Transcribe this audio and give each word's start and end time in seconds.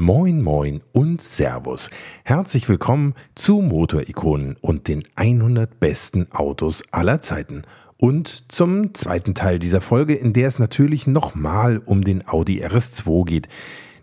Moin 0.00 0.40
Moin 0.40 0.80
und 0.92 1.20
Servus. 1.20 1.90
Herzlich 2.24 2.70
willkommen 2.70 3.14
zu 3.34 3.60
Motorikonen 3.60 4.56
und 4.62 4.88
den 4.88 5.04
100 5.14 5.78
besten 5.78 6.32
Autos 6.32 6.82
aller 6.90 7.20
Zeiten. 7.20 7.60
Und 7.98 8.50
zum 8.50 8.94
zweiten 8.94 9.34
Teil 9.34 9.58
dieser 9.58 9.82
Folge, 9.82 10.14
in 10.14 10.32
der 10.32 10.48
es 10.48 10.58
natürlich 10.58 11.06
nochmal 11.06 11.82
um 11.84 12.02
den 12.02 12.26
Audi 12.26 12.64
RS2 12.64 13.26
geht, 13.26 13.48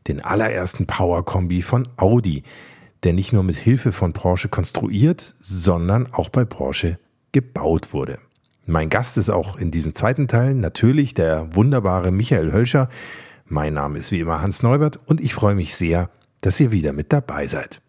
den 0.07 0.21
allerersten 0.21 0.86
Power-Kombi 0.86 1.63
von 1.63 1.88
Audi, 1.98 2.43
der 3.02 3.14
nicht 3.14 3.34
nur 3.34 3.41
mit 3.41 3.55
Hilfe 3.55 3.91
von 3.91 4.14
Porsche 4.14 4.50
konstruiert, 4.50 5.34
sondern 5.39 6.14
auch 6.14 6.29
bei 6.29 6.45
Porsche 6.45 7.00
gebaut 7.32 7.91
wurde. 7.91 8.20
Mein 8.68 8.89
Gast 8.89 9.18
ist 9.18 9.32
auch 9.32 9.57
in 9.57 9.71
diesem 9.71 9.95
zweiten 9.95 10.27
Teil 10.27 10.54
natürlich 10.54 11.16
der 11.16 11.55
wunderbare 11.55 12.11
Michael 12.11 12.52
Hölscher, 12.52 12.88
mein 13.50 13.73
Name 13.73 14.00
ist 14.00 14.11
wie 14.11 14.20
immer 14.20 14.41
Hans 14.41 14.63
Neubert 14.63 15.00
und 15.05 15.21
ich 15.21 15.34
freue 15.34 15.55
mich 15.55 15.75
sehr, 15.75 16.09
dass 16.41 16.59
ihr 16.59 16.71
wieder 16.71 16.93
mit 16.93 17.13
dabei 17.13 17.48
seid. 17.48 17.81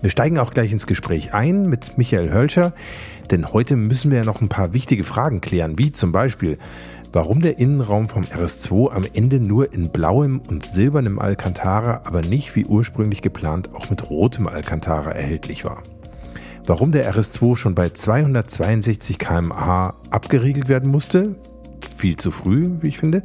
Wir 0.00 0.10
steigen 0.10 0.38
auch 0.38 0.52
gleich 0.52 0.72
ins 0.72 0.86
Gespräch 0.86 1.34
ein 1.34 1.68
mit 1.68 1.98
Michael 1.98 2.32
Hölscher, 2.32 2.72
denn 3.30 3.52
heute 3.52 3.76
müssen 3.76 4.10
wir 4.10 4.18
ja 4.18 4.24
noch 4.24 4.40
ein 4.40 4.48
paar 4.48 4.72
wichtige 4.72 5.04
Fragen 5.04 5.40
klären, 5.40 5.76
wie 5.76 5.90
zum 5.90 6.12
Beispiel, 6.12 6.56
warum 7.12 7.42
der 7.42 7.58
Innenraum 7.58 8.08
vom 8.08 8.24
RS2 8.24 8.92
am 8.92 9.04
Ende 9.12 9.40
nur 9.40 9.72
in 9.72 9.90
blauem 9.90 10.40
und 10.48 10.64
silbernem 10.64 11.18
Alcantara, 11.18 12.02
aber 12.04 12.22
nicht 12.22 12.54
wie 12.54 12.64
ursprünglich 12.64 13.22
geplant 13.22 13.74
auch 13.74 13.90
mit 13.90 14.08
rotem 14.08 14.46
Alcantara 14.46 15.10
erhältlich 15.10 15.64
war. 15.64 15.82
Warum 16.68 16.92
der 16.92 17.10
RS2 17.10 17.56
schon 17.56 17.74
bei 17.74 17.88
262 17.88 19.18
km/h 19.18 19.94
abgeriegelt 20.10 20.68
werden 20.68 20.90
musste, 20.90 21.34
viel 21.96 22.16
zu 22.16 22.30
früh, 22.30 22.72
wie 22.82 22.88
ich 22.88 22.98
finde. 22.98 23.22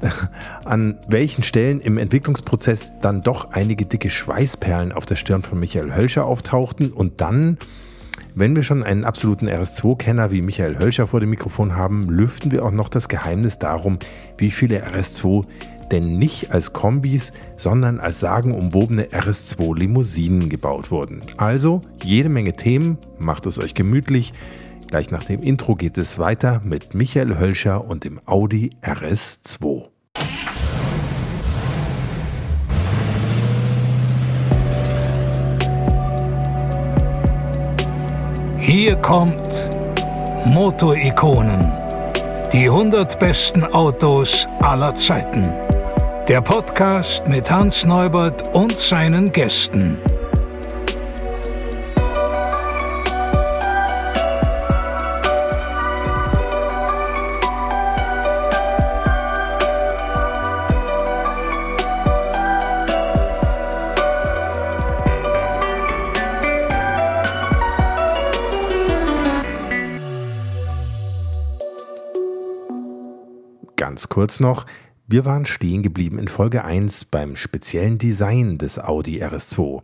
An 0.64 0.96
welchen 1.08 1.42
Stellen 1.42 1.80
im 1.80 1.98
Entwicklungsprozess 1.98 2.92
dann 3.02 3.22
doch 3.22 3.50
einige 3.50 3.86
dicke 3.86 4.08
Schweißperlen 4.08 4.92
auf 4.92 5.04
der 5.04 5.16
Stirn 5.16 5.42
von 5.42 5.58
Michael 5.58 5.96
Hölscher 5.96 6.26
auftauchten 6.26 6.92
und 6.92 7.20
dann, 7.20 7.58
wenn 8.36 8.54
wir 8.54 8.62
schon 8.62 8.84
einen 8.84 9.04
absoluten 9.04 9.48
RS2-Kenner 9.48 10.30
wie 10.30 10.40
Michael 10.40 10.78
Hölscher 10.78 11.08
vor 11.08 11.18
dem 11.18 11.30
Mikrofon 11.30 11.74
haben, 11.74 12.08
lüften 12.08 12.52
wir 12.52 12.64
auch 12.64 12.70
noch 12.70 12.88
das 12.88 13.08
Geheimnis 13.08 13.58
darum, 13.58 13.98
wie 14.38 14.52
viele 14.52 14.86
RS2 14.86 15.44
denn 15.92 16.18
nicht 16.18 16.52
als 16.52 16.72
Kombis, 16.72 17.32
sondern 17.56 18.00
als 18.00 18.20
sagenumwobene 18.20 19.04
RS2 19.06 19.76
Limousinen 19.76 20.48
gebaut 20.48 20.90
wurden. 20.90 21.22
Also 21.36 21.82
jede 22.02 22.28
Menge 22.28 22.52
Themen, 22.52 22.98
macht 23.18 23.46
es 23.46 23.58
euch 23.58 23.74
gemütlich. 23.74 24.32
Gleich 24.88 25.10
nach 25.10 25.24
dem 25.24 25.42
Intro 25.42 25.74
geht 25.74 25.98
es 25.98 26.18
weiter 26.18 26.60
mit 26.64 26.94
Michael 26.94 27.38
Hölscher 27.38 27.88
und 27.88 28.04
dem 28.04 28.20
Audi 28.24 28.70
RS2. 28.82 29.88
Hier 38.58 38.96
kommt 38.96 39.70
Motorikonen. 40.44 41.72
Die 42.52 42.68
100 42.68 43.18
besten 43.18 43.64
Autos 43.64 44.48
aller 44.60 44.94
Zeiten. 44.94 45.65
Der 46.28 46.40
Podcast 46.40 47.28
mit 47.28 47.48
Hans 47.52 47.84
Neubert 47.86 48.52
und 48.52 48.76
seinen 48.76 49.30
Gästen. 49.30 49.96
Ganz 73.76 74.08
kurz 74.08 74.40
noch, 74.40 74.66
wir 75.08 75.24
waren 75.24 75.46
stehen 75.46 75.84
geblieben 75.84 76.18
in 76.18 76.26
Folge 76.26 76.64
1 76.64 77.04
beim 77.04 77.36
speziellen 77.36 77.96
Design 77.96 78.58
des 78.58 78.80
Audi 78.80 79.22
RS2, 79.22 79.82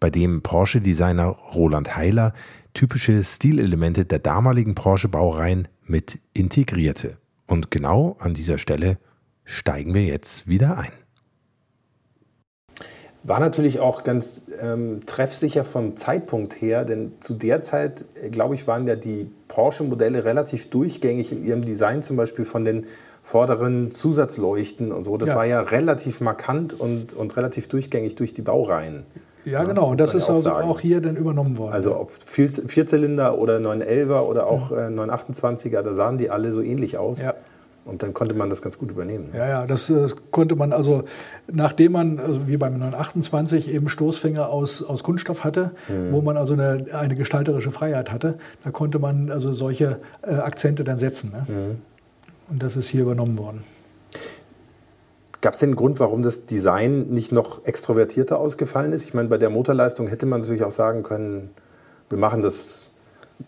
bei 0.00 0.10
dem 0.10 0.42
Porsche-Designer 0.42 1.26
Roland 1.54 1.96
Heiler 1.96 2.32
typische 2.74 3.22
Stilelemente 3.22 4.04
der 4.04 4.18
damaligen 4.18 4.74
Porsche-Baureihen 4.74 5.68
mit 5.84 6.18
integrierte. 6.32 7.16
Und 7.46 7.70
genau 7.70 8.16
an 8.18 8.34
dieser 8.34 8.58
Stelle 8.58 8.98
steigen 9.44 9.94
wir 9.94 10.02
jetzt 10.02 10.48
wieder 10.48 10.76
ein. 10.78 10.90
War 13.22 13.38
natürlich 13.38 13.78
auch 13.78 14.02
ganz 14.02 14.42
ähm, 14.60 15.02
treffsicher 15.06 15.64
vom 15.64 15.96
Zeitpunkt 15.96 16.60
her, 16.60 16.84
denn 16.84 17.12
zu 17.20 17.34
der 17.34 17.62
Zeit, 17.62 18.04
äh, 18.20 18.30
glaube 18.30 18.56
ich, 18.56 18.66
waren 18.66 18.86
ja 18.86 18.96
die 18.96 19.30
Porsche-Modelle 19.46 20.24
relativ 20.24 20.70
durchgängig 20.70 21.30
in 21.30 21.44
ihrem 21.44 21.64
Design, 21.64 22.02
zum 22.02 22.16
Beispiel 22.16 22.44
von 22.44 22.64
den 22.64 22.86
vorderen 23.26 23.90
Zusatzleuchten 23.90 24.92
und 24.92 25.02
so. 25.02 25.16
Das 25.16 25.30
ja. 25.30 25.34
war 25.34 25.44
ja 25.44 25.60
relativ 25.60 26.20
markant 26.20 26.78
und, 26.78 27.12
und 27.12 27.36
relativ 27.36 27.66
durchgängig 27.66 28.14
durch 28.14 28.34
die 28.34 28.42
Baureihen. 28.42 29.02
Ja, 29.44 29.64
genau. 29.64 29.90
Und 29.90 29.98
das 29.98 30.14
ist 30.14 30.30
also 30.30 30.42
sagen. 30.42 30.68
auch 30.68 30.78
hier 30.78 31.00
dann 31.00 31.16
übernommen 31.16 31.58
worden. 31.58 31.72
Also 31.72 31.98
ob 31.98 32.12
Vierzylinder 32.12 33.36
oder 33.36 33.56
911er 33.56 34.20
oder 34.20 34.46
auch 34.46 34.70
äh, 34.70 34.86
928er, 34.86 35.82
da 35.82 35.92
sahen 35.92 36.18
die 36.18 36.30
alle 36.30 36.52
so 36.52 36.62
ähnlich 36.62 36.98
aus. 36.98 37.20
Ja. 37.20 37.34
Und 37.84 38.04
dann 38.04 38.14
konnte 38.14 38.36
man 38.36 38.48
das 38.48 38.62
ganz 38.62 38.78
gut 38.78 38.92
übernehmen. 38.92 39.30
Ja, 39.34 39.48
ja, 39.48 39.66
das 39.66 39.90
äh, 39.90 40.08
konnte 40.30 40.54
man, 40.54 40.72
also 40.72 41.02
nachdem 41.50 41.92
man, 41.92 42.20
also 42.20 42.46
wie 42.46 42.56
beim 42.56 42.78
928 42.78 43.74
eben 43.74 43.88
Stoßfänger 43.88 44.48
aus, 44.48 44.84
aus 44.84 45.02
Kunststoff 45.02 45.42
hatte, 45.42 45.72
mhm. 45.88 46.12
wo 46.12 46.20
man 46.22 46.36
also 46.36 46.52
eine, 46.52 46.86
eine 46.92 47.16
gestalterische 47.16 47.72
Freiheit 47.72 48.12
hatte, 48.12 48.38
da 48.62 48.70
konnte 48.70 49.00
man 49.00 49.32
also 49.32 49.52
solche 49.52 49.98
äh, 50.22 50.34
Akzente 50.34 50.84
dann 50.84 50.98
setzen. 50.98 51.32
Ne? 51.32 51.46
Mhm. 51.48 51.95
Und 52.48 52.62
das 52.62 52.76
ist 52.76 52.88
hier 52.88 53.02
übernommen 53.02 53.38
worden. 53.38 53.64
Gab 55.40 55.54
es 55.54 55.60
denn 55.60 55.70
einen 55.70 55.76
Grund, 55.76 56.00
warum 56.00 56.22
das 56.22 56.46
Design 56.46 57.06
nicht 57.06 57.30
noch 57.30 57.64
extrovertierter 57.64 58.38
ausgefallen 58.38 58.92
ist? 58.92 59.04
Ich 59.04 59.14
meine, 59.14 59.28
bei 59.28 59.38
der 59.38 59.50
Motorleistung 59.50 60.08
hätte 60.08 60.26
man 60.26 60.40
natürlich 60.40 60.64
auch 60.64 60.70
sagen 60.70 61.02
können, 61.02 61.50
wir 62.08 62.18
machen 62.18 62.42
das 62.42 62.86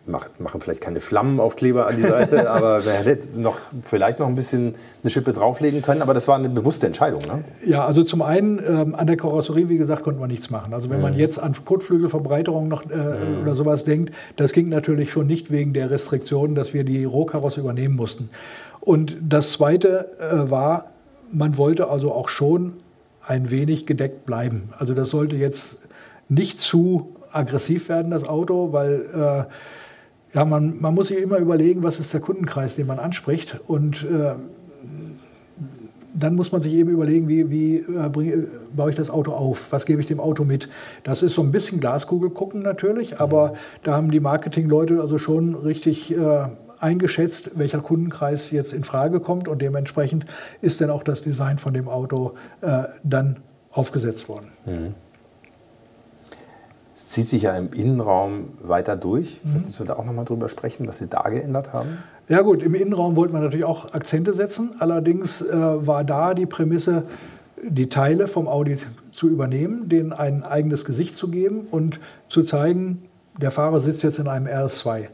machen 0.07 0.61
vielleicht 0.61 0.83
keine 0.83 1.01
Flammenaufkleber 1.01 1.87
an 1.87 1.97
die 1.97 2.03
Seite, 2.03 2.51
aber 2.51 2.85
wer 2.85 3.05
hätte 3.05 3.41
noch, 3.41 3.59
vielleicht 3.85 4.19
noch 4.19 4.27
ein 4.27 4.35
bisschen 4.35 4.75
eine 5.03 5.11
Schippe 5.11 5.33
drauflegen 5.33 5.83
können. 5.83 6.03
Aber 6.03 6.15
das 6.15 6.29
war 6.29 6.37
eine 6.37 6.49
bewusste 6.49 6.87
Entscheidung. 6.87 7.23
Ne? 7.23 7.45
Ja, 7.65 7.87
also 7.87 8.03
zum 8.03 8.23
einen 8.23 8.59
ähm, 8.59 8.95
an 8.95 9.07
der 9.07 9.17
Karosserie, 9.17 9.69
wie 9.69 9.79
gesagt, 9.79 10.03
konnte 10.03 10.21
man 10.21 10.29
nichts 10.29 10.51
machen. 10.51 10.75
Also 10.75 10.91
wenn 10.91 10.99
mhm. 10.99 11.03
man 11.03 11.15
jetzt 11.15 11.39
an 11.39 11.55
Kotflügelverbreiterung 11.65 12.69
noch 12.69 12.89
äh, 12.91 12.97
mhm. 12.97 13.43
oder 13.43 13.55
sowas 13.55 13.85
denkt, 13.85 14.15
das 14.37 14.53
ging 14.53 14.69
natürlich 14.69 15.11
schon 15.11 15.27
nicht 15.27 15.51
wegen 15.51 15.73
der 15.73 15.91
Restriktionen, 15.91 16.55
dass 16.55 16.75
wir 16.75 16.85
die 16.85 17.05
Rohkarosse 17.05 17.61
übernehmen 17.61 17.97
mussten. 17.97 18.29
Und 18.89 19.19
das 19.21 19.53
Zweite 19.53 20.09
äh, 20.19 20.51
war, 20.51 20.87
man 21.31 21.59
wollte 21.59 21.91
also 21.91 22.11
auch 22.11 22.31
schon 22.31 22.73
ein 23.21 23.51
wenig 23.51 23.85
gedeckt 23.85 24.25
bleiben. 24.25 24.71
Also 24.79 24.95
das 24.95 25.11
sollte 25.11 25.37
jetzt 25.37 25.87
nicht 26.31 26.57
zu 26.57 27.15
aggressiv 27.31 27.91
werden, 27.91 28.11
das 28.11 28.27
Auto, 28.27 28.73
weil 28.73 29.03
äh, 29.13 30.35
ja, 30.35 30.45
man, 30.47 30.81
man 30.81 30.95
muss 30.95 31.09
sich 31.09 31.19
immer 31.19 31.37
überlegen, 31.37 31.83
was 31.83 32.01
ist 32.01 32.15
der 32.15 32.23
Kundenkreis, 32.23 32.77
den 32.77 32.87
man 32.87 32.99
anspricht. 32.99 33.61
Und 33.67 34.05
äh, 34.05 34.37
dann 36.15 36.35
muss 36.35 36.51
man 36.51 36.63
sich 36.63 36.73
eben 36.73 36.89
überlegen, 36.89 37.29
wie, 37.29 37.51
wie 37.51 37.77
äh, 37.81 38.09
bring, 38.11 38.47
baue 38.75 38.89
ich 38.89 38.97
das 38.97 39.11
Auto 39.11 39.33
auf? 39.33 39.71
Was 39.71 39.85
gebe 39.85 40.01
ich 40.01 40.07
dem 40.07 40.19
Auto 40.19 40.45
mit? 40.45 40.71
Das 41.05 41.23
ist 41.23 41.35
so 41.35 41.43
ein 41.43 41.53
bisschen 41.53 41.81
Glaskugel 41.81 42.31
gucken 42.31 42.63
natürlich, 42.63 43.21
aber 43.21 43.53
da 43.83 43.93
haben 43.93 44.11
die 44.11 44.21
Marketingleute 44.21 45.03
also 45.03 45.19
schon 45.19 45.55
richtig 45.57 46.17
äh, 46.17 46.47
eingeschätzt, 46.81 47.59
welcher 47.59 47.81
Kundenkreis 47.81 48.51
jetzt 48.51 48.73
in 48.73 48.85
Frage 48.85 49.21
kommt 49.21 49.49
und 49.49 49.61
dementsprechend 49.61 50.27
ist 50.61 50.81
dann 50.81 50.91
auch 50.91 51.03
das 51.03 51.23
Design 51.23 51.59
von 51.59 51.75
dem 51.75 51.89
Auto 51.89 52.35
äh, 52.61 52.85
dann 53.03 53.39
aufgesetzt 53.71 54.29
worden. 54.29 54.49
Mhm. 54.67 54.95
Es 56.95 57.07
zieht 57.07 57.29
sich 57.29 57.43
ja 57.43 57.57
im 57.57 57.73
Innenraum 57.73 58.49
weiter 58.61 58.97
durch. 58.97 59.41
Mhm. 59.45 59.67
Müssen 59.67 59.79
wir 59.81 59.87
da 59.87 59.97
auch 59.97 60.05
nochmal 60.05 60.25
drüber 60.25 60.49
sprechen, 60.49 60.89
was 60.89 60.99
Sie 60.99 61.07
da 61.07 61.23
geändert 61.29 61.73
haben? 61.73 61.99
Ja 62.29 62.43
gut, 62.43 62.63
im 62.63 62.75
Innenraum 62.75 63.15
wollte 63.15 63.33
man 63.33 63.43
natürlich 63.43 63.65
auch 63.65 63.95
Akzente 63.95 64.33
setzen. 64.33 64.73
Allerdings 64.81 65.41
äh, 65.41 65.87
war 65.87 66.03
da 66.03 66.35
die 66.35 66.47
Prämisse, 66.47 67.05
die 67.63 67.89
Teile 67.89 68.27
vom 68.27 68.49
Audi 68.49 68.79
zu 69.13 69.29
übernehmen, 69.29 69.89
denen 69.89 70.13
ein 70.13 70.43
eigenes 70.43 70.85
Gesicht 70.85 71.15
zu 71.15 71.29
geben 71.29 71.67
und 71.71 72.01
zu 72.29 72.43
zeigen, 72.43 73.05
der 73.41 73.53
Fahrer 73.53 73.79
sitzt 73.81 74.03
jetzt 74.03 74.19
in 74.19 74.27
einem 74.27 74.47
RS2. 74.47 75.07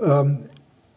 Ähm, 0.00 0.38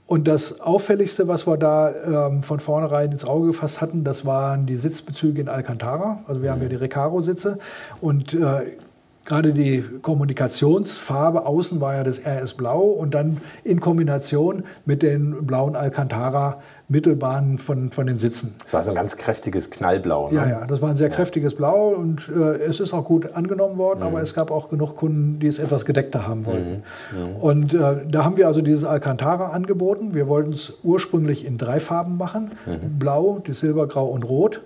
und 0.08 0.28
das 0.28 0.62
Auffälligste, 0.62 1.28
was 1.28 1.48
wir 1.48 1.58
da 1.58 2.28
ähm, 2.28 2.44
von 2.44 2.60
vornherein 2.60 3.12
ins 3.12 3.26
Auge 3.26 3.48
gefasst 3.48 3.82
hatten, 3.82 4.04
das 4.04 4.26
waren 4.26 4.68
die 4.68 4.78
Sitzbezüge 4.78 5.42
in 5.42 5.50
Alcantara. 5.50 6.24
Also 6.28 6.44
wir 6.44 6.50
mhm. 6.50 6.54
haben 6.54 6.62
ja 6.62 6.70
die 6.70 6.76
Recaro-Sitze 6.76 7.58
und 8.02 8.34
äh, 8.36 8.78
gerade 9.26 9.52
die 9.54 9.84
Kommunikationsfarbe 10.04 11.48
außen 11.48 11.82
war 11.82 11.96
ja 11.96 12.04
das 12.04 12.22
RS 12.24 12.54
Blau 12.54 12.82
und 12.82 13.16
dann 13.16 13.38
in 13.64 13.80
Kombination 13.80 14.64
mit 14.86 15.02
den 15.02 15.48
blauen 15.48 15.76
Alcantara 15.76 16.62
Mittelbahnen 16.88 17.58
von, 17.58 17.92
von 17.92 18.06
den 18.06 18.18
Sitzen. 18.18 18.54
Das 18.62 18.74
war 18.74 18.84
so 18.84 18.92
ein 18.92 18.96
ganz 18.96 19.18
kräftiges 19.18 19.72
Knallblau. 19.72 20.30
Ne? 20.30 20.36
Ja, 20.36 20.48
ja, 20.48 20.68
das 20.68 20.82
war 20.84 20.90
ein 20.90 20.98
sehr 20.98 21.10
ja. 21.10 21.16
kräftiges 21.16 21.56
Blau 21.56 21.90
und 21.90 22.30
äh, 22.30 22.58
es 22.58 22.80
ist 22.80 22.94
auch 22.94 23.06
gut 23.06 23.34
angenommen 23.34 23.78
worden, 23.78 24.02
mhm. 24.02 24.08
aber 24.08 24.22
es 24.22 24.36
gab 24.36 24.52
auch 24.52 24.70
genug 24.70 24.96
Kunden, 24.96 25.40
die 25.40 25.48
es 25.48 25.58
etwas 25.58 25.86
gedeckter 25.86 26.28
haben 26.28 26.46
wollten. 26.46 26.84
Mhm. 27.12 27.20
Mhm. 27.20 27.36
Und 27.38 27.74
äh, 27.74 27.96
da 28.08 28.24
haben 28.24 28.38
wir 28.38 28.46
also 28.48 28.62
dieses 28.62 28.84
Alcantara 28.84 29.50
angeboten. 29.50 30.14
Wir 30.14 30.28
wollten 30.28 30.52
es 30.52 30.74
ursprünglich 30.84 31.46
in 31.46 31.58
drei 31.58 31.80
Farben 31.80 32.18
machen: 32.18 32.52
mhm. 32.68 33.00
Blau, 33.00 33.40
die 33.46 33.54
Silbergrau 33.54 34.06
und 34.06 34.24
Rot. 34.24 34.62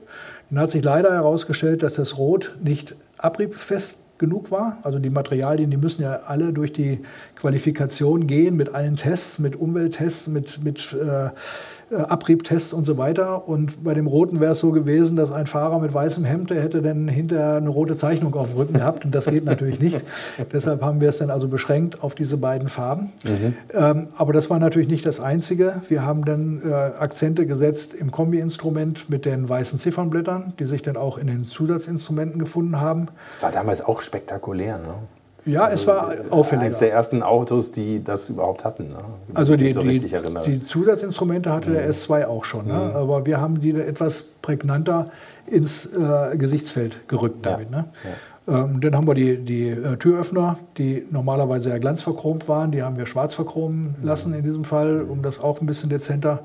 Dann 0.49 0.59
hat 0.59 0.71
sich 0.71 0.83
leider 0.83 1.13
herausgestellt, 1.13 1.83
dass 1.83 1.93
das 1.93 2.17
Rot 2.17 2.57
nicht 2.61 2.95
abriebfest 3.17 3.99
genug 4.17 4.51
war. 4.51 4.77
Also 4.83 4.99
die 4.99 5.09
Materialien, 5.09 5.71
die 5.71 5.77
müssen 5.77 6.03
ja 6.03 6.21
alle 6.27 6.53
durch 6.53 6.73
die 6.73 6.99
Qualifikation 7.35 8.27
gehen 8.27 8.55
mit 8.55 8.75
allen 8.75 8.97
Tests, 8.97 9.39
mit 9.39 9.55
Umwelttests, 9.55 10.27
mit, 10.27 10.63
mit 10.63 10.93
äh, 10.93 11.29
Abriebtests 11.95 12.73
und 12.73 12.85
so 12.85 12.97
weiter. 12.97 13.47
Und 13.47 13.83
bei 13.83 13.93
dem 13.93 14.07
Roten 14.07 14.39
wäre 14.39 14.53
es 14.53 14.59
so 14.59 14.71
gewesen, 14.71 15.15
dass 15.15 15.31
ein 15.31 15.47
Fahrer 15.47 15.79
mit 15.79 15.93
weißem 15.93 16.23
Hemd, 16.23 16.49
der 16.49 16.61
hätte 16.61 16.81
dann 16.81 17.07
hinterher 17.07 17.55
eine 17.55 17.69
rote 17.69 17.95
Zeichnung 17.95 18.35
auf 18.35 18.51
dem 18.51 18.57
Rücken 18.57 18.73
gehabt. 18.73 19.05
Und 19.05 19.15
das 19.15 19.25
geht 19.25 19.45
natürlich 19.45 19.79
nicht. 19.79 20.03
Deshalb 20.53 20.81
haben 20.81 21.01
wir 21.01 21.09
es 21.09 21.17
dann 21.17 21.29
also 21.29 21.47
beschränkt 21.47 22.03
auf 22.03 22.15
diese 22.15 22.37
beiden 22.37 22.69
Farben. 22.69 23.11
Mhm. 23.23 23.53
Ähm, 23.73 24.07
aber 24.17 24.33
das 24.33 24.49
war 24.49 24.59
natürlich 24.59 24.89
nicht 24.89 25.05
das 25.05 25.19
Einzige. 25.19 25.81
Wir 25.87 26.05
haben 26.05 26.25
dann 26.25 26.61
äh, 26.63 26.73
Akzente 26.73 27.45
gesetzt 27.45 27.93
im 27.93 28.11
Kombi-Instrument 28.11 29.09
mit 29.09 29.25
den 29.25 29.47
weißen 29.47 29.79
Ziffernblättern, 29.79 30.53
die 30.59 30.65
sich 30.65 30.81
dann 30.81 30.97
auch 30.97 31.17
in 31.17 31.27
den 31.27 31.45
Zusatzinstrumenten 31.45 32.39
gefunden 32.39 32.79
haben. 32.79 33.07
Das 33.33 33.43
war 33.43 33.51
damals 33.51 33.85
auch 33.85 34.01
spektakulär, 34.01 34.77
ne? 34.77 34.93
Ja, 35.45 35.69
es 35.69 35.87
war 35.87 36.13
auffällig. 36.29 36.65
Eines 36.65 36.79
der 36.79 36.91
ersten 36.91 37.23
Autos, 37.23 37.71
die 37.71 38.03
das 38.03 38.29
überhaupt 38.29 38.65
hatten. 38.65 38.89
Ne? 38.89 38.97
Also 39.33 39.55
die, 39.55 39.71
so 39.71 39.83
die, 39.83 39.99
die, 39.99 40.65
Zusatzinstrumente 40.65 41.51
hatte 41.51 41.69
mhm. 41.69 41.73
der 41.73 41.91
S2 41.91 42.25
auch 42.25 42.45
schon. 42.45 42.67
Ne? 42.67 42.73
Mhm. 42.73 42.95
Aber 42.95 43.25
wir 43.25 43.39
haben 43.39 43.59
die 43.59 43.71
etwas 43.71 44.23
prägnanter 44.41 45.11
ins 45.47 45.85
äh, 45.85 46.35
Gesichtsfeld 46.37 47.07
gerückt 47.07 47.45
damit. 47.45 47.71
Ne? 47.71 47.85
Ja. 48.03 48.63
Ähm, 48.63 48.81
dann 48.81 48.95
haben 48.95 49.07
wir 49.07 49.13
die, 49.13 49.37
die 49.37 49.69
äh, 49.69 49.95
Türöffner, 49.97 50.57
die 50.77 51.05
normalerweise 51.11 51.69
ja 51.69 51.77
glanzverchromt 51.77 52.47
waren, 52.47 52.71
die 52.71 52.83
haben 52.83 52.97
wir 52.97 53.05
schwarz 53.05 53.33
verchromen 53.33 53.95
mhm. 53.99 54.05
lassen 54.05 54.33
in 54.33 54.43
diesem 54.43 54.65
Fall, 54.65 55.01
um 55.01 55.21
das 55.21 55.39
auch 55.39 55.61
ein 55.61 55.67
bisschen 55.67 55.89
dezenter 55.89 56.43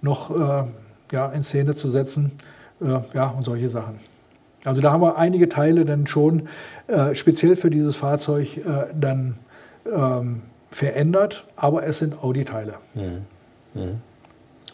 noch 0.00 0.30
äh, 0.30 0.64
ja, 1.12 1.28
in 1.28 1.42
Szene 1.42 1.74
zu 1.74 1.88
setzen. 1.88 2.32
Äh, 2.80 2.98
ja, 3.14 3.28
und 3.28 3.44
solche 3.44 3.68
Sachen. 3.68 4.00
Also 4.64 4.80
da 4.80 4.92
haben 4.92 5.02
wir 5.02 5.18
einige 5.18 5.48
Teile 5.48 5.84
dann 5.84 6.06
schon 6.06 6.48
äh, 6.86 7.14
speziell 7.14 7.56
für 7.56 7.70
dieses 7.70 7.96
Fahrzeug 7.96 8.58
äh, 8.58 8.86
dann 8.98 9.36
ähm, 9.90 10.42
verändert, 10.70 11.44
aber 11.56 11.86
es 11.86 11.98
sind 11.98 12.22
Audi-Teile. 12.22 12.74
Mhm. 12.94 13.26
Mhm. 13.74 14.00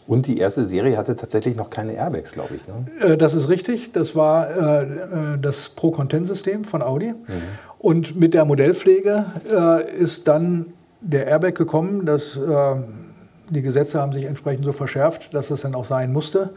Und 0.06 0.26
die 0.26 0.38
erste 0.38 0.64
Serie 0.64 0.96
hatte 0.96 1.14
tatsächlich 1.14 1.54
noch 1.54 1.70
keine 1.70 1.92
Airbags, 1.92 2.32
glaube 2.32 2.56
ich. 2.56 2.66
Ne? 2.66 3.12
Äh, 3.12 3.16
das 3.16 3.34
ist 3.34 3.48
richtig. 3.48 3.92
Das 3.92 4.16
war 4.16 4.50
äh, 4.50 4.82
äh, 4.82 5.38
das 5.40 5.69
Pro-Content-System 5.69 6.64
von 6.64 6.82
Audi. 6.82 7.12
Mhm. 7.12 7.43
Und 7.78 8.19
mit 8.19 8.34
der 8.34 8.44
Modellpflege 8.44 9.25
äh, 9.48 9.96
ist 9.96 10.26
dann 10.26 10.66
der 11.00 11.28
Airbag 11.28 11.54
gekommen. 11.54 12.04
Dass, 12.04 12.38
die 13.48 13.62
Gesetze 13.62 14.00
haben 14.00 14.12
sich 14.12 14.25
entsprechend 14.25 14.64
so 14.64 14.72
verschärft, 14.72 15.32
dass 15.32 15.50
es 15.50 15.62
dann 15.62 15.75
auch 15.75 15.84
sein 15.84 16.12
musste. 16.12 16.50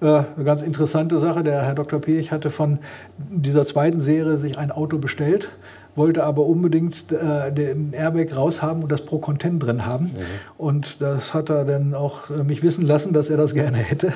Äh, 0.00 0.06
eine 0.06 0.44
ganz 0.44 0.62
interessante 0.62 1.18
Sache. 1.18 1.42
Der 1.42 1.62
Herr 1.62 1.74
Dr. 1.74 2.00
Piech 2.00 2.32
hatte 2.32 2.50
von 2.50 2.78
dieser 3.18 3.64
zweiten 3.64 4.00
Serie 4.00 4.36
sich 4.36 4.58
ein 4.58 4.70
Auto 4.70 4.98
bestellt, 4.98 5.48
wollte 5.96 6.24
aber 6.24 6.46
unbedingt 6.46 7.12
äh, 7.12 7.52
den 7.52 7.92
Airbag 7.92 8.36
raushaben 8.36 8.82
und 8.82 8.90
das 8.90 9.02
Pro 9.02 9.18
Content 9.18 9.62
drin 9.62 9.86
haben. 9.86 10.06
Mhm. 10.06 10.10
Und 10.58 11.00
das 11.00 11.34
hat 11.34 11.50
er 11.50 11.64
dann 11.64 11.94
auch 11.94 12.30
äh, 12.30 12.42
mich 12.42 12.62
wissen 12.62 12.84
lassen, 12.84 13.12
dass 13.12 13.30
er 13.30 13.36
das 13.36 13.54
gerne 13.54 13.78
hätte. 13.78 14.12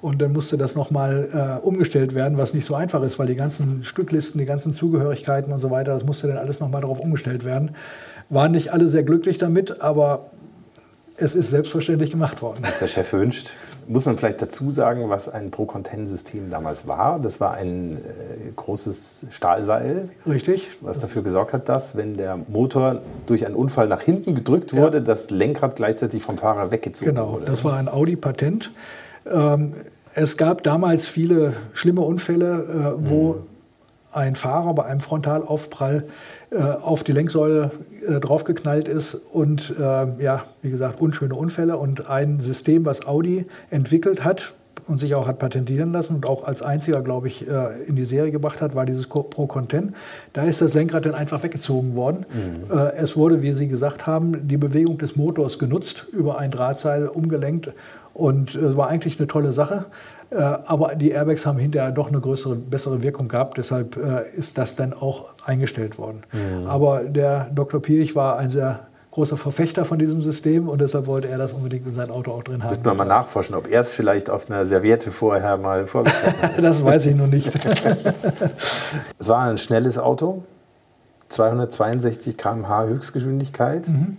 Und 0.00 0.22
dann 0.22 0.32
musste 0.32 0.56
das 0.56 0.76
nochmal 0.76 1.58
äh, 1.62 1.66
umgestellt 1.66 2.14
werden, 2.14 2.38
was 2.38 2.54
nicht 2.54 2.66
so 2.66 2.74
einfach 2.74 3.02
ist, 3.02 3.18
weil 3.18 3.26
die 3.26 3.36
ganzen 3.36 3.84
Stücklisten, 3.84 4.38
die 4.38 4.46
ganzen 4.46 4.72
Zugehörigkeiten 4.72 5.52
und 5.52 5.58
so 5.58 5.70
weiter, 5.70 5.94
das 5.94 6.04
musste 6.04 6.28
dann 6.28 6.38
alles 6.38 6.60
nochmal 6.60 6.82
darauf 6.82 7.00
umgestellt 7.00 7.44
werden. 7.44 7.70
Waren 8.28 8.52
nicht 8.52 8.72
alle 8.72 8.88
sehr 8.88 9.02
glücklich 9.02 9.38
damit, 9.38 9.80
aber 9.80 10.30
es 11.16 11.34
ist 11.34 11.50
selbstverständlich 11.50 12.10
gemacht 12.10 12.42
worden. 12.42 12.58
Was 12.62 12.78
der 12.78 12.88
Chef 12.88 13.12
wünscht. 13.12 13.50
Muss 13.88 14.04
man 14.04 14.18
vielleicht 14.18 14.42
dazu 14.42 14.72
sagen, 14.72 15.08
was 15.10 15.28
ein 15.28 15.50
Pro-Content-System 15.50 16.50
damals 16.50 16.88
war? 16.88 17.20
Das 17.20 17.40
war 17.40 17.54
ein 17.54 17.96
äh, 17.96 18.50
großes 18.56 19.26
Stahlseil. 19.30 20.08
Richtig. 20.26 20.68
Was 20.80 20.98
dafür 20.98 21.22
gesorgt 21.22 21.52
hat, 21.52 21.68
dass, 21.68 21.96
wenn 21.96 22.16
der 22.16 22.36
Motor 22.36 23.02
durch 23.26 23.46
einen 23.46 23.54
Unfall 23.54 23.86
nach 23.86 24.00
hinten 24.00 24.34
gedrückt 24.34 24.74
wurde, 24.74 24.98
ja. 24.98 25.04
das 25.04 25.30
Lenkrad 25.30 25.76
gleichzeitig 25.76 26.22
vom 26.22 26.36
Fahrer 26.38 26.70
weggezogen 26.70 27.14
genau, 27.14 27.32
wurde. 27.32 27.44
Genau, 27.44 27.50
das 27.50 27.64
war 27.64 27.76
ein 27.76 27.88
Audi-Patent. 27.88 28.72
Ähm, 29.30 29.74
es 30.14 30.36
gab 30.36 30.62
damals 30.62 31.06
viele 31.06 31.54
schlimme 31.72 32.00
Unfälle, 32.00 32.96
äh, 32.98 33.08
wo 33.08 33.34
mhm. 33.34 33.42
ein 34.12 34.36
Fahrer 34.36 34.74
bei 34.74 34.84
einem 34.84 35.00
Frontalaufprall 35.00 36.04
auf 36.54 37.02
die 37.02 37.12
Lenksäule 37.12 37.70
äh, 38.06 38.20
draufgeknallt 38.20 38.88
ist 38.88 39.14
und 39.14 39.74
äh, 39.78 39.82
ja, 39.82 40.44
wie 40.62 40.70
gesagt, 40.70 41.00
unschöne 41.00 41.34
Unfälle 41.34 41.76
und 41.76 42.08
ein 42.08 42.40
System, 42.40 42.84
was 42.84 43.06
Audi 43.06 43.46
entwickelt 43.70 44.24
hat 44.24 44.54
und 44.86 44.98
sich 44.98 45.14
auch 45.14 45.26
hat 45.26 45.38
patentieren 45.38 45.92
lassen 45.92 46.14
und 46.14 46.26
auch 46.26 46.44
als 46.44 46.62
einziger, 46.62 47.02
glaube 47.02 47.26
ich, 47.26 47.48
äh, 47.48 47.82
in 47.86 47.96
die 47.96 48.04
Serie 48.04 48.30
gebracht 48.30 48.60
hat, 48.60 48.74
war 48.74 48.86
dieses 48.86 49.06
Pro 49.08 49.46
Content. 49.46 49.94
Da 50.32 50.44
ist 50.44 50.60
das 50.60 50.74
Lenkrad 50.74 51.06
dann 51.06 51.14
einfach 51.14 51.42
weggezogen 51.42 51.96
worden. 51.96 52.24
Mhm. 52.32 52.76
Äh, 52.76 52.92
es 52.96 53.16
wurde, 53.16 53.42
wie 53.42 53.52
Sie 53.52 53.68
gesagt 53.68 54.06
haben, 54.06 54.46
die 54.46 54.56
Bewegung 54.56 54.98
des 54.98 55.16
Motors 55.16 55.58
genutzt, 55.58 56.06
über 56.12 56.38
ein 56.38 56.50
Drahtseil 56.50 57.08
umgelenkt 57.08 57.72
und 58.16 58.54
äh, 58.54 58.76
war 58.76 58.88
eigentlich 58.88 59.18
eine 59.18 59.26
tolle 59.26 59.52
Sache. 59.52 59.86
Äh, 60.30 60.36
aber 60.36 60.94
die 60.94 61.10
Airbags 61.10 61.46
haben 61.46 61.58
hinterher 61.58 61.92
doch 61.92 62.08
eine 62.08 62.20
größere, 62.20 62.56
bessere 62.56 63.02
Wirkung 63.02 63.28
gehabt. 63.28 63.58
Deshalb 63.58 63.96
äh, 63.96 64.28
ist 64.34 64.58
das 64.58 64.74
dann 64.74 64.92
auch 64.92 65.26
eingestellt 65.44 65.98
worden. 65.98 66.22
Mhm. 66.32 66.66
Aber 66.66 67.04
der 67.04 67.48
Dr. 67.54 67.80
Pirch 67.80 68.16
war 68.16 68.38
ein 68.38 68.50
sehr 68.50 68.80
großer 69.12 69.36
Verfechter 69.36 69.84
von 69.84 69.98
diesem 69.98 70.22
System 70.22 70.68
und 70.68 70.80
deshalb 70.80 71.06
wollte 71.06 71.28
er 71.28 71.38
das 71.38 71.52
unbedingt 71.52 71.86
in 71.86 71.94
sein 71.94 72.10
Auto 72.10 72.32
auch 72.32 72.42
drin 72.42 72.62
haben. 72.62 72.68
Müsste 72.68 72.86
man 72.86 72.96
mal 72.98 73.04
nachforschen, 73.06 73.54
ob 73.54 73.70
er 73.70 73.80
es 73.80 73.94
vielleicht 73.94 74.28
auf 74.28 74.50
einer 74.50 74.66
Serviette 74.66 75.10
vorher 75.10 75.56
mal 75.56 75.86
vorgestellt 75.86 76.42
hat. 76.42 76.52
das 76.62 76.84
weiß 76.84 77.06
ich 77.06 77.16
noch 77.16 77.26
nicht. 77.26 77.50
es 79.18 79.28
war 79.28 79.44
ein 79.44 79.56
schnelles 79.56 79.98
Auto, 79.98 80.42
262 81.28 82.36
km/h 82.36 82.86
Höchstgeschwindigkeit. 82.86 83.88
Mhm. 83.88 84.18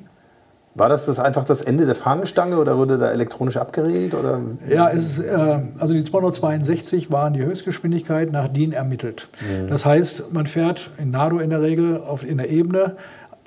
War 0.77 0.89
das, 0.89 1.07
das 1.07 1.19
einfach 1.19 1.44
das 1.44 1.62
Ende 1.62 1.88
der 1.88 1.95
Fahnenstange 1.95 2.57
oder 2.57 2.77
wurde 2.77 3.00
da 3.00 3.12
elektronisch 3.12 3.57
abgeregelt? 3.57 4.13
Oder? 4.13 4.39
Ja, 4.69 4.89
es, 4.89 5.19
äh, 5.19 5.59
also 5.79 5.94
die 5.94 6.03
262 6.03 7.12
waren 7.12 7.34
die 7.34 7.43
Höchstgeschwindigkeit 7.43 8.31
nach 8.31 8.48
DIN 8.48 8.74
ermittelt. 8.74 9.27
Mhm. 9.41 9.69
Das 9.69 9.86
heißt, 9.86 10.31
man 10.34 10.46
fährt 10.46 10.91
in 11.00 11.10
Nado 11.10 11.39
in 11.39 11.50
der 11.50 11.63
Regel 11.63 11.98
auf, 11.98 12.24
in 12.24 12.38
der 12.38 12.50
Ebene, 12.50 12.96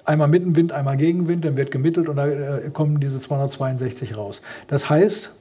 einmal 0.04 0.26
mit 0.26 0.42
dem 0.42 0.56
Wind, 0.56 0.72
einmal 0.72 0.96
gegen 0.96 1.28
Wind, 1.28 1.44
dann 1.44 1.56
wird 1.56 1.70
gemittelt 1.70 2.08
und 2.08 2.16
da 2.16 2.26
äh, 2.26 2.70
kommen 2.72 2.99
diese 2.99 3.18
262 3.18 4.16
raus. 4.16 4.42
Das 4.66 4.90
heißt, 4.90 5.37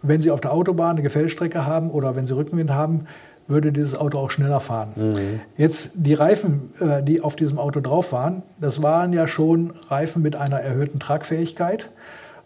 wenn 0.00 0.20
Sie 0.20 0.30
auf 0.30 0.40
der 0.40 0.52
Autobahn 0.52 0.92
eine 0.92 1.02
Gefällstrecke 1.02 1.66
haben 1.66 1.90
oder 1.90 2.16
wenn 2.16 2.26
Sie 2.26 2.34
Rückenwind 2.34 2.70
haben, 2.70 3.06
würde 3.48 3.72
dieses 3.72 3.96
Auto 3.96 4.18
auch 4.18 4.30
schneller 4.30 4.60
fahren. 4.60 4.92
Mhm. 4.94 5.40
Jetzt 5.56 5.92
die 5.94 6.14
Reifen, 6.14 6.70
äh, 6.80 7.02
die 7.02 7.22
auf 7.22 7.34
diesem 7.34 7.58
Auto 7.58 7.80
drauf 7.80 8.12
waren, 8.12 8.42
das 8.60 8.82
waren 8.82 9.12
ja 9.12 9.26
schon 9.26 9.72
Reifen 9.88 10.22
mit 10.22 10.36
einer 10.36 10.60
erhöhten 10.60 11.00
Tragfähigkeit. 11.00 11.88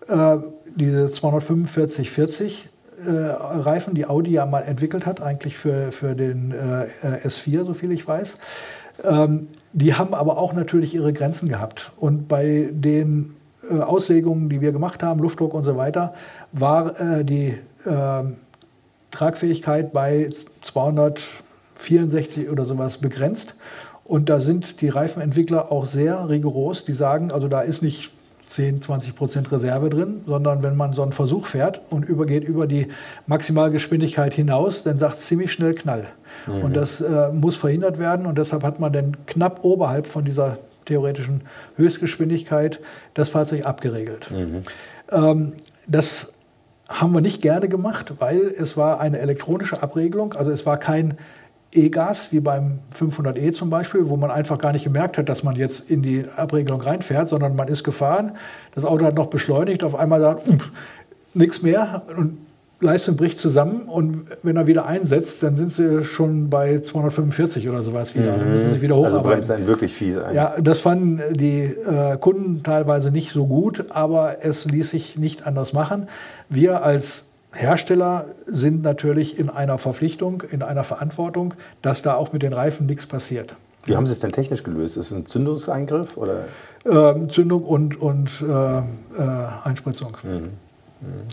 Äh, 0.09 0.39
diese 0.75 1.07
245-40 1.07 2.65
äh, 3.05 3.11
Reifen, 3.11 3.95
die 3.95 4.07
Audi 4.07 4.31
ja 4.31 4.47
mal 4.47 4.63
entwickelt 4.63 5.05
hat, 5.05 5.21
eigentlich 5.21 5.59
für, 5.59 5.93
für 5.93 6.15
den 6.15 6.55
S4, 6.55 7.65
so 7.65 7.75
viel 7.75 7.91
ich 7.93 8.07
weiß. 8.07 8.39
Ähm, 9.05 9.49
die 9.73 9.95
haben 9.95 10.15
aber 10.15 10.39
auch 10.39 10.53
natürlich 10.53 10.95
ihre 10.95 11.13
Grenzen 11.13 11.49
gehabt. 11.49 11.93
Und 11.97 12.29
bei 12.29 12.69
den 12.71 13.35
Auslegungen, 13.71 14.49
die 14.49 14.61
wir 14.61 14.73
gemacht 14.73 15.03
haben, 15.03 15.21
Luftdruck 15.21 15.55
und 15.55 15.63
so 15.63 15.77
weiter, 15.77 16.15
war 16.53 17.23
die 17.23 17.57
ähm, 17.87 18.37
Tragfähigkeit 19.13 19.93
bei 19.93 20.29
264 20.63 22.51
oder 22.51 22.67
sowas 22.67 22.99
begrenzt. 22.99 23.55
Und 24.05 24.29
da 24.29 24.41
sind 24.41 24.81
die 24.81 24.89
Reifenentwickler 24.89 25.71
auch 25.71 25.87
sehr 25.87 26.29
rigoros. 26.29 26.85
Die 26.85 26.93
sagen, 26.93 27.31
also 27.31 27.47
da 27.47 27.61
ist 27.61 27.83
nicht 27.83 28.11
10, 28.51 28.83
20 28.83 29.17
Prozent 29.17 29.53
Reserve 29.53 29.89
drin, 29.89 30.23
sondern 30.27 30.63
wenn 30.63 30.77
man 30.77 30.93
so 30.93 31.03
einen 31.03 31.13
Versuch 31.13 31.47
fährt 31.47 31.81
und 31.89 32.05
übergeht 32.05 32.45
über 32.45 32.67
die 32.67 32.89
Maximalgeschwindigkeit 33.27 34.35
hinaus, 34.35 34.83
dann 34.83 34.99
sagt 34.99 35.15
es 35.15 35.27
ziemlich 35.27 35.53
schnell 35.53 35.75
Knall. 35.75 36.09
Mhm. 36.47 36.65
Und 36.65 36.77
das 36.77 37.01
äh, 37.01 37.29
muss 37.31 37.57
verhindert 37.57 37.99
werden 37.99 38.27
und 38.27 38.37
deshalb 38.37 38.63
hat 38.63 38.81
man 38.81 38.93
dann 38.93 39.17
knapp 39.27 39.65
oberhalb 39.65 40.07
von 40.07 40.25
dieser 40.25 40.59
theoretischen 40.85 41.43
Höchstgeschwindigkeit 41.77 42.81
das 43.15 43.31
Fahrzeug 43.31 43.65
abgeregelt. 43.65 44.31
Mhm. 44.31 44.63
Ähm, 45.11 45.53
das 45.87 46.32
haben 46.93 47.13
wir 47.13 47.21
nicht 47.21 47.43
gerne 47.43 47.69
gemacht, 47.69 48.15
weil 48.19 48.41
es 48.41 48.77
war 48.77 49.01
eine 49.01 49.19
elektronische 49.19 49.83
Abregelung. 49.83 50.35
Also 50.35 50.51
es 50.51 50.67
war 50.67 50.79
kein 50.79 51.19
E-Gas, 51.73 52.33
wie 52.33 52.41
beim 52.41 52.81
500e 52.95 53.53
zum 53.53 53.71
Beispiel, 53.71 54.09
wo 54.09 54.17
man 54.17 54.31
einfach 54.31 54.59
gar 54.59 54.73
nicht 54.73 54.85
gemerkt 54.85 55.17
hat, 55.17 55.29
dass 55.29 55.43
man 55.43 55.57
jetzt 55.57 55.91
in 55.91 56.03
die 56.03 56.25
Abregelung 56.37 56.81
reinfährt, 56.81 57.29
sondern 57.29 57.57
man 57.57 57.69
ist 57.69 57.83
gefahren, 57.83 58.33
das 58.75 58.85
Auto 58.85 59.07
hat 59.07 59.15
noch 59.15 59.29
beschleunigt, 59.29 59.83
auf 59.83 59.95
einmal 59.95 60.21
sagt, 60.21 60.43
nichts 61.35 61.63
mehr 61.63 62.03
und 62.17 62.39
Leistung 62.83 63.17
bricht 63.17 63.39
zusammen 63.39 63.83
und 63.83 64.27
wenn 64.43 64.57
er 64.57 64.67
wieder 64.67 64.87
einsetzt, 64.87 65.43
dann 65.43 65.57
sind 65.57 65.73
sie 65.73 66.05
schon 66.05 66.51
bei 66.51 66.79
245 66.79 67.69
oder 67.69 67.83
sowas 67.83 68.15
wieder. 68.15 68.33
Mhm. 68.37 68.41
Dann 68.41 68.53
müssen 68.53 68.75
sie 68.75 68.83
wieder 68.83 68.97
hocharbeiten. 68.97 69.19
Also 69.19 69.29
bremst 69.29 69.51
dann 69.51 69.67
wirklich 69.67 69.93
fies 69.93 70.19
ein. 70.19 70.35
Ja, 70.35 70.55
das 70.61 70.81
fanden 70.81 71.21
die 71.35 71.63
äh, 71.63 72.17
Kunden 72.19 72.63
teilweise 72.63 73.11
nicht 73.11 73.33
so 73.33 73.47
gut, 73.47 73.87
aber 73.91 74.45
es 74.45 74.65
ließ 74.67 74.91
sich 74.91 75.17
nicht 75.17 75.47
anders 75.47 75.73
machen. 75.73 76.09
Wir 76.49 76.85
als 76.85 77.29
Hersteller 77.53 78.27
sind 78.47 78.83
natürlich 78.83 79.39
in 79.39 79.51
einer 79.51 79.79
Verpflichtung, 79.79 80.43
in 80.51 80.63
einer 80.63 80.85
Verantwortung, 80.85 81.55
dass 81.83 82.03
da 82.03 82.15
auch 82.15 82.33
mit 82.33 82.43
den 82.43 82.53
Reifen 82.53 82.87
nichts 82.87 83.07
passiert. 83.07 83.55
Wie 83.85 83.97
haben 83.97 84.07
Sie 84.07 84.13
es 84.13 84.21
denn 84.21 84.33
technisch 84.33 84.63
gelöst? 84.63 84.97
Ist 84.97 85.11
es 85.11 85.17
ein 85.17 85.27
Zündungseingriff 85.27 86.17
oder? 86.17 86.45
Ähm, 86.85 87.29
Zündung 87.29 87.65
und, 87.65 88.01
und 88.01 88.31
äh, 88.43 88.79
äh, 88.79 88.83
Einspritzung. 89.65 90.17
Mhm. 90.23 90.51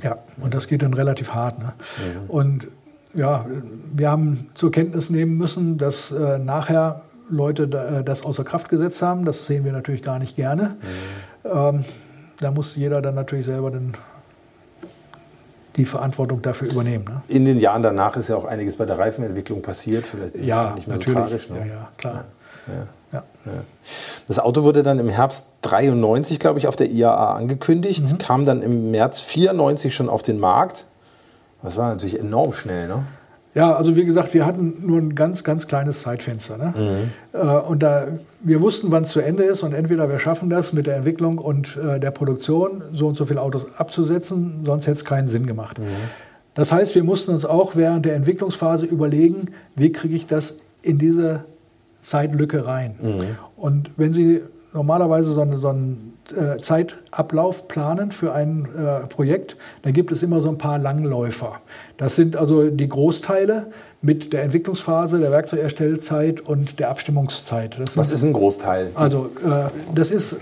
Ja, 0.04 0.18
und 0.38 0.54
das 0.54 0.68
geht 0.68 0.82
dann 0.82 0.94
relativ 0.94 1.34
hart. 1.34 1.60
Ne? 1.60 1.74
Mhm. 1.76 2.30
Und 2.30 2.68
ja, 3.14 3.46
wir 3.94 4.10
haben 4.10 4.50
zur 4.54 4.72
Kenntnis 4.72 5.10
nehmen 5.10 5.38
müssen, 5.38 5.78
dass 5.78 6.12
äh, 6.12 6.38
nachher 6.38 7.02
Leute 7.30 7.68
da, 7.68 8.00
äh, 8.00 8.04
das 8.04 8.24
außer 8.24 8.44
Kraft 8.44 8.70
gesetzt 8.70 9.02
haben. 9.02 9.26
Das 9.26 9.46
sehen 9.48 9.66
wir 9.66 9.72
natürlich 9.72 10.04
gar 10.04 10.20
nicht 10.20 10.36
gerne. 10.36 10.76
Mhm. 11.44 11.50
Ähm, 11.52 11.86
da 12.40 12.52
muss 12.52 12.76
jeder 12.76 13.02
dann 13.02 13.16
natürlich 13.16 13.46
selber 13.46 13.72
den, 13.72 13.94
die 15.76 15.86
Verantwortung 15.86 16.42
dafür 16.42 16.72
übernehmen. 16.72 17.06
Ne? 17.06 17.22
In 17.28 17.46
den 17.46 17.60
Jahren 17.60 17.84
danach 17.84 18.16
ist 18.16 18.30
ja 18.30 18.36
auch 18.36 18.46
einiges 18.46 18.78
bei 18.78 18.86
der 18.86 18.98
Reifenentwicklung 18.98 19.62
passiert. 19.62 20.08
Vielleicht 20.08 20.36
ist 20.36 20.46
ja, 20.46 20.74
nicht 20.76 20.88
mehr 20.88 20.98
natürlich. 20.98 21.18
so 21.18 21.26
tragisch. 21.26 21.50
Ne? 21.50 21.60
Ja, 21.60 21.66
ja, 21.66 21.90
klar. 21.98 22.14
Ja. 22.68 22.84
Das 24.29 24.38
Auto 24.38 24.62
wurde 24.62 24.83
dann 24.83 25.00
im 25.00 25.09
Herbst 25.09 25.48
93, 25.63 26.38
glaube 26.38 26.59
ich, 26.59 26.67
auf 26.67 26.75
der 26.75 26.91
IAA 26.91 27.33
angekündigt, 27.33 28.13
mhm. 28.13 28.17
kam 28.19 28.45
dann 28.45 28.62
im 28.62 28.91
März 28.91 29.19
94 29.21 29.93
schon 29.93 30.07
auf 30.07 30.21
den 30.21 30.39
Markt. 30.39 30.86
Das 31.63 31.77
war 31.77 31.89
natürlich 31.89 32.19
enorm 32.19 32.53
schnell, 32.53 32.88
ne? 32.88 33.07
Ja, 33.55 33.75
also 33.75 33.95
wie 33.95 34.05
gesagt, 34.05 34.36
wir 34.36 34.45
hatten 34.45 34.83
nur 34.86 35.00
ein 35.00 35.15
ganz, 35.15 35.43
ganz 35.43 35.65
kleines 35.65 36.03
Zeitfenster. 36.03 36.57
Ne? 36.59 36.74
Mhm. 37.33 37.39
Äh, 37.39 37.57
und 37.57 37.81
da, 37.81 38.07
wir 38.41 38.62
wussten, 38.62 38.91
wann 38.91 39.01
es 39.01 39.09
zu 39.09 39.19
Ende 39.19 39.45
ist 39.45 39.63
und 39.63 39.74
entweder 39.74 40.07
wir 40.07 40.19
schaffen 40.19 40.51
das 40.51 40.74
mit 40.74 40.86
der 40.86 40.98
Entwicklung 40.98 41.39
und 41.39 41.75
äh, 41.77 42.00
der 42.00 42.12
Produktion, 42.12 42.83
so 42.93 43.07
und 43.07 43.15
so 43.15 43.25
viele 43.25 43.41
Autos 43.41 43.79
abzusetzen, 43.79 44.62
sonst 44.63 44.83
hätte 44.83 44.98
es 44.98 45.05
keinen 45.05 45.27
Sinn 45.27 45.48
gemacht. 45.48 45.79
Mhm. 45.79 45.86
Das 46.53 46.71
heißt, 46.71 46.93
wir 46.93 47.03
mussten 47.03 47.31
uns 47.31 47.45
auch 47.45 47.75
während 47.75 48.05
der 48.05 48.13
Entwicklungsphase 48.13 48.86
überlegen, 48.86 49.48
wie 49.75 49.91
kriege 49.91 50.15
ich 50.15 50.27
das 50.27 50.59
in 50.83 51.00
diese 51.00 51.45
Zeitlücke 52.01 52.65
rein. 52.65 52.96
Mhm. 53.01 53.38
Und 53.56 53.91
wenn 53.98 54.13
Sie 54.13 54.41
normalerweise 54.74 55.34
so, 55.34 55.41
einen, 55.41 55.58
so 55.58 55.70
einen 55.70 56.18
äh, 56.36 56.58
Zeitablauf 56.58 57.68
planen 57.68 58.12
für 58.12 58.34
ein 58.34 58.68
äh, 58.75 59.08
Projekt, 59.08 59.58
dann 59.82 59.94
gibt 59.94 60.12
es 60.12 60.22
immer 60.24 60.41
so 60.41 60.50
ein 60.50 60.58
paar 60.58 60.77
Langläufer. 60.77 61.60
Das 61.98 62.15
sind 62.15 62.38
also 62.38 62.70
die 62.70 62.88
Großteile 62.88 63.68
mit 64.01 64.32
der 64.32 64.44
Entwicklungsphase, 64.44 65.20
der 65.20 65.32
Werkzeugerstellzeit 65.32 66.41
und 66.41 66.79
der 66.79 66.89
Abstimmungszeit. 66.89 67.77
Was 67.96 68.12
ist 68.12 68.24
ein 68.24 68.34
Großteil? 68.34 68.91
Also 68.96 69.29
äh, 69.46 69.70
das 69.94 70.12
ist 70.12 70.38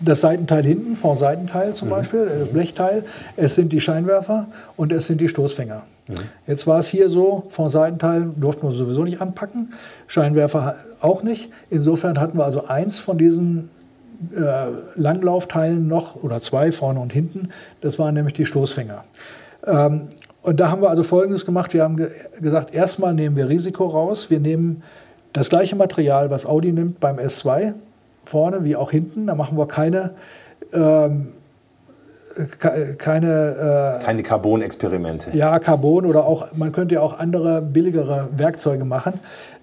das 0.00 0.20
Seitenteil 0.20 0.64
hinten, 0.64 0.96
Vorseitenteil 0.96 1.72
zum 1.74 1.88
mhm. 1.88 1.92
Beispiel, 1.92 2.26
das 2.26 2.48
Blechteil. 2.48 3.04
Es 3.36 3.54
sind 3.54 3.72
die 3.72 3.80
Scheinwerfer 3.80 4.46
und 4.76 4.92
es 4.92 5.06
sind 5.06 5.20
die 5.20 5.28
Stoßfänger. 5.28 5.82
Mhm. 6.06 6.14
Jetzt 6.46 6.66
war 6.66 6.78
es 6.80 6.88
hier 6.88 7.08
so, 7.08 7.44
von 7.50 7.70
Seitenteil 7.70 8.30
durften 8.36 8.68
wir 8.68 8.72
sowieso 8.72 9.04
nicht 9.04 9.20
anpacken, 9.20 9.70
Scheinwerfer 10.06 10.76
auch 11.00 11.22
nicht. 11.22 11.50
Insofern 11.70 12.20
hatten 12.20 12.38
wir 12.38 12.44
also 12.44 12.66
eins 12.66 12.98
von 12.98 13.16
diesen 13.18 13.70
äh, 14.34 14.40
Langlaufteilen 14.96 15.88
noch 15.88 16.22
oder 16.22 16.40
zwei 16.40 16.72
vorne 16.72 17.00
und 17.00 17.12
hinten. 17.12 17.50
Das 17.80 17.98
waren 17.98 18.14
nämlich 18.14 18.34
die 18.34 18.46
Stoßfänger. 18.46 19.04
Ähm, 19.66 20.08
und 20.42 20.60
da 20.60 20.70
haben 20.70 20.82
wir 20.82 20.90
also 20.90 21.02
Folgendes 21.02 21.44
gemacht. 21.44 21.74
Wir 21.74 21.82
haben 21.82 21.96
ge 21.96 22.08
gesagt, 22.40 22.74
erstmal 22.74 23.14
nehmen 23.14 23.36
wir 23.36 23.48
Risiko 23.48 23.86
raus. 23.86 24.30
Wir 24.30 24.40
nehmen 24.40 24.82
das 25.32 25.48
gleiche 25.48 25.76
Material, 25.76 26.30
was 26.30 26.46
Audi 26.46 26.72
nimmt 26.72 27.00
beim 27.00 27.18
S2, 27.18 27.74
vorne 28.24 28.64
wie 28.64 28.76
auch 28.76 28.90
hinten. 28.90 29.26
Da 29.26 29.34
machen 29.34 29.58
wir 29.58 29.66
keine 29.66 30.14
ähm, 30.72 31.28
keine. 32.98 33.98
Äh, 34.00 34.04
keine 34.04 34.22
Carbon-Experimente. 34.22 35.36
Ja, 35.36 35.58
Carbon 35.58 36.06
oder 36.06 36.24
auch, 36.24 36.52
man 36.54 36.72
könnte 36.72 36.96
ja 36.96 37.00
auch 37.00 37.18
andere, 37.18 37.62
billigere 37.62 38.28
Werkzeuge 38.36 38.84
machen. 38.84 39.20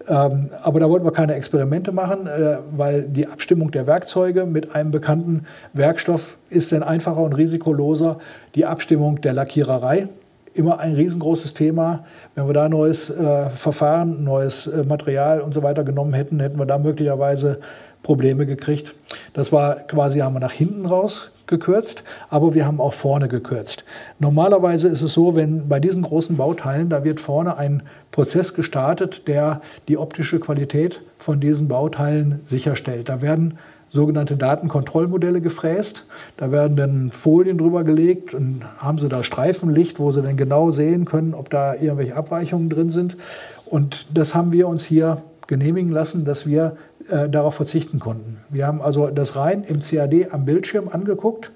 Ähm, 0.08 0.50
aber 0.62 0.80
da 0.80 0.90
wollten 0.90 1.06
wir 1.06 1.12
keine 1.12 1.34
Experimente 1.36 1.92
machen, 1.92 2.28
äh, 2.28 2.58
weil 2.76 3.04
die 3.04 3.28
Abstimmung 3.28 3.72
der 3.72 3.88
Werkzeuge 3.88 4.46
mit 4.46 4.76
einem 4.76 4.92
bekannten 4.92 5.46
Werkstoff 5.74 6.38
ist 6.50 6.72
dann 6.72 6.84
einfacher 6.84 7.22
und 7.22 7.34
risikoloser. 7.34 8.18
Die 8.56 8.66
Abstimmung 8.66 9.22
der 9.22 9.34
Lackiererei, 9.34 10.08
immer 10.56 10.80
ein 10.80 10.94
riesengroßes 10.94 11.54
Thema. 11.54 12.06
Wenn 12.34 12.48
wir 12.48 12.54
da 12.54 12.70
neues 12.70 13.10
äh, 13.10 13.50
Verfahren, 13.50 14.24
neues 14.24 14.68
äh, 14.68 14.84
Material 14.84 15.42
und 15.42 15.54
so 15.54 15.64
weiter 15.64 15.84
genommen 15.84 16.14
hätten, 16.14 16.40
hätten 16.40 16.58
wir 16.58 16.66
da 16.66 16.78
möglicherweise 16.78 17.60
Probleme 18.04 18.46
gekriegt. 18.46 18.96
Das 19.34 19.52
war 19.52 19.76
quasi, 19.76 20.20
haben 20.20 20.36
wir 20.36 20.40
nach 20.40 20.52
hinten 20.52 20.86
raus 20.86 21.32
gekürzt, 21.48 22.04
aber 22.30 22.54
wir 22.54 22.66
haben 22.66 22.80
auch 22.80 22.94
vorne 22.94 23.28
gekürzt. 23.28 23.84
Normalerweise 24.20 24.88
ist 24.88 25.02
es 25.02 25.14
so, 25.14 25.36
wenn 25.36 25.68
bei 25.68 25.80
diesen 25.80 26.04
großen 26.04 26.38
Bauteilen, 26.38 26.90
da 26.90 27.04
wird 27.04 27.20
vorne 27.20 27.58
ein 27.58 27.84
Prozess 28.12 28.54
gestartet, 28.54 29.28
der 29.28 29.62
die 29.88 29.98
optische 29.98 30.40
Qualität 30.40 31.02
von 31.18 31.40
diesen 31.40 31.68
Bauteilen 31.68 32.40
sicherstellt. 32.46 33.10
Da 33.10 33.22
werden 33.22 33.58
sogenannte 33.96 34.38
Datenkontrollmodelle 34.38 35.42
gefräst. 35.42 36.06
Da 36.38 36.52
werden 36.52 36.78
dann 36.78 37.12
Folien 37.12 37.58
drüber 37.58 37.84
gelegt 37.84 38.36
und 38.36 38.62
haben 38.78 39.00
sie 39.00 39.10
da 39.10 39.24
Streifenlicht, 39.24 40.00
wo 40.00 40.12
sie 40.12 40.22
dann 40.22 40.38
genau 40.38 40.70
sehen 40.70 41.06
können, 41.06 41.34
ob 41.34 41.50
da 41.50 41.74
irgendwelche 41.74 42.16
Abweichungen 42.16 42.70
drin 42.70 42.92
sind. 42.92 43.18
Und 43.66 44.16
das 44.16 44.36
haben 44.36 44.52
wir 44.52 44.68
uns 44.68 44.84
hier 44.84 45.24
genehmigen 45.48 45.92
lassen, 45.92 46.26
dass 46.26 46.46
wir 46.46 46.78
äh, 47.10 47.30
darauf 47.30 47.56
verzichten 47.56 48.00
konnten. 48.00 48.38
Wir 48.50 48.68
haben 48.68 48.82
also 48.82 49.08
das 49.08 49.36
rein 49.36 49.64
im 49.64 49.80
CAD 49.80 50.32
am 50.32 50.46
Bildschirm 50.46 50.90
angeguckt. 50.90 51.52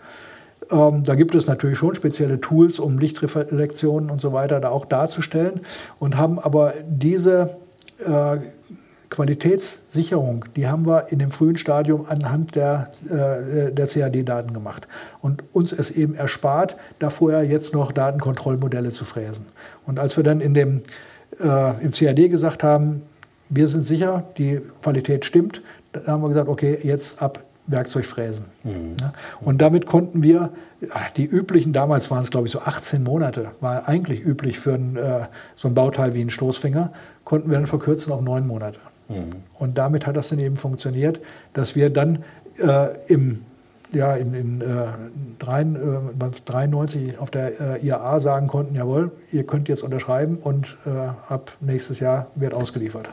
Ähm, 0.71 1.03
da 1.03 1.15
gibt 1.15 1.35
es 1.35 1.47
natürlich 1.47 1.77
schon 1.77 1.95
spezielle 1.95 2.39
Tools, 2.39 2.79
um 2.79 2.99
Lichtreflexionen 2.99 4.09
und 4.09 4.21
so 4.21 4.33
weiter 4.33 4.59
da 4.59 4.69
auch 4.69 4.85
darzustellen 4.85 5.61
und 5.99 6.17
haben 6.17 6.39
aber 6.39 6.73
diese 6.87 7.57
äh, 7.99 8.37
Qualitätssicherung, 9.09 10.45
die 10.55 10.67
haben 10.67 10.85
wir 10.85 11.11
in 11.11 11.19
dem 11.19 11.31
frühen 11.31 11.57
Stadium 11.57 12.05
anhand 12.07 12.55
der, 12.55 12.91
äh, 13.09 13.71
der 13.71 13.87
CAD-Daten 13.87 14.53
gemacht 14.53 14.87
und 15.21 15.43
uns 15.51 15.71
es 15.71 15.89
eben 15.89 16.13
erspart, 16.13 16.75
da 16.99 17.09
vorher 17.09 17.43
jetzt 17.43 17.73
noch 17.73 17.91
Datenkontrollmodelle 17.91 18.89
zu 18.89 19.05
fräsen. 19.05 19.47
Und 19.87 19.99
als 19.99 20.15
wir 20.15 20.23
dann 20.23 20.41
in 20.41 20.53
dem, 20.53 20.81
äh, 21.39 21.83
im 21.83 21.91
CAD 21.91 22.29
gesagt 22.29 22.63
haben, 22.63 23.01
wir 23.49 23.67
sind 23.67 23.81
sicher, 23.81 24.25
die 24.37 24.61
Qualität 24.83 25.25
stimmt. 25.25 25.63
Da 25.91 26.05
haben 26.05 26.21
wir 26.21 26.29
gesagt, 26.29 26.47
okay, 26.47 26.77
jetzt 26.83 27.21
ab 27.21 27.43
Werkzeug 27.65 28.05
fräsen. 28.05 28.45
Mhm. 28.63 28.95
Und 29.41 29.61
damit 29.61 29.85
konnten 29.85 30.23
wir 30.23 30.51
die 31.17 31.25
üblichen, 31.25 31.73
damals 31.73 32.09
waren 32.09 32.23
es 32.23 32.31
glaube 32.31 32.47
ich 32.47 32.53
so 32.53 32.61
18 32.61 33.03
Monate, 33.03 33.51
war 33.59 33.87
eigentlich 33.87 34.21
üblich 34.21 34.59
für 34.59 34.73
ein, 34.73 34.95
äh, 34.95 35.25
so 35.55 35.67
ein 35.67 35.73
Bauteil 35.73 36.13
wie 36.13 36.21
ein 36.21 36.29
Stoßfänger, 36.29 36.93
konnten 37.25 37.49
wir 37.49 37.57
dann 37.57 37.67
verkürzen 37.67 38.13
auf 38.13 38.21
neun 38.21 38.47
Monate. 38.47 38.79
Mhm. 39.09 39.35
Und 39.55 39.77
damit 39.77 40.07
hat 40.07 40.15
das 40.15 40.29
dann 40.29 40.39
eben 40.39 40.57
funktioniert, 40.57 41.19
dass 41.53 41.75
wir 41.75 41.89
dann 41.89 42.23
äh, 42.59 42.89
im 43.07 43.41
ja, 43.91 44.13
in, 44.13 44.33
in 44.33 44.61
äh, 44.61 44.85
93 45.39 47.13
äh, 47.13 47.17
auf 47.17 47.31
der 47.31 47.79
äh, 47.81 47.85
IAA 47.85 48.19
sagen 48.19 48.47
konnten, 48.47 48.75
jawohl, 48.75 49.11
ihr 49.31 49.45
könnt 49.45 49.67
jetzt 49.67 49.81
unterschreiben 49.81 50.37
und 50.37 50.77
äh, 50.85 50.89
ab 51.27 51.51
nächstes 51.59 51.99
Jahr 51.99 52.27
wird 52.35 52.53
ausgeliefert. 52.53 53.09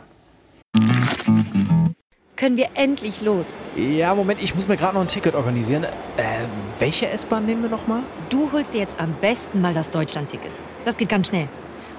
Können 2.37 2.59
wir 2.59 2.67
endlich 2.75 3.23
los? 3.23 3.57
Ja, 3.77 4.15
Moment, 4.15 4.43
ich 4.43 4.55
muss 4.55 4.69
mir 4.69 4.77
gerade 4.77 4.95
noch 4.95 5.01
ein 5.01 5.09
Ticket 5.09 5.35
organisieren. 5.35 5.85
Äh, 5.85 5.89
welche 6.79 7.09
S-Bahn 7.09 7.47
nehmen 7.47 7.63
wir 7.63 7.71
nochmal? 7.71 8.01
Du 8.29 8.53
holst 8.53 8.75
dir 8.75 8.81
jetzt 8.81 9.01
am 9.01 9.15
besten 9.23 9.63
mal 9.63 9.73
das 9.73 9.91
Deutschland-Ticket. 9.91 10.51
Das 10.85 10.99
geht 10.99 11.09
ganz 11.09 11.29
schnell. 11.29 11.49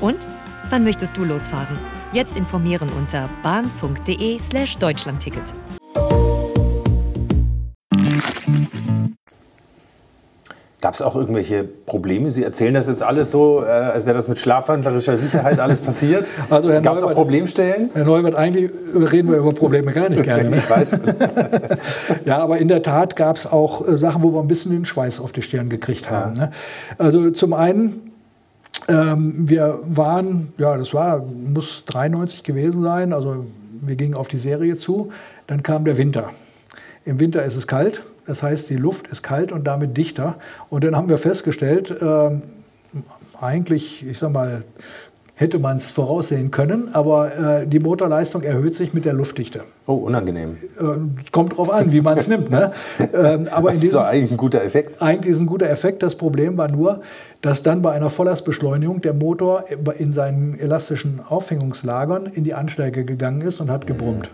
Und? 0.00 0.26
Wann 0.70 0.84
möchtest 0.84 1.16
du 1.16 1.24
losfahren? 1.24 1.78
Jetzt 2.12 2.36
informieren 2.36 2.92
unter 2.92 3.28
bahn.de/slash 3.42 4.78
deutschlandticket. 4.78 5.54
Gab 10.80 10.92
es 10.92 11.00
auch 11.00 11.16
irgendwelche 11.16 11.64
Probleme? 11.64 12.30
Sie 12.30 12.44
erzählen 12.44 12.74
das 12.74 12.88
jetzt 12.88 13.02
alles 13.02 13.30
so, 13.30 13.62
äh, 13.62 13.68
als 13.68 14.04
wäre 14.04 14.14
das 14.14 14.28
mit 14.28 14.38
schlafwandlerischer 14.38 15.16
Sicherheit 15.16 15.58
alles 15.58 15.80
passiert. 15.80 16.26
Also 16.50 16.70
Herr 16.70 16.82
Gab 16.82 16.98
es 16.98 17.02
auch 17.02 17.14
Problemstellen? 17.14 17.88
Herr 17.94 18.04
Neubert, 18.04 18.34
eigentlich 18.34 18.70
reden 18.94 19.30
wir 19.30 19.38
über 19.38 19.54
Probleme 19.54 19.92
gar 19.92 20.10
nicht 20.10 20.24
gerne. 20.24 20.50
Ne? 20.50 20.56
Ich 20.58 20.68
weiß. 20.68 20.98
Ja, 22.26 22.38
aber 22.38 22.58
in 22.58 22.68
der 22.68 22.82
Tat 22.82 23.16
gab 23.16 23.36
es 23.36 23.50
auch 23.50 23.88
äh, 23.88 23.96
Sachen, 23.96 24.22
wo 24.22 24.34
wir 24.34 24.40
ein 24.40 24.48
bisschen 24.48 24.72
den 24.72 24.84
Schweiß 24.84 25.20
auf 25.20 25.32
die 25.32 25.40
Stirn 25.40 25.70
gekriegt 25.70 26.10
haben. 26.10 26.34
Ne? 26.34 26.50
Also 26.98 27.30
zum 27.30 27.54
einen, 27.54 28.12
ähm, 28.88 29.48
wir 29.48 29.78
waren, 29.84 30.52
ja, 30.58 30.76
das 30.76 30.92
war, 30.94 31.18
muss 31.20 31.84
93 31.86 32.42
gewesen 32.42 32.82
sein, 32.82 33.12
also 33.12 33.46
wir 33.80 33.96
gingen 33.96 34.14
auf 34.14 34.28
die 34.28 34.38
Serie 34.38 34.76
zu, 34.76 35.10
dann 35.46 35.62
kam 35.62 35.84
der 35.84 35.98
Winter. 35.98 36.30
Im 37.04 37.20
Winter 37.20 37.44
ist 37.44 37.56
es 37.56 37.66
kalt, 37.66 38.02
das 38.26 38.42
heißt, 38.42 38.70
die 38.70 38.76
Luft 38.76 39.08
ist 39.08 39.22
kalt 39.22 39.52
und 39.52 39.66
damit 39.66 39.96
dichter. 39.96 40.36
Und 40.70 40.84
dann 40.84 40.96
haben 40.96 41.08
wir 41.08 41.18
festgestellt, 41.18 41.94
ähm, 42.00 42.42
eigentlich, 43.38 44.06
ich 44.06 44.18
sag 44.18 44.32
mal, 44.32 44.64
hätte 45.36 45.58
man 45.58 45.76
es 45.76 45.90
voraussehen 45.90 46.52
können, 46.52 46.94
aber 46.94 47.62
äh, 47.62 47.66
die 47.66 47.80
Motorleistung 47.80 48.42
erhöht 48.42 48.74
sich 48.74 48.94
mit 48.94 49.04
der 49.04 49.14
Luftdichte. 49.14 49.64
Oh, 49.86 49.94
unangenehm. 49.94 50.56
Es 51.22 51.32
kommt 51.32 51.56
drauf 51.56 51.70
an, 51.70 51.90
wie 51.90 52.00
man 52.00 52.16
es 52.16 52.28
nimmt. 52.28 52.50
Ne? 52.50 52.72
Ähm, 53.12 53.48
aber 53.50 53.68
Das 53.68 53.74
ist 53.76 53.82
diesem, 53.82 54.00
eigentlich 54.00 54.30
ein 54.30 54.36
guter 54.36 54.62
Effekt. 54.62 55.02
eigentlich 55.02 55.34
ist 55.34 55.40
ein 55.40 55.46
guter 55.46 55.68
Effekt. 55.68 56.02
Das 56.02 56.14
Problem 56.14 56.56
war 56.56 56.68
nur, 56.68 57.00
dass 57.44 57.62
dann 57.62 57.82
bei 57.82 57.92
einer 57.92 58.08
Volllastbeschleunigung 58.08 59.02
der 59.02 59.12
Motor 59.12 59.64
in 59.98 60.14
seinen 60.14 60.58
elastischen 60.58 61.20
Aufhängungslagern 61.20 62.24
in 62.24 62.42
die 62.42 62.54
Anschläge 62.54 63.04
gegangen 63.04 63.42
ist 63.42 63.60
und 63.60 63.70
hat 63.70 63.86
gebrummt. 63.86 64.30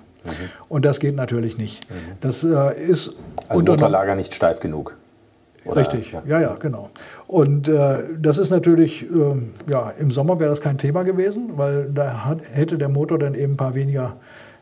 Und 0.68 0.84
das 0.84 1.00
geht 1.00 1.16
natürlich 1.16 1.58
nicht. 1.58 1.80
Das 2.20 2.44
äh, 2.44 2.80
ist 2.80 3.16
Also 3.48 3.64
Motorlager 3.64 4.14
nicht 4.14 4.32
steif 4.32 4.60
genug. 4.60 4.96
Oder? 5.64 5.80
Richtig, 5.80 6.12
Ja. 6.12 6.22
ja, 6.24 6.40
ja, 6.40 6.54
genau. 6.54 6.90
Und 7.26 7.66
äh, 7.66 7.98
das 8.16 8.38
ist 8.38 8.50
natürlich, 8.50 9.02
ähm, 9.10 9.54
ja, 9.66 9.90
im 9.98 10.12
Sommer 10.12 10.38
wäre 10.38 10.50
das 10.50 10.60
kein 10.60 10.78
Thema 10.78 11.02
gewesen, 11.02 11.54
weil 11.56 11.90
da 11.92 12.24
hat, 12.24 12.38
hätte 12.52 12.78
der 12.78 12.88
Motor 12.88 13.18
dann 13.18 13.34
eben 13.34 13.54
ein 13.54 13.56
paar 13.56 13.74
weniger 13.74 14.18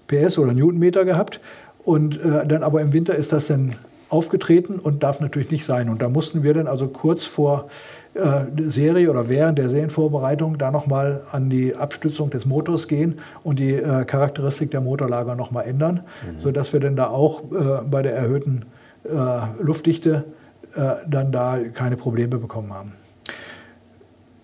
PS 0.06 0.38
oder 0.38 0.54
Newtonmeter 0.54 1.04
gehabt. 1.04 1.40
Und 1.84 2.18
äh, 2.18 2.46
dann 2.46 2.62
aber 2.62 2.80
im 2.80 2.94
Winter 2.94 3.14
ist 3.14 3.30
das 3.30 3.48
dann 3.48 3.74
aufgetreten 4.08 4.78
und 4.78 5.02
darf 5.02 5.20
natürlich 5.20 5.50
nicht 5.50 5.66
sein. 5.66 5.90
Und 5.90 6.00
da 6.00 6.08
mussten 6.08 6.42
wir 6.42 6.54
dann 6.54 6.66
also 6.66 6.88
kurz 6.88 7.24
vor 7.24 7.68
äh, 8.18 8.70
Serie 8.70 9.10
oder 9.10 9.28
während 9.28 9.58
der 9.58 9.70
Serienvorbereitung 9.70 10.58
da 10.58 10.70
nochmal 10.70 11.22
an 11.30 11.50
die 11.50 11.76
Abstützung 11.76 12.30
des 12.30 12.46
Motors 12.46 12.88
gehen 12.88 13.20
und 13.44 13.58
die 13.58 13.74
äh, 13.74 14.04
Charakteristik 14.04 14.70
der 14.70 14.80
Motorlager 14.80 15.34
nochmal 15.36 15.66
ändern, 15.66 16.00
sodass 16.40 16.72
wir 16.72 16.80
dann 16.80 16.96
da 16.96 17.08
auch 17.08 17.44
äh, 17.52 17.84
bei 17.88 18.02
der 18.02 18.14
erhöhten 18.16 18.64
äh, 19.04 19.62
Luftdichte 19.62 20.24
äh, 20.74 20.94
dann 21.08 21.32
da 21.32 21.58
keine 21.72 21.96
Probleme 21.96 22.38
bekommen 22.38 22.72
haben. 22.74 22.92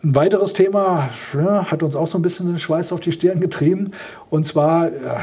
Ein 0.02 0.14
weiteres 0.14 0.52
Thema 0.52 1.08
ja, 1.34 1.70
hat 1.70 1.82
uns 1.82 1.96
auch 1.96 2.06
so 2.06 2.18
ein 2.18 2.22
bisschen 2.22 2.46
den 2.46 2.58
Schweiß 2.58 2.92
auf 2.92 3.00
die 3.00 3.12
Stirn 3.12 3.40
getrieben. 3.40 3.90
Und 4.30 4.44
zwar, 4.44 4.92
ja, 4.92 5.16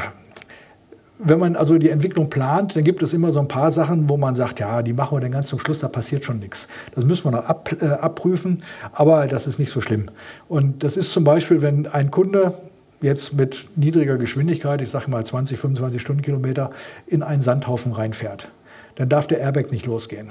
wenn 1.24 1.38
man 1.38 1.56
also 1.56 1.78
die 1.78 1.88
Entwicklung 1.88 2.30
plant, 2.30 2.76
dann 2.76 2.84
gibt 2.84 3.02
es 3.02 3.12
immer 3.12 3.32
so 3.32 3.40
ein 3.40 3.48
paar 3.48 3.70
Sachen, 3.70 4.08
wo 4.08 4.16
man 4.16 4.34
sagt, 4.34 4.60
ja, 4.60 4.82
die 4.82 4.92
machen 4.92 5.16
wir 5.16 5.20
dann 5.20 5.32
ganz 5.32 5.46
zum 5.46 5.58
Schluss, 5.58 5.80
da 5.80 5.88
passiert 5.88 6.24
schon 6.24 6.38
nichts. 6.38 6.68
Das 6.94 7.04
müssen 7.04 7.24
wir 7.24 7.32
noch 7.32 7.44
ab, 7.46 7.70
äh, 7.80 7.86
abprüfen, 7.86 8.62
aber 8.92 9.26
das 9.26 9.46
ist 9.46 9.58
nicht 9.58 9.72
so 9.72 9.80
schlimm. 9.80 10.10
Und 10.48 10.82
das 10.82 10.96
ist 10.96 11.12
zum 11.12 11.24
Beispiel, 11.24 11.62
wenn 11.62 11.86
ein 11.86 12.10
Kunde 12.10 12.54
jetzt 13.00 13.34
mit 13.34 13.68
niedriger 13.76 14.16
Geschwindigkeit, 14.16 14.80
ich 14.80 14.90
sage 14.90 15.10
mal 15.10 15.24
20, 15.24 15.58
25 15.58 16.00
Stundenkilometer, 16.00 16.70
in 17.06 17.22
einen 17.22 17.42
Sandhaufen 17.42 17.92
reinfährt, 17.92 18.48
dann 18.96 19.08
darf 19.08 19.26
der 19.26 19.40
Airbag 19.40 19.70
nicht 19.70 19.86
losgehen. 19.86 20.30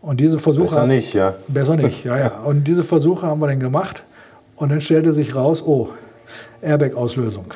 Und 0.00 0.20
diese 0.20 0.38
Versuche 0.38 0.66
Besser 0.66 0.86
nicht, 0.86 1.14
ja. 1.14 1.34
Besser 1.48 1.76
nicht, 1.76 2.04
ja, 2.04 2.18
ja. 2.18 2.28
Und 2.44 2.64
diese 2.64 2.84
Versuche 2.84 3.26
haben 3.26 3.40
wir 3.40 3.48
dann 3.48 3.60
gemacht. 3.60 4.02
Und 4.56 4.70
dann 4.70 4.80
stellte 4.80 5.12
sich 5.12 5.34
raus, 5.34 5.62
oh, 5.64 5.90
Airbag-Auslösung. 6.62 7.54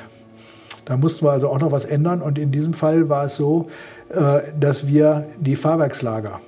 Da 0.85 0.97
mussten 0.97 1.25
wir 1.25 1.33
also 1.33 1.49
auch 1.49 1.61
noch 1.61 1.73
was 1.73 1.85
ändern. 1.85 2.23
Und 2.23 2.39
in 2.39 2.53
diesem 2.53 2.75
Fall 2.75 3.09
war 3.09 3.27
es 3.27 3.37
so, 3.37 3.69
äh, 4.11 4.41
dass 4.59 4.87
wir 4.87 5.27
die 5.41 5.57
Fahrwerkslager 5.57 6.41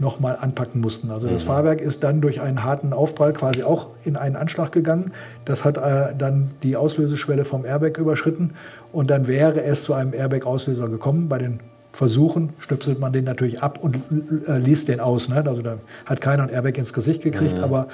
nochmal 0.00 0.38
anpacken 0.40 0.80
mussten. 0.80 1.10
Also 1.10 1.28
das 1.28 1.42
Fahrwerk 1.42 1.80
ist 1.80 2.02
dann 2.02 2.22
durch 2.22 2.40
einen 2.40 2.64
harten 2.64 2.94
Aufprall 2.94 3.34
quasi 3.34 3.62
auch 3.62 3.88
in 4.04 4.16
einen 4.16 4.34
Anschlag 4.34 4.72
gegangen. 4.72 5.12
Das 5.44 5.64
hat 5.64 5.76
äh, 5.76 6.14
dann 6.16 6.52
die 6.62 6.76
Auslöseschwelle 6.76 7.44
vom 7.44 7.66
Airbag 7.66 7.98
überschritten. 7.98 8.54
Und 8.92 9.10
dann 9.10 9.28
wäre 9.28 9.62
es 9.62 9.82
zu 9.82 9.92
einem 9.92 10.14
Airbag-Auslöser 10.14 10.88
gekommen. 10.88 11.28
Bei 11.28 11.36
den 11.36 11.60
Versuchen 11.92 12.50
stöpselt 12.60 12.98
man 12.98 13.12
den 13.12 13.24
natürlich 13.24 13.62
ab 13.62 13.78
und 13.82 13.98
äh, 14.46 14.58
liest 14.58 14.88
den 14.88 15.00
aus. 15.00 15.28
Ne? 15.28 15.44
Also 15.46 15.60
da 15.60 15.76
hat 16.06 16.20
keiner 16.20 16.44
ein 16.44 16.48
Airbag 16.48 16.78
ins 16.78 16.92
Gesicht 16.92 17.22
gekriegt, 17.22 17.58
aber 17.58 17.88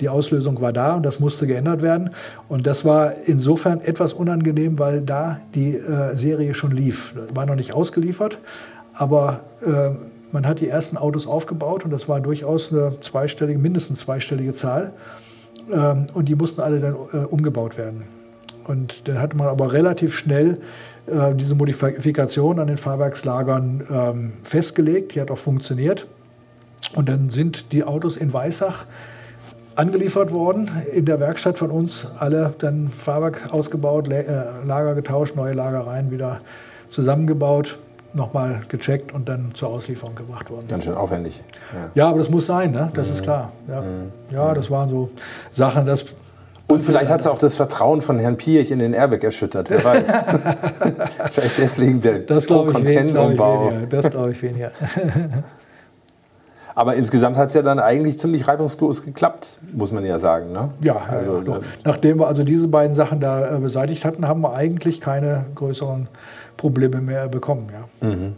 die 0.00 0.08
Auslösung 0.08 0.60
war 0.60 0.72
da 0.72 0.94
und 0.94 1.02
das 1.04 1.20
musste 1.20 1.46
geändert 1.46 1.82
werden. 1.82 2.10
Und 2.48 2.66
das 2.66 2.84
war 2.84 3.12
insofern 3.26 3.80
etwas 3.80 4.12
unangenehm, 4.12 4.78
weil 4.78 5.00
da 5.00 5.40
die 5.54 5.74
äh, 5.74 6.16
Serie 6.16 6.54
schon 6.54 6.72
lief. 6.72 7.14
War 7.34 7.46
noch 7.46 7.56
nicht 7.56 7.74
ausgeliefert, 7.74 8.38
aber 8.94 9.40
äh, 9.64 9.90
man 10.32 10.46
hat 10.46 10.60
die 10.60 10.68
ersten 10.68 10.96
Autos 10.96 11.26
aufgebaut 11.26 11.84
und 11.84 11.90
das 11.90 12.08
war 12.08 12.20
durchaus 12.20 12.72
eine 12.72 13.00
zweistellige, 13.00 13.58
mindestens 13.58 14.00
zweistellige 14.00 14.52
Zahl. 14.52 14.92
Ähm, 15.72 16.06
und 16.14 16.28
die 16.28 16.34
mussten 16.34 16.60
alle 16.60 16.80
dann 16.80 16.94
äh, 17.12 17.16
umgebaut 17.26 17.78
werden. 17.78 18.04
Und 18.64 19.08
dann 19.08 19.18
hatte 19.18 19.36
man 19.36 19.48
aber 19.48 19.72
relativ 19.72 20.16
schnell 20.16 20.58
äh, 21.06 21.34
diese 21.34 21.54
Modifikation 21.54 22.58
an 22.58 22.66
den 22.66 22.76
Fahrwerkslagern 22.76 23.84
ähm, 23.90 24.32
festgelegt. 24.44 25.14
Die 25.14 25.20
hat 25.20 25.30
auch 25.30 25.38
funktioniert. 25.38 26.06
Und 26.94 27.08
dann 27.08 27.30
sind 27.30 27.72
die 27.72 27.84
Autos 27.84 28.16
in 28.16 28.32
Weissach 28.32 28.84
angeliefert 29.78 30.32
worden, 30.32 30.68
in 30.92 31.04
der 31.04 31.20
Werkstatt 31.20 31.56
von 31.56 31.70
uns, 31.70 32.08
alle 32.18 32.52
dann 32.58 32.90
Fahrwerk 32.90 33.52
ausgebaut, 33.52 34.08
äh, 34.08 34.24
Lager 34.66 34.96
getauscht, 34.96 35.36
neue 35.36 35.52
Lager 35.52 35.86
rein, 35.86 36.10
wieder 36.10 36.38
zusammengebaut, 36.90 37.78
nochmal 38.12 38.62
gecheckt 38.68 39.14
und 39.14 39.28
dann 39.28 39.54
zur 39.54 39.68
Auslieferung 39.68 40.16
gebracht 40.16 40.50
worden. 40.50 40.66
Ganz 40.68 40.84
schön 40.84 40.94
aufwendig. 40.94 41.40
Ja. 41.72 41.90
Ja, 41.94 42.08
aber 42.08 42.18
das 42.18 42.28
muss 42.28 42.46
sein, 42.46 42.72
ne? 42.72 42.90
das 42.92 43.08
ist 43.08 43.22
klar. 43.22 43.52
Ja. 43.68 43.84
ja, 44.32 44.54
das 44.54 44.68
waren 44.68 44.90
so 44.90 45.10
Sachen, 45.52 45.86
das 45.86 46.06
Und 46.66 46.82
vielleicht 46.82 47.08
hat 47.08 47.20
es 47.20 47.28
auch 47.28 47.38
das 47.38 47.54
Vertrauen 47.54 48.02
von 48.02 48.18
Herrn 48.18 48.36
Piech 48.36 48.72
in 48.72 48.80
den 48.80 48.94
Airbag 48.94 49.22
erschüttert, 49.22 49.70
wer 49.70 49.84
weiß. 49.84 50.08
vielleicht 51.30 51.58
deswegen 51.58 52.00
der 52.00 52.18
Das 52.20 52.48
glaube 52.48 52.72
ich, 52.72 52.84
wen- 52.84 53.12
glaub 53.12 53.30
ich 53.30 53.38
weniger. 53.38 53.86
Das 53.88 54.10
glaube 54.10 54.32
ich 54.32 54.42
weniger. 54.42 54.72
Aber 56.78 56.94
insgesamt 56.94 57.36
hat 57.36 57.48
es 57.48 57.54
ja 57.54 57.62
dann 57.62 57.80
eigentlich 57.80 58.20
ziemlich 58.20 58.46
reibungslos 58.46 59.04
geklappt, 59.04 59.58
muss 59.72 59.90
man 59.90 60.04
ja 60.06 60.16
sagen. 60.20 60.52
Ne? 60.52 60.70
Ja, 60.80 60.94
also, 61.10 61.38
ja, 61.38 61.42
doch. 61.42 61.56
äh, 61.56 61.60
nachdem 61.84 62.20
wir 62.20 62.28
also 62.28 62.44
diese 62.44 62.68
beiden 62.68 62.94
Sachen 62.94 63.18
da 63.18 63.56
äh, 63.56 63.58
beseitigt 63.58 64.04
hatten, 64.04 64.28
haben 64.28 64.42
wir 64.42 64.54
eigentlich 64.54 65.00
keine 65.00 65.46
größeren 65.56 66.06
Probleme 66.56 67.00
mehr 67.00 67.26
bekommen. 67.26 67.68
Ja. 67.72 68.08
Mhm, 68.08 68.34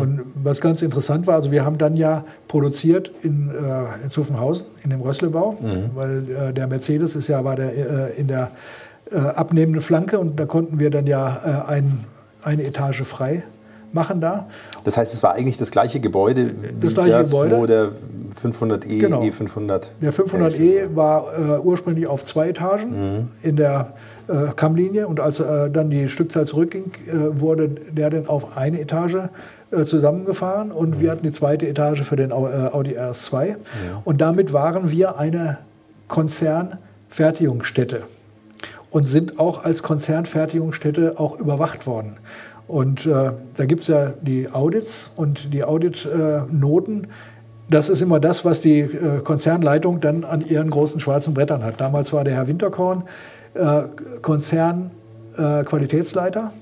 Und 0.00 0.20
was 0.34 0.60
ganz 0.60 0.82
interessant 0.82 1.28
war, 1.28 1.36
also 1.36 1.52
wir 1.52 1.64
haben 1.64 1.78
dann 1.78 1.94
ja 1.94 2.24
produziert 2.48 3.12
in, 3.22 3.50
äh, 3.50 4.02
in 4.02 4.10
Zuffenhausen, 4.10 4.66
in 4.82 4.90
dem 4.90 5.00
Rösslebau, 5.00 5.52
Mhm. 5.60 5.90
weil 5.94 6.24
äh, 6.28 6.52
der 6.52 6.66
Mercedes 6.66 7.14
ist 7.14 7.28
ja 7.28 7.44
war 7.44 7.54
der, 7.54 7.70
äh, 8.16 8.20
in 8.20 8.26
der 8.26 8.50
äh, 9.12 9.16
abnehmenden 9.18 9.80
Flanke 9.80 10.18
und 10.18 10.40
da 10.40 10.46
konnten 10.46 10.80
wir 10.80 10.90
dann 10.90 11.06
ja 11.06 11.64
äh, 11.68 11.70
ein, 11.70 12.04
eine 12.42 12.64
Etage 12.64 13.02
frei 13.04 13.44
machen 13.96 14.20
da. 14.20 14.46
Das 14.84 14.96
heißt, 14.96 15.12
es 15.12 15.22
war 15.24 15.32
eigentlich 15.34 15.56
das 15.58 15.72
gleiche 15.72 15.98
Gebäude 15.98 16.52
wie 16.78 16.84
Das 16.86 16.94
gleiche 16.94 17.24
Gebäude. 17.24 17.56
wo 17.58 17.66
der 17.66 17.88
500e, 18.40 18.98
Genau. 19.00 19.22
E500. 19.22 19.86
Der 20.00 20.12
500e 20.12 20.94
war 20.94 21.24
äh, 21.36 21.58
ursprünglich 21.58 22.06
auf 22.06 22.24
zwei 22.24 22.50
Etagen 22.50 23.28
in 23.42 23.56
der 23.56 23.94
äh, 24.28 24.52
Kammlinie 24.54 25.08
und 25.08 25.18
als 25.20 25.40
äh, 25.40 25.70
dann 25.70 25.90
die 25.90 26.08
Stückzahl 26.08 26.44
zurückging, 26.46 26.92
äh, 27.08 27.40
wurde 27.40 27.68
der 27.68 28.10
dann 28.10 28.26
auf 28.28 28.56
eine 28.56 28.78
Etage 28.80 29.16
äh, 29.70 29.84
zusammengefahren 29.84 30.70
und 30.70 31.00
wir 31.00 31.10
hatten 31.10 31.22
die 31.24 31.32
zweite 31.32 31.66
Etage 31.66 32.02
für 32.02 32.16
den 32.16 32.30
äh, 32.30 32.34
Audi 32.34 32.96
RS2 32.98 33.56
und 34.04 34.20
damit 34.20 34.52
waren 34.52 34.90
wir 34.90 35.18
eine 35.18 35.58
Konzernfertigungsstätte 36.08 38.02
und 38.90 39.04
sind 39.04 39.38
auch 39.38 39.64
als 39.64 39.82
Konzernfertigungsstätte 39.82 41.14
auch 41.18 41.38
überwacht 41.38 41.86
worden. 41.86 42.16
Und 42.68 43.06
äh, 43.06 43.32
da 43.56 43.64
gibt 43.64 43.82
es 43.82 43.88
ja 43.88 44.14
die 44.20 44.50
Audits 44.50 45.12
und 45.16 45.52
die 45.52 45.62
Audit-Noten. 45.62 47.06
das 47.70 47.88
ist 47.88 48.02
immer 48.02 48.18
das, 48.20 48.44
was 48.44 48.60
die 48.60 48.80
äh, 48.80 49.20
Konzernleitung 49.22 50.00
dann 50.00 50.24
an 50.24 50.40
ihren 50.40 50.70
großen 50.70 50.98
schwarzen 51.00 51.34
Brettern 51.34 51.62
hat. 51.62 51.80
Damals 51.80 52.12
war 52.12 52.24
der 52.24 52.34
Herr 52.34 52.48
Winterkorn 52.48 53.04
äh, 53.54 53.82
Konzernqualitätsleiter. 54.20 56.52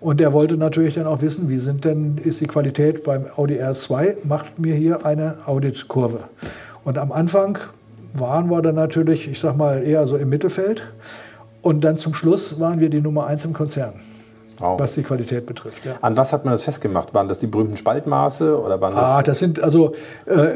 und 0.00 0.20
der 0.20 0.32
wollte 0.32 0.56
natürlich 0.56 0.94
dann 0.94 1.06
auch 1.06 1.20
wissen, 1.22 1.50
wie 1.50 1.58
sind 1.58 1.84
denn, 1.84 2.18
ist 2.22 2.40
die 2.40 2.46
Qualität 2.46 3.04
beim 3.04 3.26
Audi 3.36 3.60
RS2, 3.60 4.16
macht 4.24 4.58
mir 4.58 4.74
hier 4.74 5.04
eine 5.04 5.36
Auditkurve. 5.46 6.20
Und 6.84 6.96
am 6.98 7.12
Anfang 7.12 7.58
waren 8.14 8.50
wir 8.50 8.62
dann 8.62 8.74
natürlich, 8.74 9.30
ich 9.30 9.38
sag 9.40 9.56
mal, 9.56 9.82
eher 9.82 10.06
so 10.06 10.16
im 10.16 10.30
Mittelfeld. 10.30 10.82
Und 11.62 11.82
dann 11.82 11.98
zum 11.98 12.14
Schluss 12.14 12.58
waren 12.58 12.80
wir 12.80 12.88
die 12.88 13.02
Nummer 13.02 13.26
eins 13.26 13.44
im 13.44 13.52
Konzern. 13.52 13.92
Wow. 14.60 14.78
was 14.78 14.94
die 14.94 15.02
Qualität 15.02 15.46
betrifft. 15.46 15.84
Ja. 15.84 15.94
An 16.02 16.16
was 16.16 16.32
hat 16.32 16.44
man 16.44 16.52
das 16.52 16.62
festgemacht? 16.62 17.14
Waren 17.14 17.28
das 17.28 17.38
die 17.38 17.46
berühmten 17.46 17.76
Spaltmaße 17.76 18.60
oder 18.60 18.80
waren 18.80 18.94
das? 18.94 19.04
Ah, 19.04 19.22
das 19.22 19.38
sind 19.38 19.62
also 19.62 19.94
äh, 20.26 20.48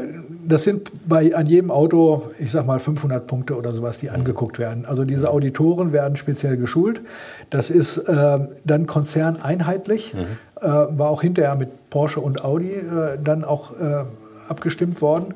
das 0.47 0.63
sind 0.63 0.91
bei 1.07 1.35
an 1.35 1.47
jedem 1.47 1.71
Auto, 1.71 2.23
ich 2.39 2.51
sag 2.51 2.65
mal 2.65 2.79
500 2.79 3.25
Punkte 3.25 3.55
oder 3.55 3.71
sowas, 3.71 3.99
die 3.99 4.09
angeguckt 4.09 4.59
werden. 4.59 4.85
Also 4.85 5.03
diese 5.03 5.29
Auditoren 5.29 5.91
werden 5.91 6.17
speziell 6.17 6.57
geschult. 6.57 7.01
Das 7.49 7.69
ist 7.69 7.97
äh, 7.97 8.39
dann 8.63 8.85
konzerneinheitlich, 8.85 10.13
äh, 10.13 10.67
war 10.67 11.09
auch 11.09 11.21
hinterher 11.21 11.55
mit 11.55 11.89
Porsche 11.89 12.19
und 12.19 12.43
Audi 12.43 12.73
äh, 12.73 13.17
dann 13.23 13.43
auch 13.43 13.71
äh, 13.71 14.05
abgestimmt 14.47 15.01
worden. 15.01 15.33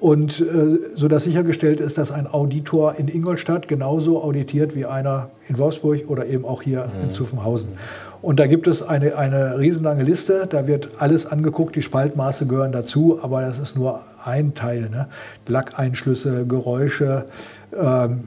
Und 0.00 0.40
äh, 0.40 0.78
so 0.94 1.08
dass 1.08 1.24
sichergestellt 1.24 1.80
ist, 1.80 1.98
dass 1.98 2.10
ein 2.10 2.26
Auditor 2.26 2.96
in 2.96 3.08
Ingolstadt 3.08 3.68
genauso 3.68 4.22
auditiert 4.22 4.74
wie 4.74 4.86
einer 4.86 5.30
in 5.48 5.58
Wolfsburg 5.58 6.08
oder 6.08 6.26
eben 6.26 6.44
auch 6.44 6.62
hier 6.62 6.88
in 7.02 7.10
Zuffenhausen. 7.10 7.70
Und 8.22 8.40
da 8.40 8.46
gibt 8.46 8.66
es 8.66 8.82
eine, 8.82 9.16
eine 9.18 9.58
riesenlange 9.58 10.02
Liste, 10.02 10.46
da 10.48 10.66
wird 10.66 10.88
alles 10.98 11.26
angeguckt, 11.26 11.76
die 11.76 11.82
Spaltmaße 11.82 12.46
gehören 12.46 12.72
dazu, 12.72 13.18
aber 13.20 13.42
das 13.42 13.58
ist 13.58 13.76
nur 13.76 14.00
ein 14.24 14.54
Teil. 14.54 14.88
Ne? 14.90 15.08
Lackeinschlüsse, 15.46 16.46
Geräusche, 16.46 17.26
ähm, 17.78 18.24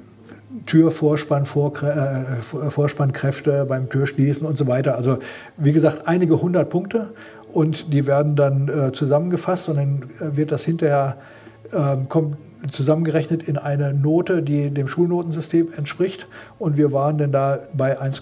Türvorspann, 0.68 1.44
äh, 1.44 2.70
Vorspannkräfte 2.70 3.66
beim 3.66 3.90
Türschließen 3.90 4.48
und 4.48 4.58
so 4.58 4.68
weiter. 4.68 4.96
Also 4.96 5.18
wie 5.58 5.74
gesagt, 5.74 6.08
einige 6.08 6.42
hundert 6.42 6.70
Punkte 6.70 7.10
und 7.52 7.92
die 7.92 8.06
werden 8.06 8.36
dann 8.36 8.68
äh, 8.68 8.92
zusammengefasst 8.92 9.68
und 9.70 9.78
dann 9.78 10.04
äh, 10.20 10.38
wird 10.38 10.52
das 10.52 10.64
hinterher 10.64 11.18
ähm, 11.74 12.10
kommt 12.10 12.38
zusammengerechnet 12.72 13.44
in 13.44 13.58
eine 13.58 13.94
Note, 13.94 14.42
die 14.42 14.70
dem 14.70 14.88
Schulnotensystem 14.88 15.74
entspricht. 15.76 16.28
Und 16.60 16.78
wir 16.78 16.92
waren 16.92 17.18
dann 17.18 17.32
da 17.32 17.60
bei 17.74 18.00
1, 18.00 18.22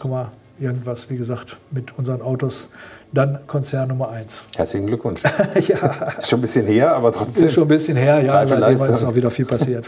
irgendwas, 0.60 1.10
wie 1.10 1.18
gesagt, 1.18 1.58
mit 1.72 1.98
unseren 1.98 2.22
Autos 2.22 2.70
dann 3.14 3.40
Konzern 3.48 3.88
Nummer 3.88 4.10
1. 4.10 4.42
Herzlichen 4.56 4.88
Glückwunsch. 4.88 5.22
ja, 5.68 6.12
Ist 6.18 6.30
schon 6.30 6.40
ein 6.40 6.42
bisschen 6.42 6.66
her, 6.66 6.96
aber 6.96 7.12
trotzdem. 7.12 7.48
ist 7.48 7.54
schon 7.54 7.64
ein 7.64 7.70
bisschen 7.70 7.96
her, 7.96 8.22
ja, 8.22 8.46
seitdem 8.46 8.82
ist 8.82 9.04
auch 9.04 9.16
wieder 9.16 9.32
viel 9.32 9.46
passiert. 9.46 9.86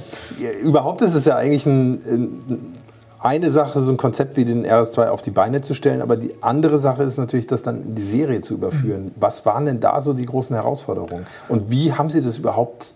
Überhaupt 0.62 1.02
ist 1.02 1.14
es 1.14 1.24
ja 1.24 1.36
eigentlich 1.36 1.66
ein, 1.66 1.94
ein, 1.94 2.79
eine 3.22 3.50
Sache, 3.50 3.80
so 3.80 3.92
ein 3.92 3.96
Konzept 3.96 4.36
wie 4.36 4.44
den 4.44 4.66
RS2 4.66 5.08
auf 5.08 5.22
die 5.22 5.30
Beine 5.30 5.60
zu 5.60 5.74
stellen, 5.74 6.00
aber 6.02 6.16
die 6.16 6.34
andere 6.40 6.78
Sache 6.78 7.02
ist 7.02 7.18
natürlich, 7.18 7.46
das 7.46 7.62
dann 7.62 7.82
in 7.82 7.94
die 7.94 8.02
Serie 8.02 8.40
zu 8.40 8.54
überführen. 8.54 9.12
Was 9.16 9.44
waren 9.44 9.66
denn 9.66 9.80
da 9.80 10.00
so 10.00 10.12
die 10.14 10.24
großen 10.26 10.54
Herausforderungen? 10.56 11.26
Und 11.48 11.70
wie 11.70 11.92
haben 11.92 12.08
Sie 12.10 12.22
das 12.22 12.38
überhaupt, 12.38 12.94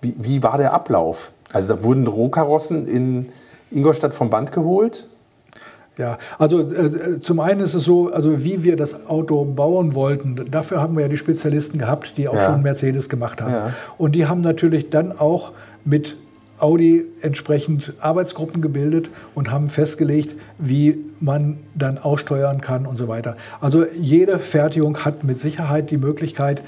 wie, 0.00 0.14
wie 0.18 0.42
war 0.42 0.58
der 0.58 0.72
Ablauf? 0.72 1.30
Also 1.52 1.68
da 1.74 1.82
wurden 1.84 2.06
Rohkarossen 2.06 2.88
in 2.88 3.28
Ingolstadt 3.70 4.14
vom 4.14 4.30
Band 4.30 4.50
geholt. 4.52 5.06
Ja, 5.96 6.18
also 6.38 6.60
äh, 6.60 7.20
zum 7.20 7.40
einen 7.40 7.60
ist 7.60 7.72
es 7.72 7.84
so, 7.84 8.12
also 8.12 8.44
wie 8.44 8.62
wir 8.64 8.76
das 8.76 9.06
Auto 9.08 9.44
bauen 9.46 9.94
wollten, 9.94 10.50
dafür 10.50 10.82
haben 10.82 10.94
wir 10.96 11.02
ja 11.02 11.08
die 11.08 11.16
Spezialisten 11.16 11.78
gehabt, 11.78 12.18
die 12.18 12.28
auch 12.28 12.34
Ja. 12.34 12.46
schon 12.46 12.62
Mercedes 12.62 13.08
gemacht 13.08 13.40
haben. 13.40 13.52
Ja. 13.52 13.72
Und 13.96 14.12
die 14.12 14.26
haben 14.26 14.42
natürlich 14.42 14.90
dann 14.90 15.18
auch 15.18 15.52
mit 15.84 16.16
Audi 16.58 17.04
entsprechend 17.20 17.94
Arbeitsgruppen 18.00 18.62
gebildet 18.62 19.10
und 19.34 19.50
haben 19.50 19.70
festgelegt, 19.70 20.34
wie 20.58 20.98
man 21.20 21.58
dann 21.74 21.98
aussteuern 21.98 22.60
kann 22.60 22.86
und 22.86 22.96
so 22.96 23.08
weiter. 23.08 23.36
Also 23.60 23.84
jede 23.98 24.38
Fertigung 24.38 25.04
hat 25.04 25.24
mit 25.24 25.38
Sicherheit 25.38 25.90
die 25.90 25.98
Möglichkeit, 25.98 26.62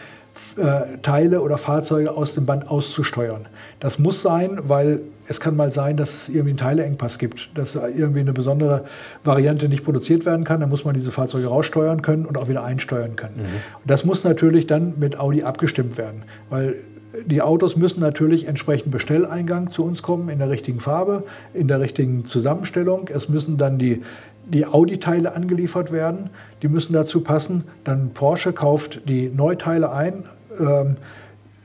äh, 0.56 0.98
Teile 1.02 1.40
oder 1.40 1.58
Fahrzeuge 1.58 2.12
aus 2.12 2.34
dem 2.34 2.46
Band 2.46 2.70
auszusteuern. 2.70 3.46
Das 3.80 3.98
muss 3.98 4.22
sein, 4.22 4.60
weil 4.68 5.00
es 5.26 5.40
kann 5.40 5.56
mal 5.56 5.72
sein, 5.72 5.96
dass 5.96 6.14
es 6.14 6.28
irgendwie 6.28 6.50
einen 6.50 6.58
Teileengpass 6.58 7.18
gibt, 7.18 7.50
dass 7.54 7.74
irgendwie 7.74 8.20
eine 8.20 8.32
besondere 8.32 8.84
Variante 9.24 9.68
nicht 9.68 9.84
produziert 9.84 10.24
werden 10.24 10.44
kann. 10.44 10.60
Dann 10.60 10.70
muss 10.70 10.84
man 10.84 10.94
diese 10.94 11.10
Fahrzeuge 11.10 11.48
raussteuern 11.48 12.02
können 12.02 12.24
und 12.24 12.38
auch 12.38 12.48
wieder 12.48 12.64
einsteuern 12.64 13.16
können. 13.16 13.34
Und 13.36 13.90
das 13.90 14.04
muss 14.04 14.24
natürlich 14.24 14.66
dann 14.66 14.94
mit 14.98 15.18
Audi 15.18 15.42
abgestimmt 15.42 15.98
werden, 15.98 16.22
weil 16.48 16.76
die 17.26 17.42
Autos 17.42 17.76
müssen 17.76 18.00
natürlich 18.00 18.46
entsprechend 18.46 18.92
Bestelleingang 18.92 19.68
zu 19.68 19.84
uns 19.84 20.02
kommen, 20.02 20.28
in 20.28 20.38
der 20.38 20.50
richtigen 20.50 20.80
Farbe, 20.80 21.24
in 21.54 21.68
der 21.68 21.80
richtigen 21.80 22.26
Zusammenstellung. 22.26 23.08
Es 23.12 23.28
müssen 23.28 23.56
dann 23.56 23.78
die, 23.78 24.02
die 24.46 24.66
Audi-Teile 24.66 25.34
angeliefert 25.34 25.92
werden, 25.92 26.30
die 26.62 26.68
müssen 26.68 26.92
dazu 26.92 27.20
passen. 27.20 27.64
Dann 27.84 28.10
Porsche 28.14 28.52
kauft 28.52 29.08
die 29.08 29.28
Neuteile 29.28 29.92
ein. 29.92 30.24
Ähm, 30.58 30.96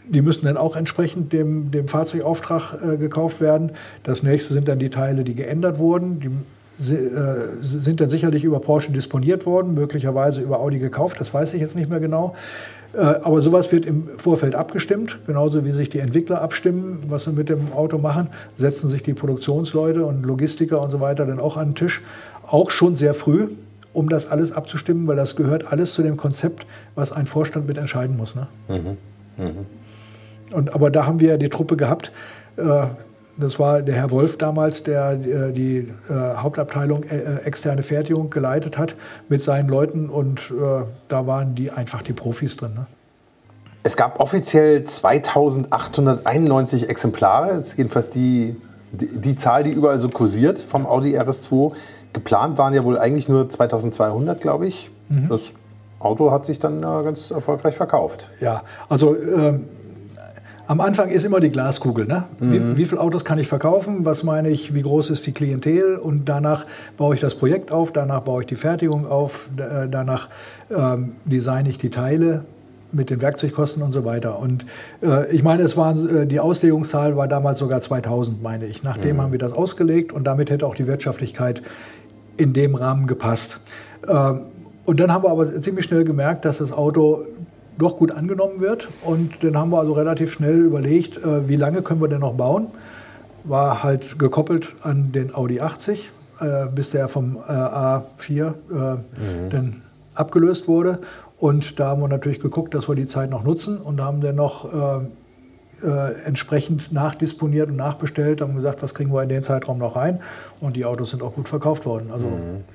die 0.05 0.21
müssen 0.21 0.45
dann 0.45 0.57
auch 0.57 0.75
entsprechend 0.75 1.31
dem, 1.31 1.71
dem 1.71 1.87
Fahrzeugauftrag 1.87 2.75
äh, 2.83 2.97
gekauft 2.97 3.39
werden. 3.39 3.71
Das 4.03 4.21
nächste 4.21 4.53
sind 4.53 4.67
dann 4.67 4.79
die 4.79 4.89
Teile, 4.89 5.23
die 5.23 5.33
geändert 5.33 5.79
wurden. 5.79 6.19
Die 6.19 6.29
äh, 6.79 7.61
sind 7.61 8.01
dann 8.01 8.09
sicherlich 8.09 8.43
über 8.43 8.59
Porsche 8.59 8.91
disponiert 8.91 9.45
worden, 9.45 9.73
möglicherweise 9.73 10.41
über 10.41 10.59
Audi 10.59 10.79
gekauft, 10.79 11.19
das 11.19 11.33
weiß 11.33 11.53
ich 11.53 11.61
jetzt 11.61 11.75
nicht 11.75 11.89
mehr 11.89 11.99
genau. 11.99 12.35
Äh, 12.93 12.99
aber 12.99 13.41
sowas 13.41 13.71
wird 13.71 13.85
im 13.85 14.07
Vorfeld 14.17 14.55
abgestimmt, 14.55 15.19
genauso 15.25 15.65
wie 15.65 15.71
sich 15.71 15.89
die 15.89 15.99
Entwickler 15.99 16.41
abstimmen, 16.41 17.03
was 17.07 17.23
sie 17.23 17.31
mit 17.31 17.49
dem 17.49 17.73
Auto 17.73 17.97
machen, 17.97 18.27
setzen 18.55 18.89
sich 18.89 19.01
die 19.01 19.13
Produktionsleute 19.13 20.05
und 20.05 20.23
Logistiker 20.23 20.81
und 20.81 20.89
so 20.89 20.99
weiter 20.99 21.25
dann 21.25 21.39
auch 21.39 21.57
an 21.57 21.69
den 21.69 21.75
Tisch, 21.75 22.01
auch 22.45 22.69
schon 22.69 22.93
sehr 22.93 23.13
früh, 23.13 23.47
um 23.93 24.09
das 24.09 24.29
alles 24.29 24.51
abzustimmen, 24.51 25.07
weil 25.07 25.15
das 25.15 25.35
gehört 25.35 25.71
alles 25.71 25.93
zu 25.93 26.03
dem 26.03 26.17
Konzept, 26.17 26.65
was 26.95 27.11
ein 27.11 27.25
Vorstand 27.25 27.67
mit 27.67 27.77
entscheiden 27.77 28.15
muss. 28.15 28.35
Ne? 28.35 28.47
Und, 30.53 30.73
aber 30.75 30.91
da 30.91 31.07
haben 31.07 31.19
wir 31.19 31.37
die 31.37 31.49
Truppe 31.49 31.77
gehabt. 31.77 32.11
Äh, 32.57 32.87
das 33.37 33.59
war 33.59 33.81
der 33.81 33.95
Herr 33.95 34.11
Wolf 34.11 34.37
damals, 34.37 34.83
der 34.83 35.13
äh, 35.13 35.51
die 35.51 35.91
äh, 36.09 36.13
Hauptabteilung 36.37 37.03
äh, 37.03 37.37
externe 37.43 37.83
Fertigung 37.83 38.29
geleitet 38.29 38.77
hat 38.77 38.95
mit 39.27 39.41
seinen 39.41 39.67
Leuten. 39.69 40.09
Und 40.09 40.53
da 41.07 41.27
waren 41.27 41.55
die 41.55 41.71
einfach 41.71 42.03
die 42.03 42.11
Profis 42.13 42.55
drin. 42.57 42.73
Ne? 42.75 42.85
Es 43.83 43.97
gab 43.97 44.19
offiziell 44.19 44.83
2891 44.83 46.89
Exemplare. 46.89 47.55
Das 47.55 47.67
ist 47.67 47.77
jedenfalls 47.77 48.09
die, 48.09 48.55
die, 48.91 49.19
die 49.19 49.35
Zahl, 49.35 49.63
die 49.63 49.71
überall 49.71 49.99
so 49.99 50.09
kursiert 50.09 50.59
vom 50.59 50.85
Audi 50.85 51.17
RS2. 51.17 51.71
Geplant 52.13 52.57
waren 52.57 52.73
ja 52.73 52.83
wohl 52.83 52.99
eigentlich 52.99 53.29
nur 53.29 53.49
2200, 53.49 54.39
glaube 54.39 54.67
ich. 54.67 54.91
Das 55.29 55.51
Auto 55.99 56.31
hat 56.31 56.45
sich 56.45 56.59
dann 56.59 56.81
ganz 56.81 57.31
erfolgreich 57.31 57.75
verkauft. 57.75 58.29
Ja, 58.39 58.63
also 58.89 59.15
ähm, 59.15 59.67
am 60.73 60.81
Anfang 60.81 61.09
ist 61.09 61.23
immer 61.23 61.39
die 61.39 61.51
Glaskugel. 61.51 62.07
Ne? 62.07 62.23
Wie, 62.39 62.77
wie 62.77 62.85
viele 62.85 62.99
Autos 62.99 63.23
kann 63.23 63.37
ich 63.37 63.47
verkaufen? 63.47 64.05
Was 64.05 64.23
meine 64.23 64.49
ich? 64.49 64.73
Wie 64.73 64.81
groß 64.81 65.11
ist 65.11 65.23
die 65.27 65.31
Klientel? 65.31 65.97
Und 65.97 66.27
danach 66.27 66.65
baue 66.97 67.13
ich 67.13 67.21
das 67.21 67.35
Projekt 67.35 67.71
auf, 67.71 67.91
danach 67.91 68.21
baue 68.21 68.41
ich 68.41 68.47
die 68.47 68.55
Fertigung 68.55 69.05
auf, 69.05 69.49
äh, 69.57 69.87
danach 69.87 70.29
ähm, 70.75 71.11
designe 71.25 71.69
ich 71.69 71.77
die 71.77 71.91
Teile 71.91 72.43
mit 72.91 73.11
den 73.11 73.21
Werkzeugkosten 73.21 73.83
und 73.83 73.91
so 73.91 74.03
weiter. 74.03 74.39
Und 74.39 74.65
äh, 75.03 75.31
ich 75.31 75.43
meine, 75.43 75.61
es 75.61 75.77
waren, 75.77 76.23
äh, 76.23 76.25
die 76.25 76.39
Auslegungszahl 76.39 77.15
war 77.15 77.27
damals 77.27 77.59
sogar 77.59 77.79
2000, 77.79 78.41
meine 78.41 78.65
ich. 78.65 78.81
Nachdem 78.81 79.21
haben 79.21 79.31
wir 79.31 79.39
das 79.39 79.53
ausgelegt 79.53 80.11
und 80.11 80.23
damit 80.23 80.49
hätte 80.49 80.65
auch 80.65 80.75
die 80.75 80.87
Wirtschaftlichkeit 80.87 81.61
in 82.35 82.53
dem 82.53 82.73
Rahmen 82.73 83.05
gepasst. 83.05 83.59
Ähm, 84.07 84.45
und 84.85 84.99
dann 84.99 85.13
haben 85.13 85.23
wir 85.23 85.29
aber 85.29 85.61
ziemlich 85.61 85.85
schnell 85.85 86.03
gemerkt, 86.03 86.45
dass 86.45 86.57
das 86.57 86.71
Auto 86.71 87.27
doch 87.77 87.97
gut 87.97 88.11
angenommen 88.11 88.59
wird. 88.59 88.87
Und 89.03 89.43
dann 89.43 89.57
haben 89.57 89.71
wir 89.71 89.79
also 89.79 89.93
relativ 89.93 90.31
schnell 90.31 90.59
überlegt, 90.59 91.17
äh, 91.17 91.47
wie 91.47 91.55
lange 91.55 91.81
können 91.81 92.01
wir 92.01 92.07
denn 92.07 92.21
noch 92.21 92.33
bauen. 92.33 92.67
War 93.43 93.83
halt 93.83 94.19
gekoppelt 94.19 94.67
an 94.81 95.11
den 95.11 95.35
Audi 95.35 95.59
80, 95.59 96.09
äh, 96.39 96.67
bis 96.67 96.91
der 96.91 97.07
vom 97.07 97.37
äh, 97.37 97.51
A4 97.51 98.47
äh, 98.47 98.53
dann 99.49 99.81
abgelöst 100.13 100.67
wurde. 100.67 100.99
Und 101.37 101.79
da 101.79 101.87
haben 101.87 102.01
wir 102.01 102.07
natürlich 102.07 102.39
geguckt, 102.39 102.73
dass 102.73 102.87
wir 102.87 102.95
die 102.95 103.07
Zeit 103.07 103.29
noch 103.29 103.43
nutzen 103.43 103.77
und 103.77 103.99
haben 103.99 104.21
dann 104.21 104.35
noch 104.35 104.73
äh, 104.73 105.05
äh, 105.83 106.13
entsprechend 106.25 106.93
nachdisponiert 106.93 107.69
und 107.69 107.75
nachbestellt, 107.75 108.39
haben 108.39 108.55
gesagt, 108.55 108.81
was 108.81 108.93
kriegen 108.93 109.13
wir 109.13 109.23
in 109.23 109.29
den 109.29 109.43
Zeitraum 109.43 109.77
noch 109.77 109.97
rein. 109.97 110.21
Und 110.61 110.77
die 110.77 110.85
Autos 110.85 111.09
sind 111.09 111.21
auch 111.21 111.33
gut 111.33 111.49
verkauft 111.49 111.85
worden. 111.85 112.11
Also 112.13 112.25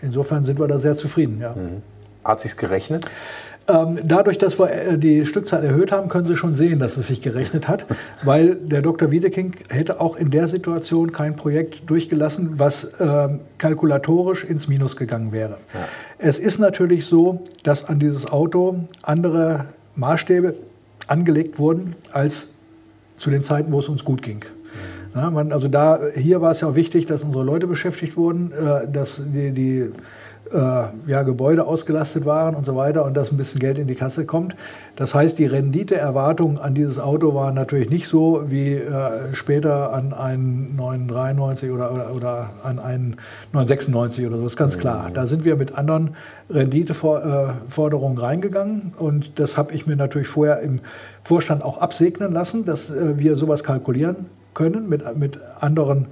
insofern 0.03 0.45
sind 0.45 0.59
wir 0.59 0.67
da 0.67 0.79
sehr 0.79 0.95
zufrieden. 0.95 1.41
Ja. 1.41 1.55
Hat 2.25 2.41
sich's 2.41 2.57
gerechnet? 2.57 3.07
Ähm, 3.69 3.99
dadurch, 4.03 4.39
dass 4.39 4.59
wir 4.59 4.71
äh, 4.71 4.99
die 4.99 5.27
Stückzahl 5.27 5.63
erhöht 5.63 5.93
haben, 5.93 6.09
können 6.09 6.27
Sie 6.27 6.37
schon 6.37 6.55
sehen, 6.55 6.79
dass 6.79 6.97
es 6.97 7.09
sich 7.09 7.21
gerechnet 7.21 7.69
hat, 7.69 7.85
weil 8.23 8.55
der 8.55 8.81
Dr. 8.81 9.11
Wiedeking 9.11 9.53
hätte 9.69 10.01
auch 10.01 10.17
in 10.17 10.31
der 10.31 10.49
Situation 10.49 11.13
kein 11.13 11.37
Projekt 11.37 11.89
durchgelassen, 11.91 12.55
was 12.57 12.99
ähm, 12.99 13.41
kalkulatorisch 13.59 14.45
ins 14.45 14.69
Minus 14.69 14.97
gegangen 14.97 15.33
wäre. 15.33 15.59
Es 16.17 16.39
ist 16.39 16.59
natürlich 16.59 17.05
so, 17.05 17.43
dass 17.63 17.85
an 17.85 17.99
dieses 17.99 18.31
Auto 18.31 18.87
andere 19.03 19.67
Maßstäbe 19.97 20.55
angelegt 21.07 21.59
wurden 21.59 21.95
als 22.13 22.55
zu 23.19 23.31
den 23.31 23.43
Zeiten, 23.43 23.71
wo 23.73 23.81
es 23.81 23.89
uns 23.89 24.05
gut 24.05 24.23
ging. 24.23 24.45
Ja, 25.15 25.31
man, 25.31 25.53
also 25.53 25.69
da, 25.69 26.01
hier 26.15 26.41
war 26.41 26.53
es 26.53 26.61
ja 26.61 26.69
auch 26.69 26.75
wichtig, 26.75 27.07
dass 27.07 27.23
unsere 27.23 27.45
Leute 27.45 27.67
beschäftigt 27.67 28.17
wurden, 28.17 28.53
äh, 28.53 28.91
dass 28.91 29.23
die, 29.27 29.51
die 29.53 29.91
ja, 30.53 31.23
Gebäude 31.23 31.67
ausgelastet 31.67 32.25
waren 32.27 32.55
und 32.55 32.65
so 32.65 32.77
weiter 32.77 33.05
und 33.05 33.17
dass 33.17 33.31
ein 33.31 33.37
bisschen 33.37 33.61
Geld 33.61 33.79
in 33.79 33.87
die 33.87 33.95
Kasse 33.95 34.25
kommt. 34.25 34.57
Das 34.97 35.15
heißt, 35.15 35.39
die 35.39 35.47
Renditeerwartungen 35.47 36.59
an 36.59 36.75
dieses 36.75 36.99
Auto 36.99 37.35
waren 37.35 37.55
natürlich 37.55 37.91
nicht 37.91 38.09
so 38.09 38.45
wie 38.49 38.75
äh, 38.75 39.35
später 39.35 39.93
an 39.93 40.13
einen 40.13 40.77
993 40.77 41.71
oder, 41.71 41.93
oder, 41.93 42.15
oder 42.15 42.51
an 42.63 42.79
einen 42.79 43.17
996 43.53 44.27
oder 44.27 44.37
so. 44.37 44.43
Das 44.43 44.53
ist 44.53 44.57
ganz 44.57 44.79
klar. 44.79 45.11
Da 45.13 45.27
sind 45.27 45.45
wir 45.45 45.57
mit 45.57 45.77
anderen 45.77 46.17
Renditeforderungen 46.51 48.19
reingegangen 48.19 48.93
und 48.99 49.39
das 49.39 49.57
habe 49.57 49.73
ich 49.73 49.87
mir 49.87 49.97
natürlich 49.97 50.29
vorher 50.29 50.61
im 50.61 50.81
Vorstand 51.23 51.63
auch 51.63 51.79
absegnen 51.79 52.33
lassen, 52.33 52.65
dass 52.65 52.91
äh, 52.91 53.19
wir 53.19 53.37
sowas 53.37 53.63
kalkulieren 53.63 54.27
können 54.55 54.89
mit, 54.89 55.17
mit 55.17 55.39
anderen 55.61 56.07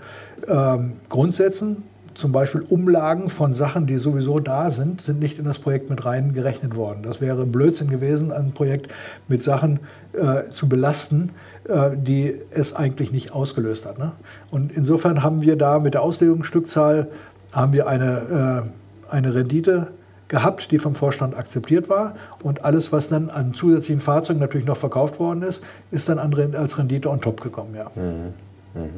ähm, 0.47 0.93
Grundsätzen 1.09 1.83
zum 2.17 2.33
Beispiel 2.33 2.63
Umlagen 2.63 3.29
von 3.29 3.53
Sachen, 3.53 3.85
die 3.85 3.99
sowieso 3.99 4.39
da 4.39 4.71
sind, 4.71 5.03
sind 5.03 5.21
nicht 5.21 5.39
in 5.39 5.45
das 5.45 5.59
Projekt 5.59 5.91
mit 5.91 6.05
reingerechnet 6.05 6.75
worden. 6.75 7.03
Das 7.03 7.21
wäre 7.21 7.45
Blödsinn 7.45 7.91
gewesen, 7.91 8.33
ein 8.33 8.53
Projekt 8.53 8.91
mit 9.29 9.43
Sachen 9.43 9.81
äh, 10.15 10.49
zu 10.49 10.67
belasten, 10.67 11.31
äh, 11.69 11.91
die 11.95 12.35
es 12.51 12.75
eigentlich 12.75 13.13
nicht 13.13 13.33
ausgelöst 13.33 13.85
hat. 13.85 13.99
Ne? 13.99 14.13
Und 14.51 14.73
insofern 14.73 15.23
haben 15.23 15.43
wir 15.43 15.57
da 15.57 15.79
mit 15.79 15.93
der 15.93 16.03
Auslegungsstückzahl 16.03 17.09
haben 17.53 17.75
wir 17.75 17.87
eine, 17.87 18.65
äh, 19.11 19.13
eine 19.15 19.35
Rendite 19.35 19.89
gehabt, 20.29 20.73
die 20.73 20.79
vom 20.79 20.95
Vorstand 20.95 21.37
akzeptiert 21.37 21.91
war. 21.91 22.15
Und 22.43 22.65
alles, 22.65 22.93
was 22.93 23.11
dann 23.11 23.29
an 23.29 23.53
zusätzlichen 23.53 24.01
Fahrzeugen 24.01 24.41
natürlich 24.41 24.67
noch 24.67 24.79
verkauft 24.79 25.21
worden 25.21 25.43
ist, 25.43 25.63
ist 25.91 26.09
dann 26.09 26.19
als 26.19 26.79
Rendite 26.79 27.11
on 27.11 27.21
top 27.21 27.43
gekommen. 27.43 27.75
Ja. 27.75 27.91
Mhm. 27.95 28.33
Mhm. 28.75 28.89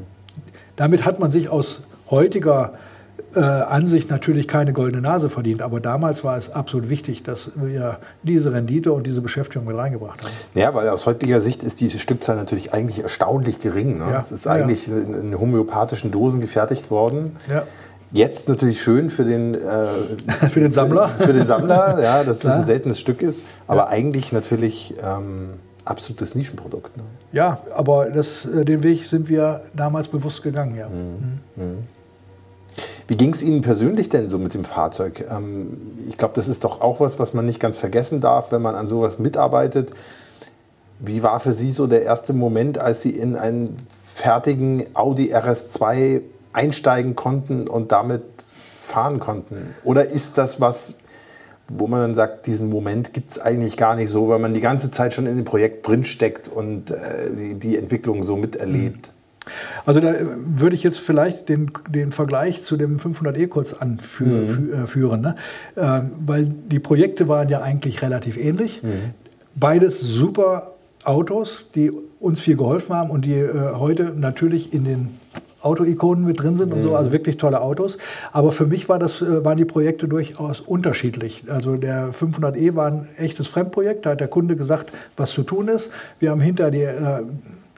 Damit 0.76 1.04
hat 1.04 1.18
man 1.18 1.32
sich 1.32 1.50
aus 1.50 1.82
heutiger 2.10 2.74
äh, 3.34 3.40
Ansicht 3.40 4.10
natürlich 4.10 4.48
keine 4.48 4.72
goldene 4.72 5.02
Nase 5.02 5.28
verdient. 5.28 5.62
Aber 5.62 5.80
damals 5.80 6.24
war 6.24 6.36
es 6.36 6.50
absolut 6.50 6.88
wichtig, 6.88 7.22
dass 7.22 7.50
wir 7.54 7.98
diese 8.22 8.52
Rendite 8.52 8.92
und 8.92 9.06
diese 9.06 9.20
Beschäftigung 9.20 9.66
mit 9.66 9.76
reingebracht 9.76 10.22
haben. 10.22 10.32
Ja, 10.54 10.74
weil 10.74 10.88
aus 10.88 11.06
heutiger 11.06 11.40
Sicht 11.40 11.62
ist 11.62 11.80
diese 11.80 11.98
Stückzahl 11.98 12.36
natürlich 12.36 12.72
eigentlich 12.72 13.02
erstaunlich 13.02 13.60
gering. 13.60 13.98
Ne? 13.98 14.10
Ja. 14.10 14.20
Es 14.20 14.32
ist 14.32 14.46
eigentlich 14.46 14.86
ja. 14.86 14.96
in 14.96 15.38
homöopathischen 15.38 16.10
Dosen 16.10 16.40
gefertigt 16.40 16.90
worden. 16.90 17.36
Ja. 17.48 17.64
Jetzt 18.10 18.48
natürlich 18.48 18.82
schön 18.82 19.10
für 19.10 19.24
den, 19.24 19.54
äh, 19.54 19.86
für 20.50 20.60
den 20.60 20.72
Sammler. 20.72 21.08
Für, 21.10 21.32
den 21.32 21.46
Sammler, 21.46 22.02
ja, 22.02 22.24
dass 22.24 22.40
das 22.40 22.56
ein 22.56 22.64
seltenes 22.64 22.98
Stück 22.98 23.22
ist. 23.22 23.44
Aber 23.66 23.88
eigentlich 23.88 24.32
natürlich 24.32 24.94
ähm, 25.02 25.54
absolutes 25.84 26.34
Nischenprodukt. 26.34 26.96
Ne? 26.96 27.02
Ja, 27.32 27.60
aber 27.74 28.10
das, 28.10 28.46
äh, 28.46 28.64
den 28.64 28.82
Weg 28.82 29.04
sind 29.04 29.28
wir 29.28 29.62
damals 29.74 30.08
bewusst 30.08 30.42
gegangen, 30.42 30.76
ja. 30.76 30.88
Mhm. 30.88 31.40
Mhm. 31.56 31.78
Wie 33.08 33.16
ging 33.16 33.32
es 33.32 33.42
Ihnen 33.42 33.62
persönlich 33.62 34.10
denn 34.10 34.28
so 34.28 34.38
mit 34.38 34.52
dem 34.52 34.64
Fahrzeug? 34.64 35.24
Ähm, 35.30 35.78
ich 36.08 36.18
glaube, 36.18 36.34
das 36.34 36.46
ist 36.46 36.62
doch 36.62 36.82
auch 36.82 37.00
was, 37.00 37.18
was 37.18 37.32
man 37.32 37.46
nicht 37.46 37.58
ganz 37.58 37.78
vergessen 37.78 38.20
darf, 38.20 38.52
wenn 38.52 38.60
man 38.60 38.74
an 38.74 38.86
sowas 38.86 39.18
mitarbeitet. 39.18 39.90
Wie 41.00 41.22
war 41.22 41.40
für 41.40 41.54
Sie 41.54 41.72
so 41.72 41.86
der 41.86 42.02
erste 42.02 42.34
Moment, 42.34 42.78
als 42.78 43.00
Sie 43.00 43.10
in 43.10 43.34
einen 43.34 43.76
fertigen 44.14 44.84
Audi 44.94 45.34
RS2 45.34 46.20
einsteigen 46.52 47.16
konnten 47.16 47.66
und 47.66 47.92
damit 47.92 48.24
fahren 48.76 49.20
konnten? 49.20 49.74
Oder 49.84 50.10
ist 50.10 50.36
das 50.36 50.60
was, 50.60 50.96
wo 51.68 51.86
man 51.86 52.00
dann 52.00 52.14
sagt, 52.14 52.46
diesen 52.46 52.68
Moment 52.68 53.14
gibt 53.14 53.30
es 53.30 53.38
eigentlich 53.38 53.78
gar 53.78 53.94
nicht 53.96 54.10
so, 54.10 54.28
weil 54.28 54.38
man 54.38 54.52
die 54.52 54.60
ganze 54.60 54.90
Zeit 54.90 55.14
schon 55.14 55.26
in 55.26 55.36
dem 55.36 55.44
Projekt 55.46 55.86
drinsteckt 55.86 56.48
und 56.48 56.90
äh, 56.90 57.30
die, 57.30 57.54
die, 57.54 57.76
Entwicklung 57.78 58.22
so 58.22 58.36
miterlebt? 58.36 59.12
Also 59.86 60.00
da 60.00 60.14
würde 60.46 60.74
ich 60.74 60.82
jetzt 60.82 60.98
vielleicht 60.98 61.48
den, 61.48 61.70
den 61.88 62.12
Vergleich 62.12 62.62
zu 62.62 62.76
dem 62.76 62.98
500e 62.98 63.48
kurz 63.48 63.74
anführen, 63.74 65.20
mhm. 65.20 65.26
ne? 65.26 65.34
äh, 65.76 66.00
weil 66.26 66.48
die 66.48 66.78
Projekte 66.78 67.28
waren 67.28 67.48
ja 67.48 67.62
eigentlich 67.62 68.02
relativ 68.02 68.36
ähnlich. 68.36 68.82
Mhm. 68.82 69.14
Beides 69.54 70.00
super 70.00 70.72
Autos, 71.04 71.66
die 71.74 71.90
uns 72.20 72.40
viel 72.40 72.56
geholfen 72.56 72.94
haben 72.94 73.10
und 73.10 73.24
die 73.24 73.34
äh, 73.34 73.72
heute 73.74 74.12
natürlich 74.16 74.74
in 74.74 74.84
den 74.84 75.18
Auto-Ikonen 75.60 76.24
mit 76.24 76.40
drin 76.40 76.56
sind 76.56 76.72
und 76.72 76.80
so, 76.80 76.90
mhm. 76.90 76.94
also 76.94 77.12
wirklich 77.12 77.36
tolle 77.36 77.60
Autos. 77.60 77.98
Aber 78.32 78.52
für 78.52 78.66
mich 78.66 78.88
war 78.88 78.98
das, 78.98 79.20
äh, 79.22 79.44
waren 79.44 79.56
die 79.56 79.64
Projekte 79.64 80.06
durchaus 80.06 80.60
unterschiedlich. 80.60 81.44
Also 81.48 81.76
der 81.76 82.12
500e 82.12 82.74
war 82.76 82.86
ein 82.86 83.08
echtes 83.16 83.48
Fremdprojekt, 83.48 84.06
da 84.06 84.10
hat 84.10 84.20
der 84.20 84.28
Kunde 84.28 84.56
gesagt, 84.56 84.92
was 85.16 85.30
zu 85.30 85.42
tun 85.42 85.68
ist. 85.68 85.92
Wir 86.20 86.30
haben 86.30 86.40
hinter 86.40 86.70
die 86.70 86.82
äh, 86.82 87.22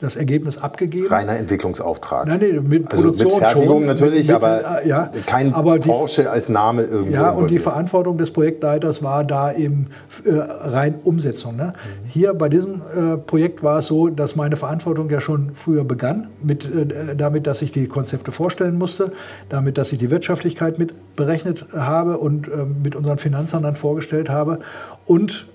das 0.01 0.17
Ergebnis 0.17 0.59
abgegeben. 0.59 1.09
Reiner 1.09 1.37
Entwicklungsauftrag. 1.37 2.27
Nein, 2.27 2.41
nee, 2.41 2.53
mit 2.53 2.89
Produktion 2.89 3.27
also 3.27 3.37
mit 3.37 3.47
Fertigung 3.47 3.79
schon, 3.79 3.87
natürlich, 3.87 4.27
mit, 4.29 4.37
aber 4.37 4.83
äh, 4.83 4.89
ja, 4.89 5.11
kein 5.27 5.53
aber 5.53 5.79
Porsche 5.79 6.23
die, 6.23 6.29
als 6.29 6.49
Name 6.49 6.83
irgendwo. 6.83 7.13
Ja, 7.13 7.31
und 7.31 7.51
die 7.51 7.59
Verantwortung 7.59 8.19
des 8.19 8.33
Projektleiters 8.33 9.03
war 9.03 9.25
da 9.25 9.53
eben 9.53 9.89
äh, 10.25 10.33
rein 10.33 10.95
Umsetzung. 11.05 11.57
Ne? 11.57 11.75
Mhm. 11.75 12.09
Hier 12.09 12.35
bei 12.35 12.49
diesem 12.49 12.83
äh, 12.97 13.17
Projekt 13.17 13.63
war 13.63 13.79
es 13.79 13.87
so, 13.87 14.09
dass 14.09 14.37
meine 14.37 14.57
Verantwortung 14.57 15.11
ja 15.11 15.21
schon 15.21 15.53
früher 15.55 15.85
begann, 15.85 16.29
mit, 16.43 16.65
äh, 16.65 17.15
damit, 17.17 17.47
dass 17.47 17.63
ich 17.63 17.73
die 17.73 17.87
Konzepte 17.87 18.33
vorstellen 18.33 18.79
musste, 18.79 19.13
damit, 19.49 19.77
dass 19.79 19.93
ich 19.93 19.99
die 19.99 20.11
Wirtschaftlichkeit 20.11 20.79
mit 20.79 20.95
berechnet 21.17 21.67
habe 21.77 22.19
und 22.19 22.49
äh, 22.49 22.65
mit 22.83 22.97
unseren 22.97 23.19
Finanzern 23.19 23.63
dann 23.63 23.77
vorgestellt 23.77 24.31
habe 24.31 24.61
und 25.07 25.47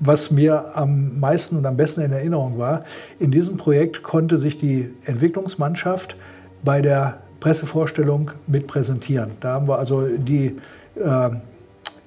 was 0.00 0.30
mir 0.30 0.76
am 0.76 1.18
meisten 1.18 1.56
und 1.56 1.66
am 1.66 1.76
besten 1.76 2.02
in 2.02 2.12
Erinnerung 2.12 2.58
war, 2.58 2.84
in 3.18 3.30
diesem 3.30 3.56
Projekt 3.56 4.02
konnte 4.02 4.38
sich 4.38 4.58
die 4.58 4.90
Entwicklungsmannschaft 5.04 6.16
bei 6.64 6.80
der 6.80 7.18
Pressevorstellung 7.40 8.30
mit 8.46 8.66
präsentieren. 8.66 9.32
Da 9.40 9.54
haben 9.54 9.68
wir 9.68 9.78
also 9.78 10.06
die 10.06 10.56
äh, 10.96 11.30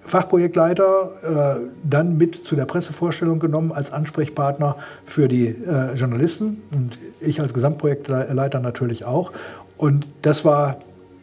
Fachprojektleiter 0.02 1.60
äh, 1.62 1.68
dann 1.84 2.18
mit 2.18 2.36
zu 2.36 2.56
der 2.56 2.66
Pressevorstellung 2.66 3.40
genommen 3.40 3.72
als 3.72 3.94
Ansprechpartner 3.94 4.78
für 5.06 5.28
die 5.28 5.48
äh, 5.48 5.94
Journalisten 5.96 6.62
und 6.72 6.98
ich 7.20 7.40
als 7.42 7.54
Gesamtprojektleiter 7.54 8.60
natürlich 8.60 9.06
auch. 9.06 9.32
Und 9.78 10.08
das 10.22 10.44
war 10.44 10.78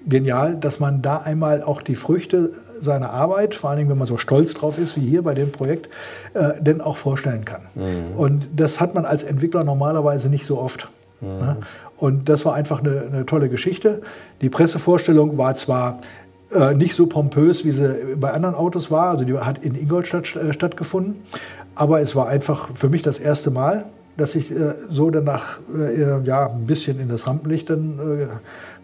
genial, 0.07 0.57
dass 0.57 0.81
man 0.81 1.03
da 1.03 1.19
einmal 1.19 1.63
auch 1.63 1.83
die 1.83 1.97
Früchte 1.97 2.51
seiner 2.81 3.11
Arbeit, 3.11 3.55
vor 3.55 3.71
allen 3.71 3.79
Dingen, 3.79 3.91
wenn 3.91 3.99
man 3.99 4.07
so 4.07 4.19
stolz 4.19 4.55
drauf 4.55 4.79
ist 4.79 4.97
wie 4.97 5.07
hier 5.07 5.23
bei 5.23 5.35
dem 5.35 5.53
Projekt, 5.53 5.89
äh, 6.35 6.61
denn 6.61 6.81
auch 6.81 6.97
vorstellen 6.97 7.45
kann. 7.45 7.63
Mhm. 7.75 8.17
Und 8.17 8.47
das 8.55 8.81
hat 8.81 8.95
man 8.95 9.05
als 9.05 9.23
Entwickler 9.23 9.65
normalerweise 9.65 10.29
nicht 10.29 10.47
so 10.47 10.59
oft. 10.59 10.89
Mhm. 11.21 11.29
Ne? 11.29 11.57
Und 11.97 12.29
das 12.29 12.45
war 12.45 12.55
einfach 12.55 12.81
eine, 12.81 13.03
eine, 13.13 13.27
tolle 13.27 13.49
Geschichte. 13.49 14.03
Die 14.41 14.49
Pressevorstellung 14.49 15.37
war 15.37 15.55
zwar 15.55 16.01
äh, 16.53 16.75
nicht 16.75 16.95
so 16.95 17.07
pompös, 17.07 17.65
wie 17.65 17.73
sie 17.73 18.17
bei 18.17 18.33
anderen 18.33 18.55
Autos 18.55 18.91
war, 18.91 19.11
also 19.11 19.25
die 19.25 19.37
hat 19.37 19.65
in 19.65 19.75
Ingolstadt 19.75 20.35
äh, 20.37 20.53
stattgefunden, 20.53 21.23
aber 21.75 22.01
es 22.01 22.17
war 22.17 22.29
einfach 22.29 22.71
für 22.75 22.89
mich 22.89 23.03
das 23.03 23.19
erste 23.19 23.51
Mal, 23.51 23.85
dass 24.17 24.35
ich 24.35 24.51
äh, 24.51 24.75
so 24.91 25.11
danach 25.11 25.61
äh, 25.75 26.23
ja, 26.25 26.47
ein 26.51 26.67
bisschen 26.67 27.01
in 27.01 27.09
das 27.09 27.27
Rampenlicht 27.27 27.71
dann 27.71 27.99
äh, 27.99 28.27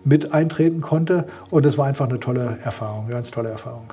mit 0.04 0.32
eintreten 0.32 0.80
konnte. 0.80 1.26
Und 1.50 1.66
es 1.66 1.78
war 1.78 1.86
einfach 1.86 2.08
eine 2.08 2.20
tolle 2.20 2.58
Erfahrung, 2.62 3.04
eine 3.04 3.14
ganz 3.14 3.30
tolle 3.30 3.50
Erfahrung. 3.50 3.84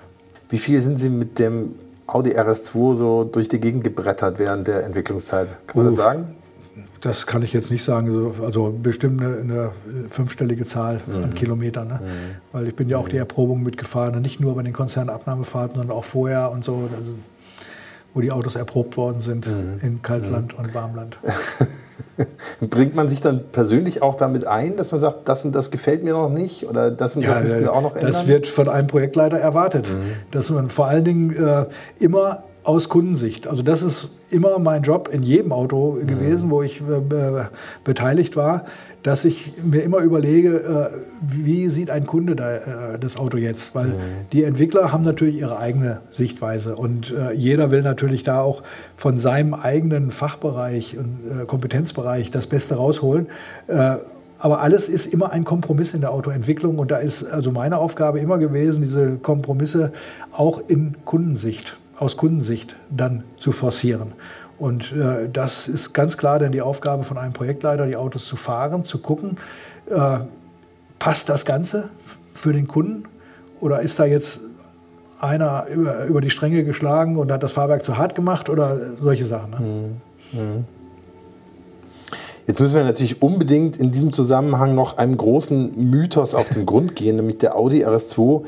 Wie 0.49 0.57
viel 0.57 0.81
sind 0.81 0.97
Sie 0.97 1.09
mit 1.09 1.39
dem 1.39 1.75
Audi 2.07 2.31
RS2 2.31 2.95
so 2.95 3.23
durch 3.23 3.47
die 3.47 3.59
Gegend 3.59 3.83
gebrettert 3.83 4.37
während 4.37 4.67
der 4.67 4.83
Entwicklungszeit? 4.83 5.47
Kann 5.67 5.77
man 5.77 5.85
uh, 5.85 5.89
das 5.89 5.95
sagen? 5.95 6.35
Das 6.99 7.25
kann 7.25 7.41
ich 7.41 7.53
jetzt 7.53 7.71
nicht 7.71 7.83
sagen. 7.83 8.33
Also 8.43 8.77
bestimmt 8.81 9.21
eine, 9.21 9.37
eine 9.37 9.71
fünfstellige 10.09 10.65
Zahl 10.65 11.01
mhm. 11.07 11.23
an 11.23 11.33
Kilometern. 11.33 11.87
Ne? 11.87 11.99
Mhm. 12.03 12.07
Weil 12.51 12.67
ich 12.67 12.75
bin 12.75 12.89
ja 12.89 12.97
auch 12.97 13.07
die 13.07 13.15
mhm. 13.15 13.21
Erprobung 13.21 13.63
mitgefahren. 13.63 14.15
Und 14.15 14.21
nicht 14.21 14.39
nur 14.39 14.55
bei 14.55 14.63
den 14.63 14.73
Konzernabnahmefahrten, 14.73 15.77
sondern 15.77 15.97
auch 15.97 16.05
vorher 16.05 16.51
und 16.51 16.63
so. 16.63 16.89
Also, 16.95 17.13
wo 18.13 18.19
die 18.19 18.31
Autos 18.31 18.57
erprobt 18.57 18.97
worden 18.97 19.21
sind 19.21 19.47
mhm. 19.47 19.79
in 19.81 20.01
Kaltland 20.01 20.53
mhm. 20.53 20.59
und 20.59 20.73
Warmland. 20.73 21.17
Bringt 22.61 22.95
man 22.95 23.09
sich 23.09 23.21
dann 23.21 23.43
persönlich 23.51 24.01
auch 24.01 24.15
damit 24.15 24.47
ein, 24.47 24.77
dass 24.77 24.91
man 24.91 25.01
sagt, 25.01 25.27
das 25.29 25.45
und 25.45 25.53
das 25.53 25.71
gefällt 25.71 26.03
mir 26.03 26.13
noch 26.13 26.29
nicht 26.29 26.67
oder 26.67 26.91
das 26.91 27.15
und 27.15 27.23
ja, 27.23 27.33
das 27.33 27.43
müssen 27.43 27.61
wir 27.61 27.73
auch 27.73 27.81
noch 27.81 27.95
ändern? 27.95 28.11
Das 28.11 28.27
wird 28.27 28.47
von 28.47 28.69
einem 28.69 28.87
Projektleiter 28.87 29.37
erwartet, 29.37 29.87
mhm. 29.89 30.13
dass 30.31 30.49
man 30.49 30.69
vor 30.69 30.87
allen 30.87 31.03
Dingen 31.03 31.35
äh, 31.35 31.65
immer 31.99 32.43
aus 32.63 32.89
Kundensicht. 32.89 33.47
Also 33.47 33.63
das 33.63 33.81
ist 33.81 34.09
immer 34.29 34.59
mein 34.59 34.83
Job 34.83 35.09
in 35.11 35.23
jedem 35.23 35.51
Auto 35.51 35.97
gewesen, 36.05 36.47
mhm. 36.47 36.51
wo 36.51 36.61
ich 36.61 36.81
äh, 36.81 37.45
beteiligt 37.83 38.35
war, 38.35 38.65
dass 39.03 39.25
ich 39.25 39.53
mir 39.63 39.81
immer 39.81 39.99
überlege, 39.99 40.91
äh, 40.91 40.97
wie 41.21 41.69
sieht 41.69 41.89
ein 41.89 42.05
Kunde 42.05 42.35
da, 42.35 42.55
äh, 42.55 42.99
das 42.99 43.17
Auto 43.17 43.37
jetzt? 43.37 43.73
Weil 43.73 43.87
mhm. 43.87 43.93
die 44.31 44.43
Entwickler 44.43 44.91
haben 44.91 45.03
natürlich 45.03 45.37
ihre 45.37 45.57
eigene 45.57 46.01
Sichtweise 46.11 46.75
und 46.75 47.11
äh, 47.11 47.33
jeder 47.33 47.71
will 47.71 47.81
natürlich 47.81 48.23
da 48.23 48.41
auch 48.41 48.63
von 48.97 49.17
seinem 49.17 49.53
eigenen 49.53 50.11
Fachbereich 50.11 50.97
und 50.97 51.47
Kompetenzbereich 51.47 52.31
das 52.31 52.47
Beste 52.47 52.75
rausholen. 52.75 53.27
Aber 54.37 54.61
alles 54.61 54.89
ist 54.89 55.05
immer 55.07 55.31
ein 55.31 55.43
Kompromiss 55.43 55.93
in 55.93 56.01
der 56.01 56.11
Autoentwicklung 56.11 56.77
und 56.77 56.91
da 56.91 56.97
ist 56.97 57.23
also 57.23 57.51
meine 57.51 57.77
Aufgabe 57.77 58.19
immer 58.19 58.37
gewesen, 58.37 58.81
diese 58.81 59.17
Kompromisse 59.17 59.91
auch 60.31 60.61
in 60.67 60.95
Kundensicht 61.05 61.77
aus 62.01 62.17
Kundensicht 62.17 62.75
dann 62.89 63.23
zu 63.37 63.51
forcieren. 63.51 64.13
Und 64.61 64.91
äh, 64.91 65.27
das 65.27 65.67
ist 65.67 65.91
ganz 65.91 66.17
klar 66.17 66.37
dann 66.37 66.51
die 66.51 66.61
Aufgabe 66.61 67.03
von 67.03 67.17
einem 67.17 67.33
Projektleiter, 67.33 67.87
die 67.87 67.95
Autos 67.95 68.27
zu 68.27 68.35
fahren, 68.35 68.83
zu 68.83 68.99
gucken, 68.99 69.37
äh, 69.89 70.19
passt 70.99 71.29
das 71.29 71.45
Ganze 71.45 71.89
für 72.35 72.53
den 72.53 72.67
Kunden 72.67 73.05
oder 73.59 73.81
ist 73.81 73.97
da 73.97 74.05
jetzt 74.05 74.41
einer 75.19 75.65
über, 75.65 76.05
über 76.05 76.21
die 76.21 76.29
Stränge 76.29 76.63
geschlagen 76.63 77.15
und 77.15 77.31
hat 77.31 77.41
das 77.41 77.53
Fahrwerk 77.53 77.81
zu 77.81 77.97
hart 77.97 78.13
gemacht 78.13 78.49
oder 78.49 78.77
solche 79.01 79.25
Sachen. 79.25 79.49
Ne? 80.31 80.63
Jetzt 82.45 82.59
müssen 82.59 82.75
wir 82.75 82.83
natürlich 82.83 83.19
unbedingt 83.19 83.77
in 83.77 83.89
diesem 83.89 84.11
Zusammenhang 84.11 84.75
noch 84.75 84.99
einem 84.99 85.17
großen 85.17 85.89
Mythos 85.89 86.35
auf 86.35 86.49
den 86.49 86.67
Grund 86.67 86.95
gehen, 86.95 87.15
nämlich 87.15 87.39
der 87.39 87.55
Audi 87.55 87.83
RS2 87.83 88.43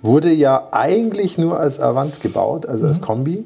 wurde 0.00 0.32
ja 0.32 0.68
eigentlich 0.72 1.36
nur 1.36 1.60
als 1.60 1.78
Avant 1.78 2.22
gebaut, 2.22 2.64
also 2.64 2.86
als 2.86 3.02
Kombi. 3.02 3.44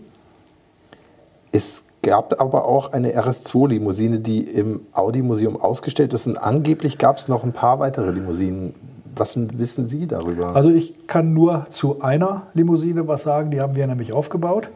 Es 1.51 1.86
gab 2.07 2.41
aber 2.41 2.67
auch 2.67 2.93
eine 2.93 3.19
RS2-Limousine, 3.21 4.21
die 4.21 4.43
im 4.43 4.83
Audi-Museum 4.93 5.61
ausgestellt 5.61 6.13
ist. 6.13 6.29
Und 6.29 6.39
angeblich 6.39 6.99
gab 6.99 7.17
es 7.17 7.27
noch 7.27 7.43
ein 7.43 7.53
paar 7.53 7.81
weitere 7.81 8.13
Limousinen. 8.13 8.75
Was 9.19 9.37
wissen 9.59 9.87
Sie 9.87 10.07
darüber? 10.07 10.55
Also 10.55 10.69
ich 10.69 11.07
kann 11.07 11.33
nur 11.33 11.65
zu 11.67 12.03
einer 12.03 12.49
Limousine 12.55 13.09
was 13.09 13.23
sagen, 13.23 13.51
die 13.51 13.61
haben 13.61 13.75
wir 13.75 13.87
nämlich 13.87 14.13
aufgebaut. 14.15 14.69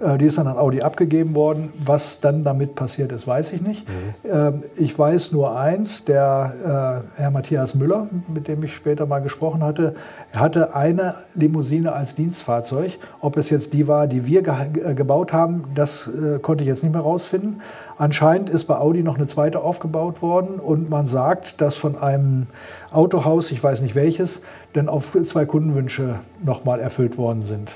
Äh, 0.00 0.16
Die 0.18 0.26
ist 0.26 0.38
dann 0.38 0.46
an 0.46 0.56
Audi 0.58 0.80
abgegeben 0.82 1.34
worden. 1.34 1.70
Was 1.84 2.20
dann 2.20 2.44
damit 2.44 2.76
passiert 2.76 3.10
ist, 3.12 3.26
weiß 3.26 3.52
ich 3.52 3.62
nicht. 3.62 3.84
Ähm, 4.24 4.62
Ich 4.76 4.96
weiß 4.98 5.32
nur 5.32 5.56
eins, 5.58 6.04
der 6.04 7.02
äh, 7.16 7.20
Herr 7.20 7.30
Matthias 7.32 7.74
Müller, 7.74 8.06
mit 8.32 8.46
dem 8.48 8.62
ich 8.62 8.74
später 8.74 9.06
mal 9.06 9.20
gesprochen 9.20 9.62
hatte, 9.62 9.94
hatte 10.34 10.74
eine 10.74 11.14
Limousine 11.34 11.92
als 11.92 12.14
Dienstfahrzeug. 12.14 12.98
Ob 13.20 13.36
es 13.36 13.50
jetzt 13.50 13.72
die 13.72 13.88
war, 13.88 14.06
die 14.06 14.24
wir 14.26 14.42
ge 14.42 14.54
äh, 14.84 14.94
gebaut 14.94 15.32
haben, 15.32 15.64
das 15.74 16.08
konnte 16.42 16.62
ich 16.62 16.68
jetzt 16.68 16.82
nicht 16.82 16.92
mehr 16.92 17.02
rausfinden. 17.02 17.60
Anscheinend 18.00 18.48
ist 18.48 18.64
bei 18.64 18.78
Audi 18.78 19.02
noch 19.02 19.16
eine 19.16 19.26
zweite 19.26 19.60
aufgebaut 19.60 20.22
worden 20.22 20.58
und 20.58 20.88
man 20.88 21.06
sagt, 21.06 21.60
dass 21.60 21.74
von 21.74 21.98
einem 21.98 22.46
Autohaus, 22.92 23.50
ich 23.50 23.62
weiß 23.62 23.82
nicht 23.82 23.94
welches, 23.94 24.40
denn 24.74 24.88
auf 24.88 25.12
zwei 25.12 25.44
Kundenwünsche 25.44 26.20
nochmal 26.42 26.80
erfüllt 26.80 27.18
worden 27.18 27.42
sind. 27.42 27.70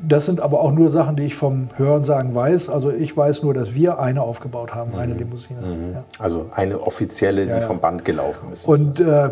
Das 0.00 0.24
sind 0.24 0.40
aber 0.40 0.60
auch 0.60 0.72
nur 0.72 0.88
Sachen, 0.88 1.16
die 1.16 1.24
ich 1.24 1.34
vom 1.34 1.68
Hörensagen 1.76 2.34
weiß. 2.34 2.70
Also 2.70 2.90
ich 2.90 3.14
weiß 3.14 3.42
nur, 3.42 3.52
dass 3.52 3.74
wir 3.74 3.98
eine 3.98 4.22
aufgebaut 4.22 4.74
haben, 4.74 4.94
eine 4.94 5.12
Limousine. 5.12 5.60
Ja. 5.92 6.04
also 6.18 6.46
eine 6.54 6.80
offizielle, 6.80 7.44
die 7.44 7.50
Ja, 7.50 7.58
ja. 7.58 7.66
vom 7.66 7.78
Band 7.78 8.02
gelaufen 8.02 8.52
ist. 8.54 8.66
Und 8.66 8.98
äh, 8.98 9.28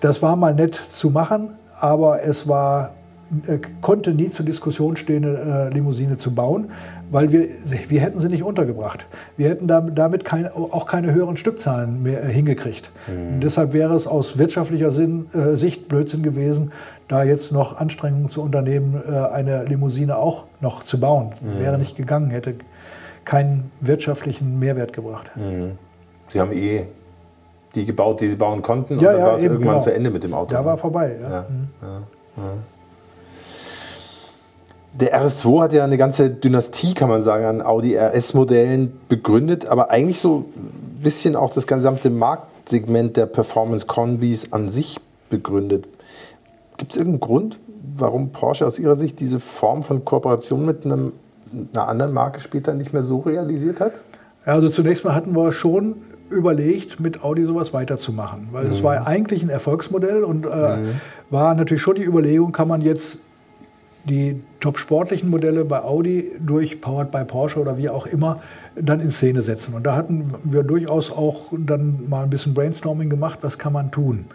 das 0.00 0.22
war 0.22 0.36
mal 0.36 0.54
nett 0.54 0.74
zu 0.74 1.10
machen, 1.10 1.50
aber 1.78 2.22
es 2.22 2.48
war, 2.48 2.92
konnte 3.80 4.12
nie 4.12 4.26
zur 4.28 4.44
Diskussion 4.44 4.96
stehen, 4.96 5.24
eine 5.24 5.68
äh, 5.70 5.74
Limousine 5.74 6.16
zu 6.16 6.34
bauen, 6.34 6.70
weil 7.10 7.32
wir, 7.32 7.46
wir 7.88 8.00
hätten 8.00 8.20
sie 8.20 8.28
nicht 8.28 8.42
untergebracht. 8.42 9.06
Wir 9.36 9.48
hätten 9.48 9.66
dam- 9.66 9.94
damit 9.94 10.24
kein, 10.24 10.46
auch 10.52 10.86
keine 10.86 11.12
höheren 11.12 11.36
Stückzahlen 11.36 12.02
mehr 12.02 12.24
äh, 12.24 12.32
hingekriegt. 12.32 12.90
Und 13.08 13.40
deshalb 13.40 13.72
wäre 13.72 13.94
es 13.94 14.06
aus 14.06 14.38
wirtschaftlicher 14.38 14.92
Sinn, 14.92 15.26
äh, 15.34 15.56
Sicht 15.56 15.88
Blödsinn 15.88 16.22
gewesen, 16.22 16.72
da 17.08 17.22
jetzt 17.24 17.52
noch 17.52 17.78
Anstrengungen 17.78 18.28
zu 18.28 18.42
unternehmen, 18.42 19.02
äh, 19.06 19.14
eine 19.14 19.64
Limousine 19.64 20.16
auch 20.16 20.44
noch 20.60 20.82
zu 20.82 20.98
bauen. 21.00 21.32
Wäre 21.58 21.78
nicht 21.78 21.96
gegangen, 21.96 22.30
hätte 22.30 22.54
keinen 23.24 23.70
wirtschaftlichen 23.80 24.58
Mehrwert 24.58 24.92
gebracht. 24.92 25.30
Sie 26.28 26.40
haben 26.40 26.52
eh 26.52 26.86
die 27.74 27.84
gebaut, 27.86 28.20
die 28.20 28.28
Sie 28.28 28.36
bauen 28.36 28.60
konnten. 28.62 28.94
und 28.94 29.00
Ja, 29.02 29.12
dann 29.12 29.20
ja, 29.20 29.26
war 29.26 29.34
es 29.36 29.42
irgendwann 29.42 29.64
genau. 29.68 29.78
zu 29.80 29.94
Ende 29.94 30.10
mit 30.10 30.22
dem 30.24 30.34
Auto. 30.34 30.52
Da 30.52 30.64
war 30.64 30.76
vorbei. 30.76 31.12
Ja. 31.22 31.28
Ja. 31.30 32.42
Der 34.94 35.18
RS2 35.18 35.62
hat 35.62 35.72
ja 35.72 35.84
eine 35.84 35.96
ganze 35.96 36.28
Dynastie, 36.28 36.92
kann 36.92 37.08
man 37.08 37.22
sagen, 37.22 37.44
an 37.44 37.62
Audi 37.62 37.96
RS-Modellen 37.96 38.92
begründet, 39.08 39.66
aber 39.66 39.90
eigentlich 39.90 40.20
so 40.20 40.44
ein 40.54 41.02
bisschen 41.02 41.34
auch 41.34 41.50
das 41.50 41.66
gesamte 41.66 42.10
Marktsegment 42.10 43.16
der 43.16 43.26
Performance-Kombis 43.26 44.52
an 44.52 44.68
sich 44.68 45.00
begründet. 45.30 45.88
Gibt 46.76 46.92
es 46.92 46.98
irgendeinen 46.98 47.20
Grund, 47.20 47.58
warum 47.96 48.32
Porsche 48.32 48.66
aus 48.66 48.78
Ihrer 48.78 48.94
Sicht 48.94 49.18
diese 49.20 49.40
Form 49.40 49.82
von 49.82 50.04
Kooperation 50.04 50.66
mit 50.66 50.84
einem, 50.84 51.12
einer 51.72 51.88
anderen 51.88 52.12
Marke 52.12 52.40
später 52.40 52.74
nicht 52.74 52.92
mehr 52.92 53.02
so 53.02 53.20
realisiert 53.20 53.80
hat? 53.80 53.98
Also 54.44 54.68
zunächst 54.68 55.04
mal 55.04 55.14
hatten 55.14 55.34
wir 55.34 55.52
schon 55.52 55.96
überlegt, 56.28 57.00
mit 57.00 57.22
Audi 57.22 57.46
sowas 57.46 57.72
weiterzumachen, 57.72 58.48
weil 58.52 58.66
es 58.66 58.82
war 58.82 59.06
eigentlich 59.06 59.42
ein 59.42 59.48
Erfolgsmodell 59.48 60.24
und 60.24 60.46
äh, 60.46 60.78
war 61.30 61.54
natürlich 61.54 61.82
schon 61.82 61.94
die 61.94 62.04
Überlegung, 62.04 62.52
kann 62.52 62.68
man 62.68 62.80
jetzt 62.80 63.18
die 64.04 64.40
top 64.60 64.78
sportlichen 64.78 65.30
Modelle 65.30 65.64
bei 65.64 65.82
Audi 65.82 66.32
durch 66.40 66.80
Powered 66.80 67.10
by 67.10 67.24
Porsche 67.24 67.60
oder 67.60 67.78
wie 67.78 67.88
auch 67.88 68.06
immer 68.06 68.40
dann 68.74 69.00
in 69.00 69.10
Szene 69.10 69.42
setzen. 69.42 69.74
Und 69.74 69.84
da 69.84 69.94
hatten 69.94 70.34
wir 70.44 70.62
durchaus 70.62 71.10
auch 71.10 71.52
dann 71.56 72.08
mal 72.08 72.24
ein 72.24 72.30
bisschen 72.30 72.54
Brainstorming 72.54 73.10
gemacht, 73.10 73.40
was 73.42 73.58
kann 73.58 73.72
man 73.72 73.90
tun. 73.90 74.26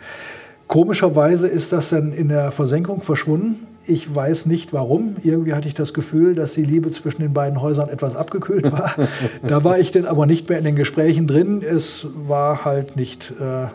Komischerweise 0.67 1.47
ist 1.47 1.71
das 1.71 1.89
dann 1.89 2.11
in 2.11 2.29
der 2.29 2.51
Versenkung 2.51 3.01
verschwunden. 3.01 3.67
Ich 3.85 4.13
weiß 4.13 4.47
nicht 4.47 4.73
warum. 4.73 5.15
Irgendwie 5.23 5.53
hatte 5.53 5.69
ich 5.69 5.73
das 5.73 5.93
Gefühl, 5.93 6.35
dass 6.35 6.53
die 6.53 6.63
Liebe 6.63 6.91
zwischen 6.91 7.21
den 7.21 7.33
beiden 7.33 7.61
Häusern 7.61 7.87
etwas 7.87 8.17
abgekühlt 8.17 8.69
war. 8.71 8.93
da 9.47 9.63
war 9.63 9.79
ich 9.79 9.91
dann 9.91 10.05
aber 10.05 10.25
nicht 10.25 10.49
mehr 10.49 10.57
in 10.57 10.65
den 10.65 10.75
Gesprächen 10.75 11.25
drin. 11.25 11.61
Es 11.61 12.07
war 12.27 12.65
halt 12.65 12.97
nicht 12.97 13.33
äh, 13.39 13.67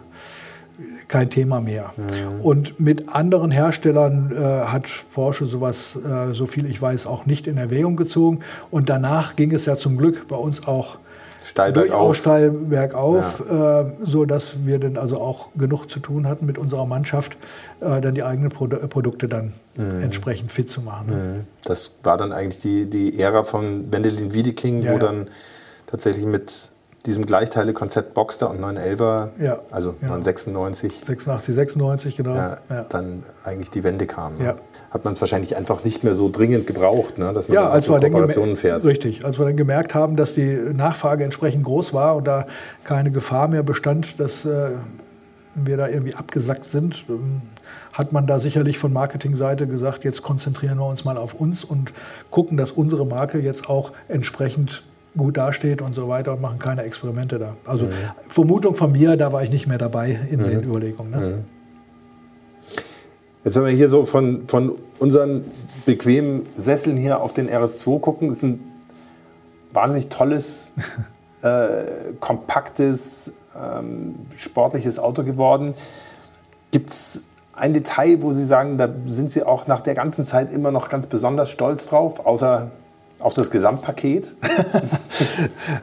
kein 1.12 1.28
Thema 1.28 1.60
mehr. 1.60 1.92
Und 2.42 2.80
mit 2.80 3.14
anderen 3.14 3.50
Herstellern 3.50 4.32
äh, 4.34 4.40
hat 4.40 4.84
Porsche 5.12 5.44
sowas, 5.44 5.96
äh, 5.96 6.32
so 6.32 6.46
viel 6.46 6.64
ich 6.64 6.80
weiß, 6.80 7.06
auch 7.06 7.26
nicht 7.26 7.46
in 7.46 7.58
Erwägung 7.58 7.96
gezogen. 7.96 8.40
Und 8.70 8.88
danach 8.88 9.36
ging 9.36 9.52
es 9.52 9.66
ja 9.66 9.74
zum 9.74 9.98
Glück 9.98 10.26
bei 10.26 10.36
uns 10.36 10.66
auch 10.66 10.96
Steil 11.44 11.72
bergauf. 11.72 12.16
steil 12.16 12.50
bergauf, 12.50 13.40
äh, 13.40 13.84
so 14.04 14.24
dass 14.24 14.64
wir 14.64 14.78
dann 14.78 14.96
also 14.96 15.18
auch 15.20 15.50
genug 15.54 15.90
zu 15.90 16.00
tun 16.00 16.26
hatten 16.26 16.46
mit 16.46 16.56
unserer 16.56 16.86
Mannschaft, 16.86 17.36
äh, 17.80 18.00
dann 18.00 18.14
die 18.14 18.22
eigenen 18.22 18.50
Produ 18.50 18.76
Produkte 18.88 19.28
dann 19.28 19.52
entsprechend 19.76 20.52
fit 20.52 20.70
zu 20.70 20.80
machen. 20.82 21.08
ne? 21.08 21.44
Das 21.64 21.96
war 22.02 22.16
dann 22.16 22.32
eigentlich 22.32 22.62
die, 22.62 22.88
die 22.88 23.18
Ära 23.18 23.42
von 23.42 23.92
Wendelin 23.92 24.32
Wiedeking, 24.32 24.82
Ja, 24.82 24.92
wo 24.92 24.94
ja. 24.94 25.00
dann 25.00 25.26
tatsächlich 25.86 26.24
mit 26.24 26.71
diesem 27.06 27.26
Gleichteile-Konzept 27.26 28.14
Boxster 28.14 28.48
und 28.50 28.60
911er, 28.60 29.28
Ja, 29.40 29.58
also 29.70 29.94
ja. 30.00 30.08
996, 30.08 31.00
86, 31.04 31.54
96, 31.54 32.16
genau. 32.16 32.34
ja, 32.34 32.58
Ja. 32.70 32.84
dann 32.88 33.24
eigentlich 33.44 33.70
die 33.70 33.82
Wende 33.82 34.06
kam. 34.06 34.38
ne? 34.38 34.54
Hat 34.90 35.04
man 35.04 35.12
es 35.14 35.20
wahrscheinlich 35.20 35.56
einfach 35.56 35.84
nicht 35.84 36.04
mehr 36.04 36.14
so 36.14 36.30
dringend 36.30 36.66
gebraucht, 36.66 37.18
ne? 37.18 37.32
dass 37.32 37.48
man 37.48 37.54
Ja, 37.56 37.70
als 37.70 37.86
so 37.86 37.94
Kooperationen 37.94 38.56
fährt. 38.56 38.84
richtig, 38.84 39.24
als 39.24 39.38
wir 39.38 39.46
dann 39.46 39.56
gemerkt 39.56 39.94
haben, 39.94 40.16
dass 40.16 40.34
die 40.34 40.46
Nachfrage 40.72 41.24
entsprechend 41.24 41.64
groß 41.64 41.92
war 41.92 42.14
und 42.16 42.24
da 42.26 42.46
keine 42.84 43.10
Gefahr 43.10 43.48
mehr 43.48 43.62
bestand, 43.64 44.20
dass 44.20 44.44
äh, 44.44 44.70
wir 45.54 45.76
da 45.76 45.88
irgendwie 45.88 46.14
abgesackt 46.14 46.66
sind, 46.66 47.04
ähm, 47.08 47.42
hat 47.92 48.12
man 48.12 48.26
da 48.26 48.38
sicherlich 48.40 48.78
von 48.78 48.92
Marketingseite 48.92 49.66
gesagt, 49.66 50.04
jetzt 50.04 50.22
konzentrieren 50.22 50.78
wir 50.78 50.86
uns 50.86 51.04
mal 51.04 51.16
auf 51.18 51.34
uns 51.34 51.64
und 51.64 51.92
gucken, 52.30 52.56
dass 52.56 52.70
unsere 52.70 53.04
Marke 53.04 53.38
jetzt 53.40 53.68
auch 53.68 53.92
entsprechend 54.08 54.82
gut 55.16 55.36
dasteht 55.36 55.82
und 55.82 55.94
so 55.94 56.08
weiter 56.08 56.32
und 56.32 56.40
machen 56.40 56.58
keine 56.58 56.82
Experimente 56.82 57.38
da. 57.38 57.56
Also 57.66 57.88
Vermutung 58.28 58.74
von 58.74 58.92
mir, 58.92 59.16
da 59.16 59.32
war 59.32 59.42
ich 59.42 59.50
nicht 59.50 59.66
mehr 59.66 59.78
dabei 59.78 60.18
in 60.30 60.38
den 60.38 60.62
Überlegungen. 60.62 61.10
Ne? 61.10 61.44
Jetzt, 63.44 63.56
wenn 63.56 63.64
wir 63.64 63.72
hier 63.72 63.88
so 63.88 64.06
von, 64.06 64.46
von 64.46 64.78
unseren 64.98 65.44
bequemen 65.84 66.46
Sesseln 66.54 66.96
hier 66.96 67.20
auf 67.20 67.32
den 67.32 67.48
RS2 67.48 68.00
gucken, 68.00 68.30
ist 68.30 68.42
ein 68.44 68.60
wahnsinnig 69.72 70.08
tolles, 70.08 70.72
äh, 71.42 72.12
kompaktes, 72.20 73.34
ähm, 73.60 74.14
sportliches 74.36 74.98
Auto 74.98 75.24
geworden. 75.24 75.74
Gibt 76.70 76.90
es 76.90 77.22
ein 77.52 77.74
Detail, 77.74 78.22
wo 78.22 78.32
Sie 78.32 78.44
sagen, 78.44 78.78
da 78.78 78.88
sind 79.06 79.32
Sie 79.32 79.42
auch 79.42 79.66
nach 79.66 79.80
der 79.80 79.94
ganzen 79.94 80.24
Zeit 80.24 80.52
immer 80.52 80.70
noch 80.70 80.88
ganz 80.88 81.06
besonders 81.06 81.50
stolz 81.50 81.86
drauf, 81.86 82.24
außer 82.24 82.70
auf 83.22 83.34
das 83.34 83.50
Gesamtpaket? 83.50 84.34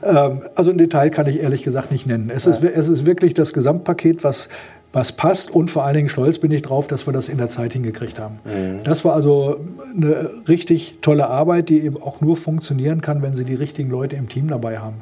Ähm, 0.03 0.41
also 0.55 0.71
ein 0.71 0.77
Detail 0.77 1.09
kann 1.09 1.27
ich 1.27 1.39
ehrlich 1.39 1.63
gesagt 1.63 1.91
nicht 1.91 2.05
nennen. 2.05 2.29
Es, 2.29 2.45
ist, 2.45 2.63
es 2.63 2.87
ist 2.87 3.05
wirklich 3.05 3.33
das 3.33 3.53
Gesamtpaket, 3.53 4.23
was, 4.23 4.49
was 4.91 5.11
passt 5.11 5.51
und 5.51 5.69
vor 5.69 5.85
allen 5.85 5.95
Dingen 5.95 6.09
stolz 6.09 6.39
bin 6.39 6.51
ich 6.51 6.61
drauf, 6.61 6.87
dass 6.87 7.05
wir 7.05 7.13
das 7.13 7.29
in 7.29 7.37
der 7.37 7.47
Zeit 7.47 7.73
hingekriegt 7.73 8.19
haben. 8.19 8.39
Das 8.83 9.05
war 9.05 9.13
also 9.13 9.59
eine 9.95 10.29
richtig 10.47 10.97
tolle 11.01 11.27
Arbeit, 11.27 11.69
die 11.69 11.79
eben 11.81 12.01
auch 12.01 12.21
nur 12.21 12.37
funktionieren 12.37 13.01
kann, 13.01 13.21
wenn 13.21 13.35
Sie 13.35 13.45
die 13.45 13.55
richtigen 13.55 13.89
Leute 13.89 14.15
im 14.15 14.29
Team 14.29 14.47
dabei 14.47 14.79
haben. 14.79 15.01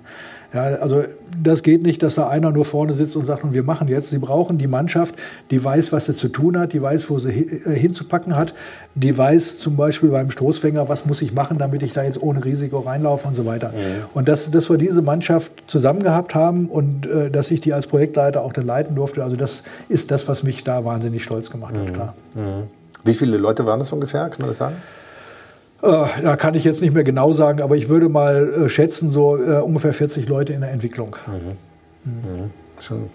Ja, 0.53 0.61
also 0.61 1.03
das 1.43 1.61
geht 1.61 1.83
nicht, 1.83 2.01
dass 2.01 2.15
da 2.15 2.29
einer 2.29 2.51
nur 2.51 2.63
vorne 2.63 2.93
sitzt 2.93 3.15
und 3.17 3.25
sagt, 3.25 3.43
und 3.43 3.53
wir 3.53 3.63
machen 3.63 3.89
jetzt. 3.89 4.09
Sie 4.09 4.17
brauchen 4.17 4.57
die 4.57 4.67
Mannschaft, 4.67 5.15
die 5.51 5.61
weiß, 5.61 5.91
was 5.91 6.05
sie 6.05 6.13
zu 6.13 6.29
tun 6.29 6.57
hat, 6.57 6.71
die 6.71 6.81
weiß, 6.81 7.09
wo 7.09 7.19
sie 7.19 7.29
äh, 7.29 7.75
hinzupacken 7.77 8.35
hat, 8.35 8.53
die 8.95 9.15
weiß 9.17 9.59
zum 9.59 9.75
Beispiel 9.75 10.09
beim 10.09 10.31
Stoßfänger, 10.31 10.87
was 10.87 11.05
muss 11.05 11.21
ich 11.21 11.33
machen, 11.33 11.57
damit 11.57 11.83
ich 11.83 11.93
da 11.93 12.03
jetzt 12.03 12.21
ohne 12.21 12.45
Risiko 12.45 12.79
reinlaufe 12.79 13.27
und 13.27 13.35
so 13.35 13.45
weiter. 13.45 13.73
Und 14.13 14.27
dass, 14.27 14.49
dass 14.49 14.69
wir 14.69 14.77
diese 14.77 15.01
Mannschaft 15.01 15.51
zusammen 15.67 16.01
gehabt 16.01 16.33
haben 16.33 16.67
und 16.67 17.05
äh, 17.05 17.29
dass 17.29 17.51
ich 17.51 17.59
die 17.59 17.73
als 17.73 17.87
Projektleiter 17.87 18.41
auch 18.41 18.53
dann 18.53 18.65
leiten 18.65 18.95
durfte, 18.95 19.23
also 19.23 19.35
das 19.35 19.63
ist 19.89 20.11
das, 20.11 20.27
was 20.27 20.43
mich 20.43 20.63
da 20.63 20.85
wahnsinnig 20.85 21.23
stolz 21.23 21.49
gemacht 21.49 21.73
hat. 21.75 21.93
Klar. 21.93 22.13
Wie 23.03 23.13
viele 23.13 23.37
Leute 23.37 23.65
waren 23.65 23.79
das 23.79 23.91
ungefähr, 23.91 24.29
kann 24.29 24.39
man 24.39 24.49
das 24.49 24.57
sagen? 24.57 24.75
Äh, 25.81 26.05
da 26.23 26.35
kann 26.35 26.55
ich 26.55 26.63
jetzt 26.63 26.81
nicht 26.81 26.93
mehr 26.93 27.03
genau 27.03 27.33
sagen, 27.33 27.61
aber 27.61 27.75
ich 27.75 27.87
würde 27.87 28.09
mal 28.09 28.65
äh, 28.65 28.69
schätzen, 28.69 29.11
so 29.11 29.37
äh, 29.37 29.59
ungefähr 29.59 29.93
40 29.93 30.27
Leute 30.27 30.53
in 30.53 30.61
der 30.61 30.71
Entwicklung. 30.71 31.15
Schon 32.79 32.97
eine 32.97 33.09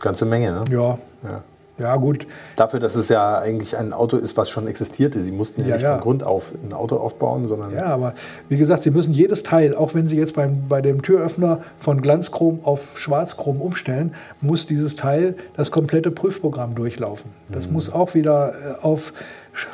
ganze 0.00 0.24
Menge, 0.24 0.52
ne? 0.52 0.64
Ja, 0.70 0.98
Ja. 1.22 1.44
Ja, 1.78 1.96
gut. 1.96 2.26
Dafür, 2.56 2.80
dass 2.80 2.96
es 2.96 3.08
ja 3.08 3.38
eigentlich 3.38 3.76
ein 3.76 3.92
Auto 3.92 4.16
ist, 4.16 4.36
was 4.36 4.50
schon 4.50 4.66
existierte. 4.66 5.20
Sie 5.20 5.32
mussten 5.32 5.62
ja, 5.62 5.68
Ja, 5.68 5.74
nicht 5.74 5.82
ja. 5.82 5.92
von 5.92 6.00
Grund 6.02 6.26
auf 6.26 6.52
ein 6.62 6.72
Auto 6.72 6.96
aufbauen, 6.96 7.48
sondern 7.48 7.72
Ja, 7.74 7.86
aber 7.86 8.14
wie 8.48 8.58
gesagt, 8.58 8.82
Sie 8.82 8.90
müssen 8.90 9.12
jedes 9.14 9.42
Teil, 9.42 9.74
auch 9.74 9.94
wenn 9.94 10.06
Sie 10.06 10.16
jetzt 10.16 10.34
beim, 10.34 10.68
bei 10.68 10.80
dem 10.82 11.02
Türöffner 11.02 11.60
von 11.78 12.00
Glanzchrom 12.02 12.60
auf 12.62 12.98
Schwarzchrom 12.98 13.60
umstellen, 13.60 14.14
muss 14.40 14.66
dieses 14.66 14.96
Teil 14.96 15.34
das 15.56 15.70
komplette 15.70 16.10
Prüfprogramm 16.10 16.74
durchlaufen. 16.74 17.30
Das 17.48 17.70
muss 17.70 17.92
auch 17.92 18.14
wieder 18.14 18.52
äh, 18.52 18.82
auf 18.82 19.12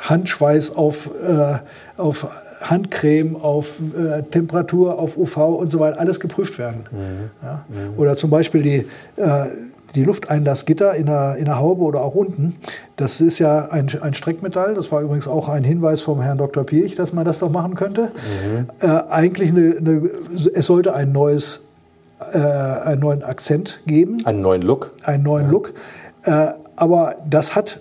Handschweiß, 0.01 0.75
auf, 0.75 1.09
äh, 1.21 1.57
auf 1.97 2.27
Handcreme, 2.61 3.35
auf 3.37 3.79
äh, 3.97 4.23
Temperatur, 4.23 4.99
auf 4.99 5.17
UV 5.17 5.37
und 5.37 5.71
so 5.71 5.79
weiter, 5.79 5.99
alles 5.99 6.19
geprüft 6.19 6.59
werden. 6.59 6.85
Ja? 7.41 7.65
Oder 7.97 8.15
zum 8.15 8.29
Beispiel 8.29 8.61
die, 8.61 8.87
äh, 9.15 9.45
die 9.95 10.03
Lufteinlassgitter 10.03 10.95
in 10.95 11.07
der, 11.07 11.35
in 11.37 11.45
der 11.45 11.59
Haube 11.59 11.83
oder 11.83 12.01
auch 12.01 12.15
unten. 12.15 12.55
Das 12.95 13.21
ist 13.21 13.39
ja 13.39 13.69
ein, 13.69 13.89
ein 14.01 14.13
Streckmetall. 14.13 14.73
Das 14.73 14.91
war 14.91 15.01
übrigens 15.01 15.27
auch 15.27 15.49
ein 15.49 15.63
Hinweis 15.63 16.01
vom 16.01 16.21
Herrn 16.21 16.37
Dr. 16.37 16.63
Piech, 16.63 16.95
dass 16.95 17.13
man 17.13 17.25
das 17.25 17.39
doch 17.39 17.49
machen 17.49 17.75
könnte. 17.75 18.11
Äh, 18.81 18.87
eigentlich 19.09 19.49
eine, 19.49 19.77
eine, 19.77 20.09
es 20.53 20.65
sollte 20.65 20.93
ein 20.93 21.11
neues, 21.11 21.65
äh, 22.33 22.37
einen 22.37 23.01
neuen 23.01 23.23
Akzent 23.23 23.81
geben 23.85 24.25
einen 24.25 24.41
neuen 24.41 24.61
Look. 24.61 24.93
einen 25.03 25.23
neuen 25.23 25.49
Look. 25.49 25.73
Äh, 26.23 26.47
aber 26.75 27.15
das 27.29 27.55
hat 27.55 27.79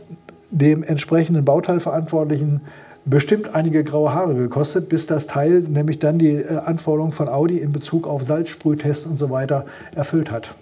dem 0.51 0.83
entsprechenden 0.83 1.45
Bauteilverantwortlichen 1.45 2.63
bestimmt 3.05 3.55
einige 3.55 3.85
graue 3.85 4.13
Haare 4.13 4.35
gekostet, 4.35 4.89
bis 4.89 5.07
das 5.07 5.27
Teil 5.27 5.61
nämlich 5.61 5.99
dann 5.99 6.19
die 6.19 6.35
äh, 6.35 6.57
Anforderungen 6.57 7.13
von 7.13 7.29
Audi 7.29 7.59
in 7.59 7.73
Bezug 7.73 8.07
auf 8.07 8.25
Salzsprühtests 8.25 9.07
und 9.07 9.19
so 9.19 9.31
weiter 9.31 9.65
erfüllt 9.95 10.31
hat. 10.31 10.55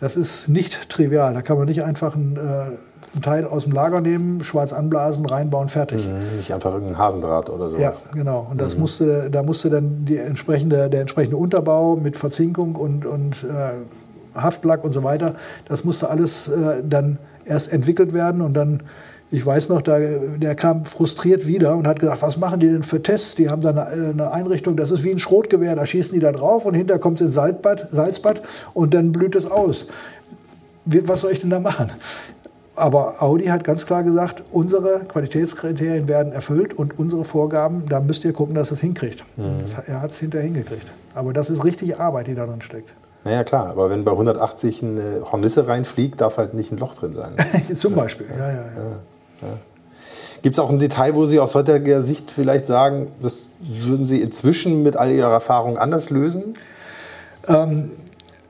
Das 0.00 0.16
ist 0.16 0.48
nicht 0.48 0.88
trivial. 0.90 1.32
Da 1.34 1.42
kann 1.42 1.56
man 1.56 1.66
nicht 1.66 1.82
einfach 1.82 2.14
ein, 2.14 2.36
äh, 2.36 3.16
ein 3.16 3.22
Teil 3.22 3.46
aus 3.46 3.64
dem 3.64 3.72
Lager 3.72 4.00
nehmen, 4.00 4.44
schwarz 4.44 4.72
anblasen, 4.72 5.24
reinbauen, 5.24 5.68
fertig. 5.68 6.06
Nicht 6.36 6.52
einfach 6.52 6.72
irgendein 6.74 6.98
Hasendraht 6.98 7.48
oder 7.48 7.70
sowas. 7.70 7.80
Ja, 7.80 7.92
genau. 8.12 8.46
Und 8.50 8.60
das 8.60 8.76
musste, 8.76 9.30
da 9.30 9.42
musste 9.42 9.70
dann 9.70 10.04
die 10.04 10.18
entsprechende, 10.18 10.90
der 10.90 11.00
entsprechende 11.00 11.36
Unterbau 11.36 11.96
mit 11.96 12.16
Verzinkung 12.16 12.76
und, 12.76 13.06
und 13.06 13.44
äh, 13.44 14.38
Haftlack 14.38 14.84
und 14.84 14.92
so 14.92 15.02
weiter, 15.02 15.36
das 15.66 15.84
musste 15.84 16.10
alles 16.10 16.48
äh, 16.48 16.82
dann 16.86 17.18
erst 17.46 17.72
entwickelt 17.72 18.12
werden 18.12 18.42
und 18.42 18.54
dann, 18.54 18.82
ich 19.30 19.44
weiß 19.44 19.68
noch, 19.70 19.82
da, 19.82 19.98
der 19.98 20.54
kam 20.54 20.84
frustriert 20.84 21.46
wieder 21.46 21.76
und 21.76 21.86
hat 21.86 21.98
gesagt, 21.98 22.22
was 22.22 22.36
machen 22.36 22.60
die 22.60 22.68
denn 22.68 22.82
für 22.84 23.02
Tests? 23.02 23.34
Die 23.34 23.48
haben 23.48 23.60
da 23.60 23.70
eine, 23.70 23.86
eine 23.86 24.30
Einrichtung, 24.30 24.76
das 24.76 24.90
ist 24.90 25.02
wie 25.02 25.10
ein 25.10 25.18
Schrotgewehr, 25.18 25.74
da 25.74 25.84
schießen 25.84 26.12
die 26.12 26.20
da 26.20 26.32
drauf 26.32 26.64
und 26.64 26.74
hinter 26.74 26.98
kommt 26.98 27.20
es 27.20 27.28
ins 27.28 27.34
Salzbad, 27.34 27.88
Salzbad 27.90 28.42
und 28.72 28.94
dann 28.94 29.12
blüht 29.12 29.34
es 29.34 29.50
aus. 29.50 29.88
Was 30.84 31.22
soll 31.22 31.32
ich 31.32 31.40
denn 31.40 31.50
da 31.50 31.58
machen? 31.58 31.92
Aber 32.76 33.22
Audi 33.22 33.46
hat 33.46 33.64
ganz 33.64 33.86
klar 33.86 34.02
gesagt, 34.02 34.44
unsere 34.52 35.00
Qualitätskriterien 35.08 36.06
werden 36.08 36.32
erfüllt 36.32 36.74
und 36.74 36.98
unsere 36.98 37.24
Vorgaben, 37.24 37.88
da 37.88 38.00
müsst 38.00 38.24
ihr 38.24 38.34
gucken, 38.34 38.54
dass 38.54 38.70
es 38.70 38.80
hinkriegt. 38.80 39.24
Das, 39.36 39.88
er 39.88 40.02
hat 40.02 40.10
es 40.10 40.18
hinterher 40.18 40.46
hingekriegt. 40.46 40.86
Aber 41.14 41.32
das 41.32 41.48
ist 41.48 41.64
richtig 41.64 41.98
Arbeit, 41.98 42.26
die 42.26 42.34
da 42.34 42.44
drin 42.44 42.60
steckt. 42.60 42.92
Naja, 43.24 43.42
klar, 43.42 43.70
aber 43.70 43.90
wenn 43.90 44.04
bei 44.04 44.12
180 44.12 44.82
eine 44.82 45.22
Hornisse 45.32 45.66
reinfliegt, 45.66 46.20
darf 46.20 46.36
halt 46.36 46.54
nicht 46.54 46.70
ein 46.70 46.78
Loch 46.78 46.94
drin 46.94 47.12
sein. 47.12 47.34
Zum 47.74 47.94
Beispiel. 47.94 48.26
Ja, 48.38 48.48
ja, 48.48 48.54
ja. 48.54 48.62
Gibt 50.42 50.56
es 50.56 50.58
auch 50.58 50.70
ein 50.70 50.78
Detail, 50.78 51.14
wo 51.14 51.26
Sie 51.26 51.40
aus 51.40 51.54
heutiger 51.54 52.02
Sicht 52.02 52.30
vielleicht 52.30 52.66
sagen, 52.66 53.08
das 53.22 53.50
würden 53.60 54.04
Sie 54.04 54.20
inzwischen 54.20 54.82
mit 54.82 54.96
all 54.96 55.10
Ihrer 55.10 55.30
Erfahrung 55.30 55.78
anders 55.78 56.10
lösen? 56.10 56.54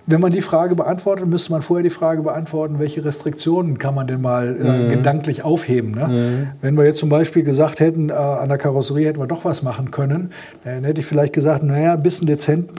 Wenn 0.08 0.20
man 0.20 0.30
die 0.30 0.40
Frage 0.40 0.76
beantwortet, 0.76 1.26
müsste 1.26 1.50
man 1.50 1.62
vorher 1.62 1.82
die 1.82 1.90
Frage 1.90 2.22
beantworten, 2.22 2.78
welche 2.78 3.04
Restriktionen 3.04 3.76
kann 3.78 3.92
man 3.92 4.06
denn 4.06 4.20
mal 4.20 4.56
äh, 4.56 4.94
gedanklich 4.94 5.42
aufheben. 5.42 5.90
Ne? 5.90 6.52
Wenn 6.60 6.76
wir 6.76 6.84
jetzt 6.84 6.98
zum 6.98 7.08
Beispiel 7.08 7.42
gesagt 7.42 7.80
hätten, 7.80 8.10
äh, 8.10 8.12
an 8.12 8.48
der 8.48 8.56
Karosserie 8.56 9.08
hätten 9.08 9.18
wir 9.18 9.26
doch 9.26 9.44
was 9.44 9.64
machen 9.64 9.90
können, 9.90 10.30
dann 10.62 10.84
hätte 10.84 11.00
ich 11.00 11.06
vielleicht 11.06 11.32
gesagt, 11.32 11.64
naja, 11.64 11.94
ein 11.94 12.04
bisschen 12.04 12.28
dezent, 12.28 12.70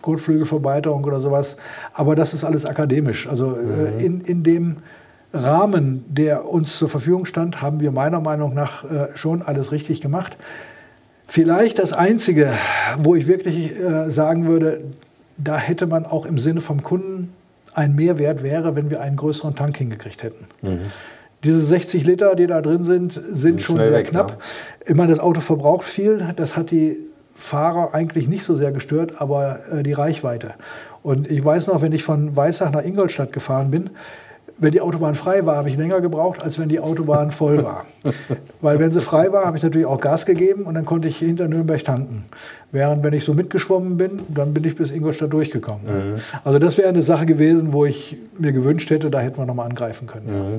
Kotflügelverbreiterung 0.00 1.04
oder 1.04 1.20
sowas. 1.20 1.58
Aber 1.92 2.14
das 2.14 2.32
ist 2.32 2.44
alles 2.44 2.64
akademisch. 2.64 3.28
Also 3.28 3.58
äh, 3.58 4.02
in, 4.02 4.22
in 4.22 4.42
dem 4.42 4.76
Rahmen, 5.32 6.04
der 6.08 6.48
uns 6.48 6.76
zur 6.76 6.88
Verfügung 6.88 7.26
stand, 7.26 7.60
haben 7.60 7.80
wir 7.80 7.90
meiner 7.90 8.20
Meinung 8.20 8.54
nach 8.54 8.84
äh, 8.84 9.08
schon 9.14 9.42
alles 9.42 9.72
richtig 9.72 10.00
gemacht. 10.00 10.36
Vielleicht 11.26 11.78
das 11.78 11.92
Einzige, 11.92 12.50
wo 12.98 13.14
ich 13.14 13.26
wirklich 13.26 13.78
äh, 13.78 14.10
sagen 14.10 14.46
würde, 14.46 14.80
da 15.36 15.58
hätte 15.58 15.86
man 15.86 16.06
auch 16.06 16.24
im 16.24 16.38
Sinne 16.38 16.62
vom 16.62 16.82
Kunden 16.82 17.34
ein 17.74 17.94
Mehrwert 17.94 18.42
wäre, 18.42 18.74
wenn 18.74 18.90
wir 18.90 19.02
einen 19.02 19.16
größeren 19.16 19.54
Tank 19.54 19.76
hingekriegt 19.76 20.22
hätten. 20.22 20.46
Diese 21.44 21.60
60 21.60 22.04
Liter, 22.04 22.34
die 22.34 22.46
da 22.46 22.60
drin 22.60 22.82
sind, 22.82 23.12
sind, 23.12 23.62
schon 23.62 23.76
schnell 23.76 23.90
sehr 23.90 23.98
weg, 23.98 24.08
knapp. 24.08 24.32
ne? 24.32 24.36
Ich 24.86 24.94
meine, 24.94 25.10
das 25.10 25.20
Auto 25.20 25.40
verbraucht 25.40 25.86
viel. 25.86 26.34
Das 26.34 26.56
hat 26.56 26.72
die 26.72 26.96
Fahrer 27.36 27.94
eigentlich 27.94 28.26
nicht 28.26 28.42
so 28.42 28.56
sehr 28.56 28.72
gestört, 28.72 29.20
aber 29.20 29.60
äh, 29.70 29.82
die 29.84 29.92
Reichweite. 29.92 30.54
Und 31.04 31.30
ich 31.30 31.44
weiß 31.44 31.68
noch, 31.68 31.82
wenn 31.82 31.92
ich 31.92 32.02
von 32.02 32.34
Weissach 32.34 32.72
nach 32.72 32.84
Ingolstadt 32.84 33.32
gefahren 33.32 33.70
bin, 33.70 33.90
wenn 34.58 34.72
die 34.72 34.80
Autobahn 34.80 35.14
frei 35.14 35.46
war, 35.46 35.56
habe 35.56 35.70
ich 35.70 35.76
länger 35.76 36.00
gebraucht, 36.00 36.42
als 36.42 36.58
wenn 36.58 36.68
die 36.68 36.80
Autobahn 36.80 37.30
voll 37.30 37.62
war. 37.62 37.86
Weil 38.60 38.78
wenn 38.78 38.90
sie 38.90 39.00
frei 39.00 39.32
war, 39.32 39.44
habe 39.44 39.56
ich 39.56 39.62
natürlich 39.62 39.86
auch 39.86 40.00
Gas 40.00 40.26
gegeben 40.26 40.64
und 40.64 40.74
dann 40.74 40.84
konnte 40.84 41.08
ich 41.08 41.18
hinter 41.18 41.48
Nürnberg 41.48 41.82
tanken. 41.84 42.24
Während 42.72 43.04
wenn 43.04 43.12
ich 43.12 43.24
so 43.24 43.34
mitgeschwommen 43.34 43.96
bin, 43.96 44.20
dann 44.28 44.52
bin 44.52 44.64
ich 44.64 44.76
bis 44.76 44.90
Ingolstadt 44.90 45.32
durchgekommen. 45.32 46.20
Also 46.44 46.58
das 46.58 46.76
wäre 46.76 46.88
eine 46.88 47.02
Sache 47.02 47.26
gewesen, 47.26 47.72
wo 47.72 47.84
ich 47.84 48.18
mir 48.36 48.52
gewünscht 48.52 48.90
hätte, 48.90 49.10
da 49.10 49.20
hätten 49.20 49.38
wir 49.38 49.46
nochmal 49.46 49.68
angreifen 49.68 50.06
können. 50.06 50.58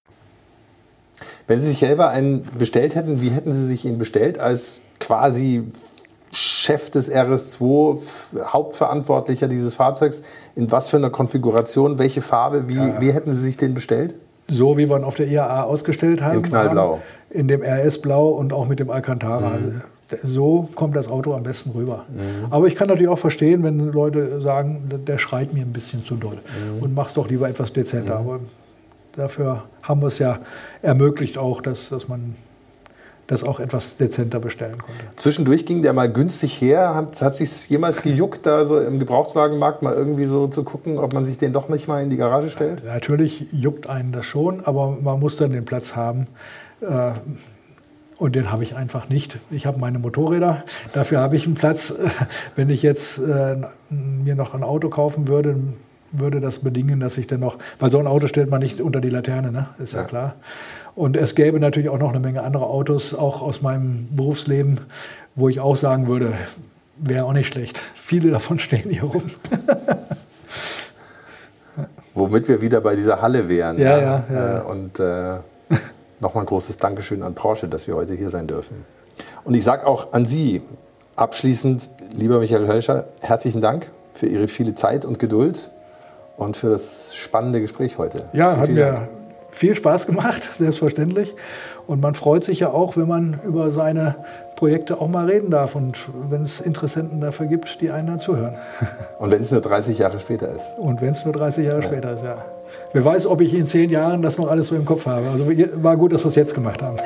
Wenn 1.47 1.59
Sie 1.59 1.67
sich 1.69 1.79
selber 1.79 2.09
einen 2.09 2.43
bestellt 2.57 2.95
hätten, 2.95 3.21
wie 3.21 3.29
hätten 3.29 3.53
Sie 3.53 3.65
sich 3.65 3.85
ihn 3.85 3.97
bestellt? 3.97 4.39
Als 4.39 4.81
quasi 4.99 5.63
Chef 6.31 6.89
des 6.89 7.11
RS2, 7.13 7.95
F- 7.97 8.29
Hauptverantwortlicher 8.47 9.47
dieses 9.47 9.75
Fahrzeugs. 9.75 10.21
In 10.55 10.71
was 10.71 10.89
für 10.89 10.97
einer 10.97 11.09
Konfiguration, 11.09 11.99
welche 11.99 12.21
Farbe, 12.21 12.69
wie, 12.69 12.77
wie 12.99 13.11
hätten 13.11 13.33
Sie 13.33 13.41
sich 13.41 13.57
den 13.57 13.73
bestellt? 13.73 14.15
So 14.47 14.77
wie 14.77 14.89
wir 14.89 14.97
ihn 14.97 15.03
auf 15.03 15.15
der 15.15 15.27
IAA 15.27 15.63
ausgestellt 15.63 16.21
haben. 16.21 16.37
In 16.37 16.41
Knallblau. 16.43 16.93
haben, 16.93 17.01
In 17.31 17.47
dem 17.47 17.61
RS-Blau 17.63 18.29
und 18.29 18.53
auch 18.53 18.67
mit 18.67 18.79
dem 18.79 18.89
Alcantara. 18.89 19.53
So 20.23 20.67
kommt 20.75 20.95
das 20.97 21.09
Auto 21.09 21.33
am 21.33 21.43
besten 21.43 21.71
rüber. 21.71 22.05
Aber 22.49 22.67
ich 22.67 22.75
kann 22.75 22.87
natürlich 22.89 23.07
auch 23.09 23.19
verstehen, 23.19 23.63
wenn 23.63 23.91
Leute 23.93 24.41
sagen, 24.41 24.89
der- 25.05 25.17
schreit 25.17 25.53
mir 25.53 25.61
ein 25.61 25.71
bisschen 25.73 26.03
zu 26.03 26.15
doll 26.15 26.37
und 26.81 26.93
mach's 26.95 27.13
doch 27.13 27.29
lieber 27.29 27.47
etwas 27.49 27.71
dezenter. 27.73 28.17
Aber 28.17 28.39
dafür 29.13 29.63
haben 29.83 30.01
wir 30.01 30.07
es 30.07 30.19
ja 30.19 30.39
ermöglicht 30.81 31.37
auch, 31.37 31.61
dass, 31.61 31.89
dass 31.89 32.07
man 32.07 32.35
das 33.27 33.43
auch 33.43 33.61
etwas 33.61 33.95
dezenter 33.95 34.39
bestellen 34.39 34.77
konnte. 34.77 35.05
Zwischendurch 35.15 35.65
ging 35.65 35.81
der 35.81 35.93
mal 35.93 36.11
günstig 36.11 36.59
her. 36.59 36.95
Hat, 36.95 37.21
hat 37.21 37.35
sich 37.35 37.69
jemals 37.69 38.01
gejuckt, 38.01 38.45
da 38.45 38.65
so 38.65 38.77
im 38.79 38.99
Gebrauchtwagenmarkt 38.99 39.83
mal 39.83 39.93
irgendwie 39.93 40.25
so 40.25 40.47
zu 40.47 40.63
gucken, 40.63 40.97
ob 40.97 41.13
man 41.13 41.23
sich 41.23 41.37
den 41.37 41.53
doch 41.53 41.69
nicht 41.69 41.87
mal 41.87 42.03
in 42.03 42.09
die 42.09 42.17
Garage 42.17 42.49
stellt? 42.49 42.83
Natürlich 42.83 43.47
juckt 43.53 43.87
einen 43.87 44.11
das 44.11 44.25
schon, 44.25 44.65
aber 44.65 44.97
man 45.01 45.19
muss 45.19 45.37
dann 45.37 45.53
den 45.53 45.63
Platz 45.63 45.95
haben. 45.95 46.27
Äh, 46.81 47.11
Und 48.17 48.35
den 48.35 48.51
habe 48.51 48.63
ich 48.63 48.75
einfach 48.75 49.07
nicht. 49.07 49.39
Ich 49.49 49.65
habe 49.65 49.79
meine 49.79 49.97
Motorräder, 49.97 50.63
dafür 50.93 51.21
habe 51.21 51.35
ich 51.37 51.45
einen 51.45 51.55
Platz. 51.55 51.95
Wenn 52.57 52.69
ich 52.69 52.83
jetzt 52.83 53.17
äh, 53.17 53.55
mir 53.89 54.35
noch 54.35 54.53
ein 54.53 54.63
Auto 54.63 54.89
kaufen 54.89 55.27
würde, 55.29 55.55
würde 56.11 56.41
das 56.41 56.59
bedingen, 56.59 56.99
dass 56.99 57.17
ich 57.17 57.27
dann 57.27 57.39
noch, 57.39 57.57
weil 57.79 57.89
so 57.91 57.99
ein 57.99 58.07
Auto 58.07 58.27
stellt 58.27 58.49
man 58.49 58.61
nicht 58.61 58.81
unter 58.81 59.01
die 59.01 59.09
Laterne, 59.09 59.51
ne? 59.51 59.67
ist 59.79 59.93
ja, 59.93 59.99
Ja. 60.01 60.05
klar. 60.05 60.33
Und 60.95 61.15
es 61.15 61.35
gäbe 61.35 61.59
natürlich 61.59 61.89
auch 61.89 61.99
noch 61.99 62.09
eine 62.09 62.19
Menge 62.19 62.43
andere 62.43 62.65
Autos, 62.65 63.15
auch 63.15 63.41
aus 63.41 63.61
meinem 63.61 64.07
Berufsleben, 64.15 64.81
wo 65.35 65.47
ich 65.47 65.59
auch 65.61 65.77
sagen 65.77 66.07
würde, 66.07 66.33
wäre 66.97 67.23
auch 67.23 67.33
nicht 67.33 67.47
schlecht. 67.47 67.81
Viele 68.03 68.29
davon 68.29 68.59
stehen 68.59 68.89
hier 68.89 69.03
rum. 69.03 69.23
Womit 72.13 72.49
wir 72.49 72.61
wieder 72.61 72.81
bei 72.81 72.95
dieser 72.95 73.21
Halle 73.21 73.47
wären. 73.47 73.79
Ja, 73.79 73.97
ja, 73.97 74.23
ja. 74.31 74.57
Äh, 74.57 74.61
Und 74.63 74.99
äh, 74.99 75.37
nochmal 76.19 76.43
ein 76.43 76.47
großes 76.47 76.77
Dankeschön 76.77 77.23
an 77.23 77.35
Porsche, 77.35 77.69
dass 77.69 77.87
wir 77.87 77.95
heute 77.95 78.13
hier 78.13 78.29
sein 78.29 78.47
dürfen. 78.47 78.85
Und 79.45 79.53
ich 79.55 79.63
sage 79.63 79.87
auch 79.87 80.11
an 80.11 80.25
Sie 80.25 80.61
abschließend, 81.15 81.89
lieber 82.13 82.39
Michael 82.39 82.67
Hölscher, 82.67 83.05
herzlichen 83.21 83.61
Dank 83.61 83.89
für 84.13 84.25
Ihre 84.27 84.49
viele 84.49 84.75
Zeit 84.75 85.05
und 85.05 85.19
Geduld 85.19 85.71
und 86.37 86.57
für 86.57 86.69
das 86.69 87.15
spannende 87.15 87.61
Gespräch 87.61 87.97
heute. 87.97 88.25
Ja, 88.33 88.49
Vielen, 88.49 88.59
hat 88.59 88.65
vielen 88.67 88.77
mir 88.77 88.91
Dank. 88.93 89.09
viel 89.51 89.75
Spaß 89.75 90.07
gemacht, 90.07 90.43
selbstverständlich. 90.57 91.35
Und 91.87 92.01
man 92.01 92.15
freut 92.15 92.43
sich 92.43 92.59
ja 92.59 92.71
auch, 92.71 92.97
wenn 92.97 93.07
man 93.07 93.39
über 93.45 93.71
seine 93.71 94.15
Projekte 94.55 95.01
auch 95.01 95.07
mal 95.07 95.25
reden 95.25 95.49
darf 95.49 95.75
und 95.75 95.97
wenn 96.29 96.43
es 96.43 96.61
Interessenten 96.61 97.19
dafür 97.19 97.47
gibt, 97.47 97.81
die 97.81 97.89
einen 97.89 98.07
dann 98.07 98.19
zuhören. 98.19 98.53
Und 99.19 99.31
wenn 99.31 99.41
es 99.41 99.49
nur 99.49 99.59
30 99.59 99.97
Jahre 99.97 100.19
später 100.19 100.49
ist. 100.49 100.77
Und 100.77 101.01
wenn 101.01 101.09
es 101.09 101.25
nur 101.25 101.33
30 101.33 101.65
Jahre 101.65 101.81
ja. 101.81 101.87
später 101.87 102.13
ist, 102.13 102.23
ja. 102.23 102.45
Wer 102.93 103.03
weiß, 103.03 103.25
ob 103.25 103.41
ich 103.41 103.55
in 103.55 103.65
zehn 103.65 103.89
Jahren 103.89 104.21
das 104.21 104.37
noch 104.37 104.49
alles 104.49 104.67
so 104.67 104.75
im 104.75 104.85
Kopf 104.85 105.07
habe. 105.07 105.25
Also 105.31 105.47
war 105.81 105.97
gut, 105.97 106.13
dass 106.13 106.23
wir 106.23 106.29
es 106.29 106.35
jetzt 106.35 106.53
gemacht 106.53 106.81
haben. 106.83 106.97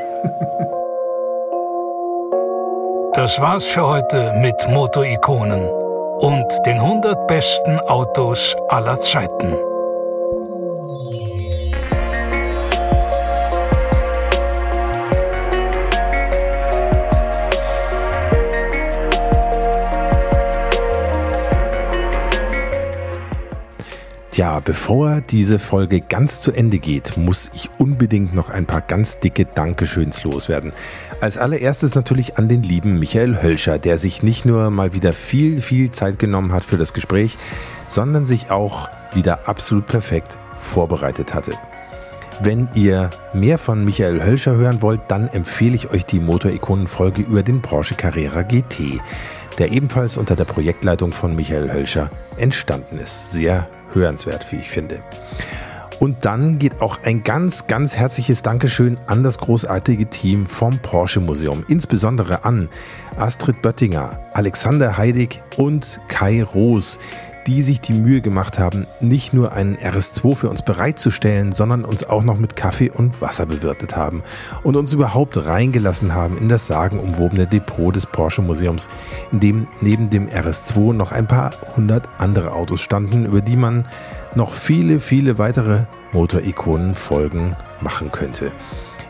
Das 3.13 3.39
war's 3.39 3.65
für 3.65 3.87
heute 3.87 4.33
mit 4.41 4.55
Motorikonen 4.69 5.84
und 6.19 6.45
den 6.65 6.79
100 6.79 7.27
besten 7.27 7.79
Autos 7.81 8.55
aller 8.69 8.99
Zeiten. 8.99 9.74
Tja, 24.35 24.59
bevor 24.59 25.21
diese 25.21 25.59
Folge 25.59 26.01
ganz 26.01 26.41
zu 26.41 26.51
Ende 26.51 26.77
geht, 26.77 27.15
muss 27.15 27.49
ich 27.53 27.69
unbedingt 27.77 28.35
noch 28.35 28.49
ein 28.49 28.65
paar 28.65 28.81
ganz 28.81 29.19
dicke 29.19 29.45
Dankeschöns 29.45 30.25
loswerden. 30.25 30.73
Als 31.21 31.37
allererstes 31.37 31.95
natürlich 31.95 32.37
an 32.37 32.49
den 32.49 32.61
lieben 32.61 32.99
Michael 32.99 33.41
Hölscher, 33.41 33.79
der 33.79 33.97
sich 33.97 34.23
nicht 34.23 34.43
nur 34.43 34.71
mal 34.71 34.91
wieder 34.91 35.13
viel, 35.13 35.61
viel 35.61 35.89
Zeit 35.91 36.19
genommen 36.19 36.51
hat 36.51 36.65
für 36.65 36.75
das 36.75 36.91
Gespräch, 36.91 37.37
sondern 37.87 38.25
sich 38.25 38.51
auch 38.51 38.89
wieder 39.13 39.47
absolut 39.47 39.85
perfekt 39.85 40.37
vorbereitet 40.57 41.33
hatte. 41.33 41.53
Wenn 42.41 42.67
ihr 42.73 43.11
mehr 43.31 43.57
von 43.57 43.85
Michael 43.85 44.21
Hölscher 44.21 44.55
hören 44.57 44.81
wollt, 44.81 44.99
dann 45.07 45.29
empfehle 45.29 45.77
ich 45.77 45.91
euch 45.91 46.03
die 46.03 46.19
Motorikonen-Folge 46.19 47.21
über 47.21 47.41
den 47.41 47.61
Porsche 47.61 47.95
Carrera 47.95 48.41
GT, 48.41 48.99
der 49.59 49.71
ebenfalls 49.71 50.17
unter 50.17 50.35
der 50.35 50.43
Projektleitung 50.43 51.13
von 51.13 51.37
Michael 51.37 51.71
Hölscher 51.71 52.09
entstanden 52.35 52.99
ist. 52.99 53.31
Sehr 53.31 53.69
hörenswert, 53.95 54.51
wie 54.51 54.57
ich 54.57 54.69
finde. 54.69 54.99
Und 55.99 56.25
dann 56.25 56.59
geht 56.59 56.81
auch 56.81 56.99
ein 57.03 57.23
ganz, 57.23 57.67
ganz 57.67 57.95
herzliches 57.95 58.41
Dankeschön 58.41 58.97
an 59.07 59.23
das 59.23 59.37
großartige 59.37 60.07
Team 60.07 60.45
vom 60.45 60.77
Porsche 60.79 61.21
Museum, 61.21 61.63
insbesondere 61.67 62.43
an 62.43 62.69
Astrid 63.17 63.61
Böttinger, 63.61 64.19
Alexander 64.33 64.97
Heidig 64.97 65.41
und 65.55 66.01
Kai 66.09 66.43
Roos, 66.43 66.99
die 67.47 67.61
sich 67.61 67.79
die 67.79 67.93
Mühe 67.93 68.21
gemacht 68.21 68.57
haben, 68.57 68.87
nicht 68.99 69.33
nur 69.33 69.51
einen 69.51 69.77
RS2 69.77 70.35
für 70.35 70.49
uns 70.49 70.63
bereitzustellen, 70.63 71.51
sondern 71.51 71.85
uns 71.85 72.03
auch 72.03 72.23
noch 72.23 72.37
mit 72.37 72.55
Kaffee 72.55 72.89
und 72.89 73.21
Wasser 73.21 73.45
bewirtet 73.45 73.95
haben 73.95 74.23
und 74.63 74.75
uns 74.75 74.93
überhaupt 74.93 75.45
reingelassen 75.45 76.13
haben 76.13 76.37
in 76.37 76.49
das 76.49 76.67
sagenumwobene 76.67 77.45
Depot 77.45 77.95
des 77.95 78.07
Porsche 78.07 78.41
Museums, 78.41 78.89
in 79.31 79.39
dem 79.39 79.67
neben 79.81 80.09
dem 80.09 80.27
RS2 80.27 80.93
noch 80.93 81.11
ein 81.11 81.27
paar 81.27 81.51
hundert 81.75 82.09
andere 82.17 82.53
Autos 82.53 82.81
standen, 82.81 83.25
über 83.25 83.41
die 83.41 83.57
man 83.57 83.85
noch 84.33 84.51
viele, 84.51 84.99
viele 84.99 85.37
weitere 85.37 85.85
Motorikonen-Folgen 86.13 87.55
machen 87.81 88.11
könnte. 88.11 88.51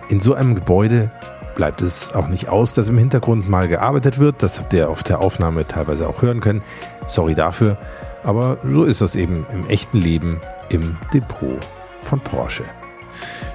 In 0.09 0.19
so 0.19 0.33
einem 0.33 0.55
Gebäude 0.55 1.09
bleibt 1.55 1.81
es 1.81 2.13
auch 2.13 2.27
nicht 2.27 2.49
aus, 2.49 2.73
dass 2.73 2.89
im 2.89 2.97
Hintergrund 2.97 3.49
mal 3.49 3.67
gearbeitet 3.67 4.19
wird. 4.19 4.43
Das 4.43 4.59
habt 4.59 4.73
ihr 4.73 4.89
auf 4.89 5.03
der 5.03 5.19
Aufnahme 5.19 5.65
teilweise 5.65 6.07
auch 6.07 6.21
hören 6.21 6.41
können. 6.41 6.61
Sorry 7.07 7.33
dafür. 7.33 7.77
Aber 8.25 8.57
so 8.67 8.83
ist 8.83 9.01
das 9.01 9.15
eben 9.15 9.45
im 9.53 9.67
echten 9.67 9.99
Leben 9.99 10.41
im 10.69 10.97
Depot 11.13 11.59
von 12.03 12.19
Porsche. 12.19 12.63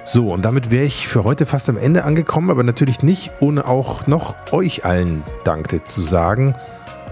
So, 0.05 0.33
und 0.33 0.45
damit 0.45 0.71
wäre 0.71 0.85
ich 0.85 1.07
für 1.07 1.25
heute 1.25 1.45
fast 1.45 1.69
am 1.69 1.77
Ende 1.77 2.05
angekommen, 2.05 2.51
aber 2.51 2.63
natürlich 2.63 3.03
nicht, 3.03 3.33
ohne 3.41 3.67
auch 3.67 4.07
noch 4.07 4.35
euch 4.53 4.85
allen 4.85 5.23
Dankte 5.45 5.85
zu 5.85 6.03
sagen. 6.03 6.55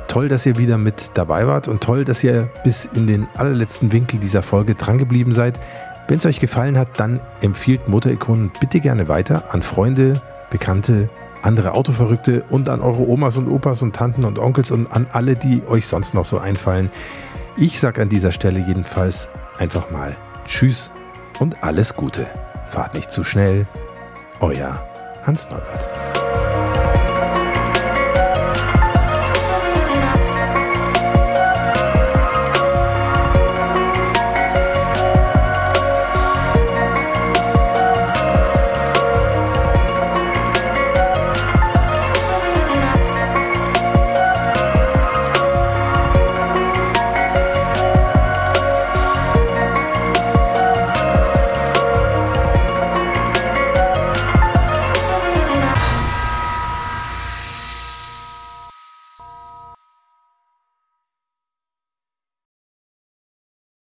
Toll, 0.06 0.28
dass 0.28 0.46
ihr 0.46 0.56
wieder 0.56 0.78
mit 0.78 1.10
dabei 1.14 1.46
wart 1.46 1.68
und 1.68 1.82
toll, 1.82 2.04
dass 2.04 2.24
ihr 2.24 2.48
bis 2.64 2.86
in 2.86 3.06
den 3.06 3.28
allerletzten 3.36 3.92
Winkel 3.92 4.18
dieser 4.18 4.42
Folge 4.42 4.74
drangeblieben 4.74 5.32
seid. 5.32 5.60
Wenn 6.08 6.18
es 6.18 6.26
euch 6.26 6.40
gefallen 6.40 6.78
hat, 6.78 6.98
dann 6.98 7.20
empfiehlt 7.42 7.88
Motorikonen 7.88 8.50
bitte 8.58 8.80
gerne 8.80 9.08
weiter 9.08 9.52
an 9.52 9.62
Freunde, 9.62 10.22
Bekannte, 10.50 11.10
andere 11.42 11.72
Autoverrückte 11.72 12.44
und 12.48 12.68
an 12.68 12.80
eure 12.80 13.06
Omas 13.06 13.36
und 13.36 13.48
Opas 13.48 13.82
und 13.82 13.94
Tanten 13.94 14.24
und 14.24 14.38
Onkels 14.38 14.70
und 14.70 14.90
an 14.90 15.06
alle, 15.12 15.36
die 15.36 15.62
euch 15.68 15.86
sonst 15.86 16.14
noch 16.14 16.24
so 16.24 16.38
einfallen. 16.38 16.90
Ich 17.60 17.80
sage 17.80 18.02
an 18.02 18.08
dieser 18.08 18.30
Stelle 18.30 18.60
jedenfalls 18.60 19.28
einfach 19.58 19.90
mal 19.90 20.16
Tschüss 20.46 20.92
und 21.40 21.64
alles 21.64 21.96
Gute. 21.96 22.28
Fahrt 22.68 22.94
nicht 22.94 23.10
zu 23.10 23.24
schnell. 23.24 23.66
Euer 24.38 24.80
Hans 25.24 25.50
Neubert. 25.50 26.07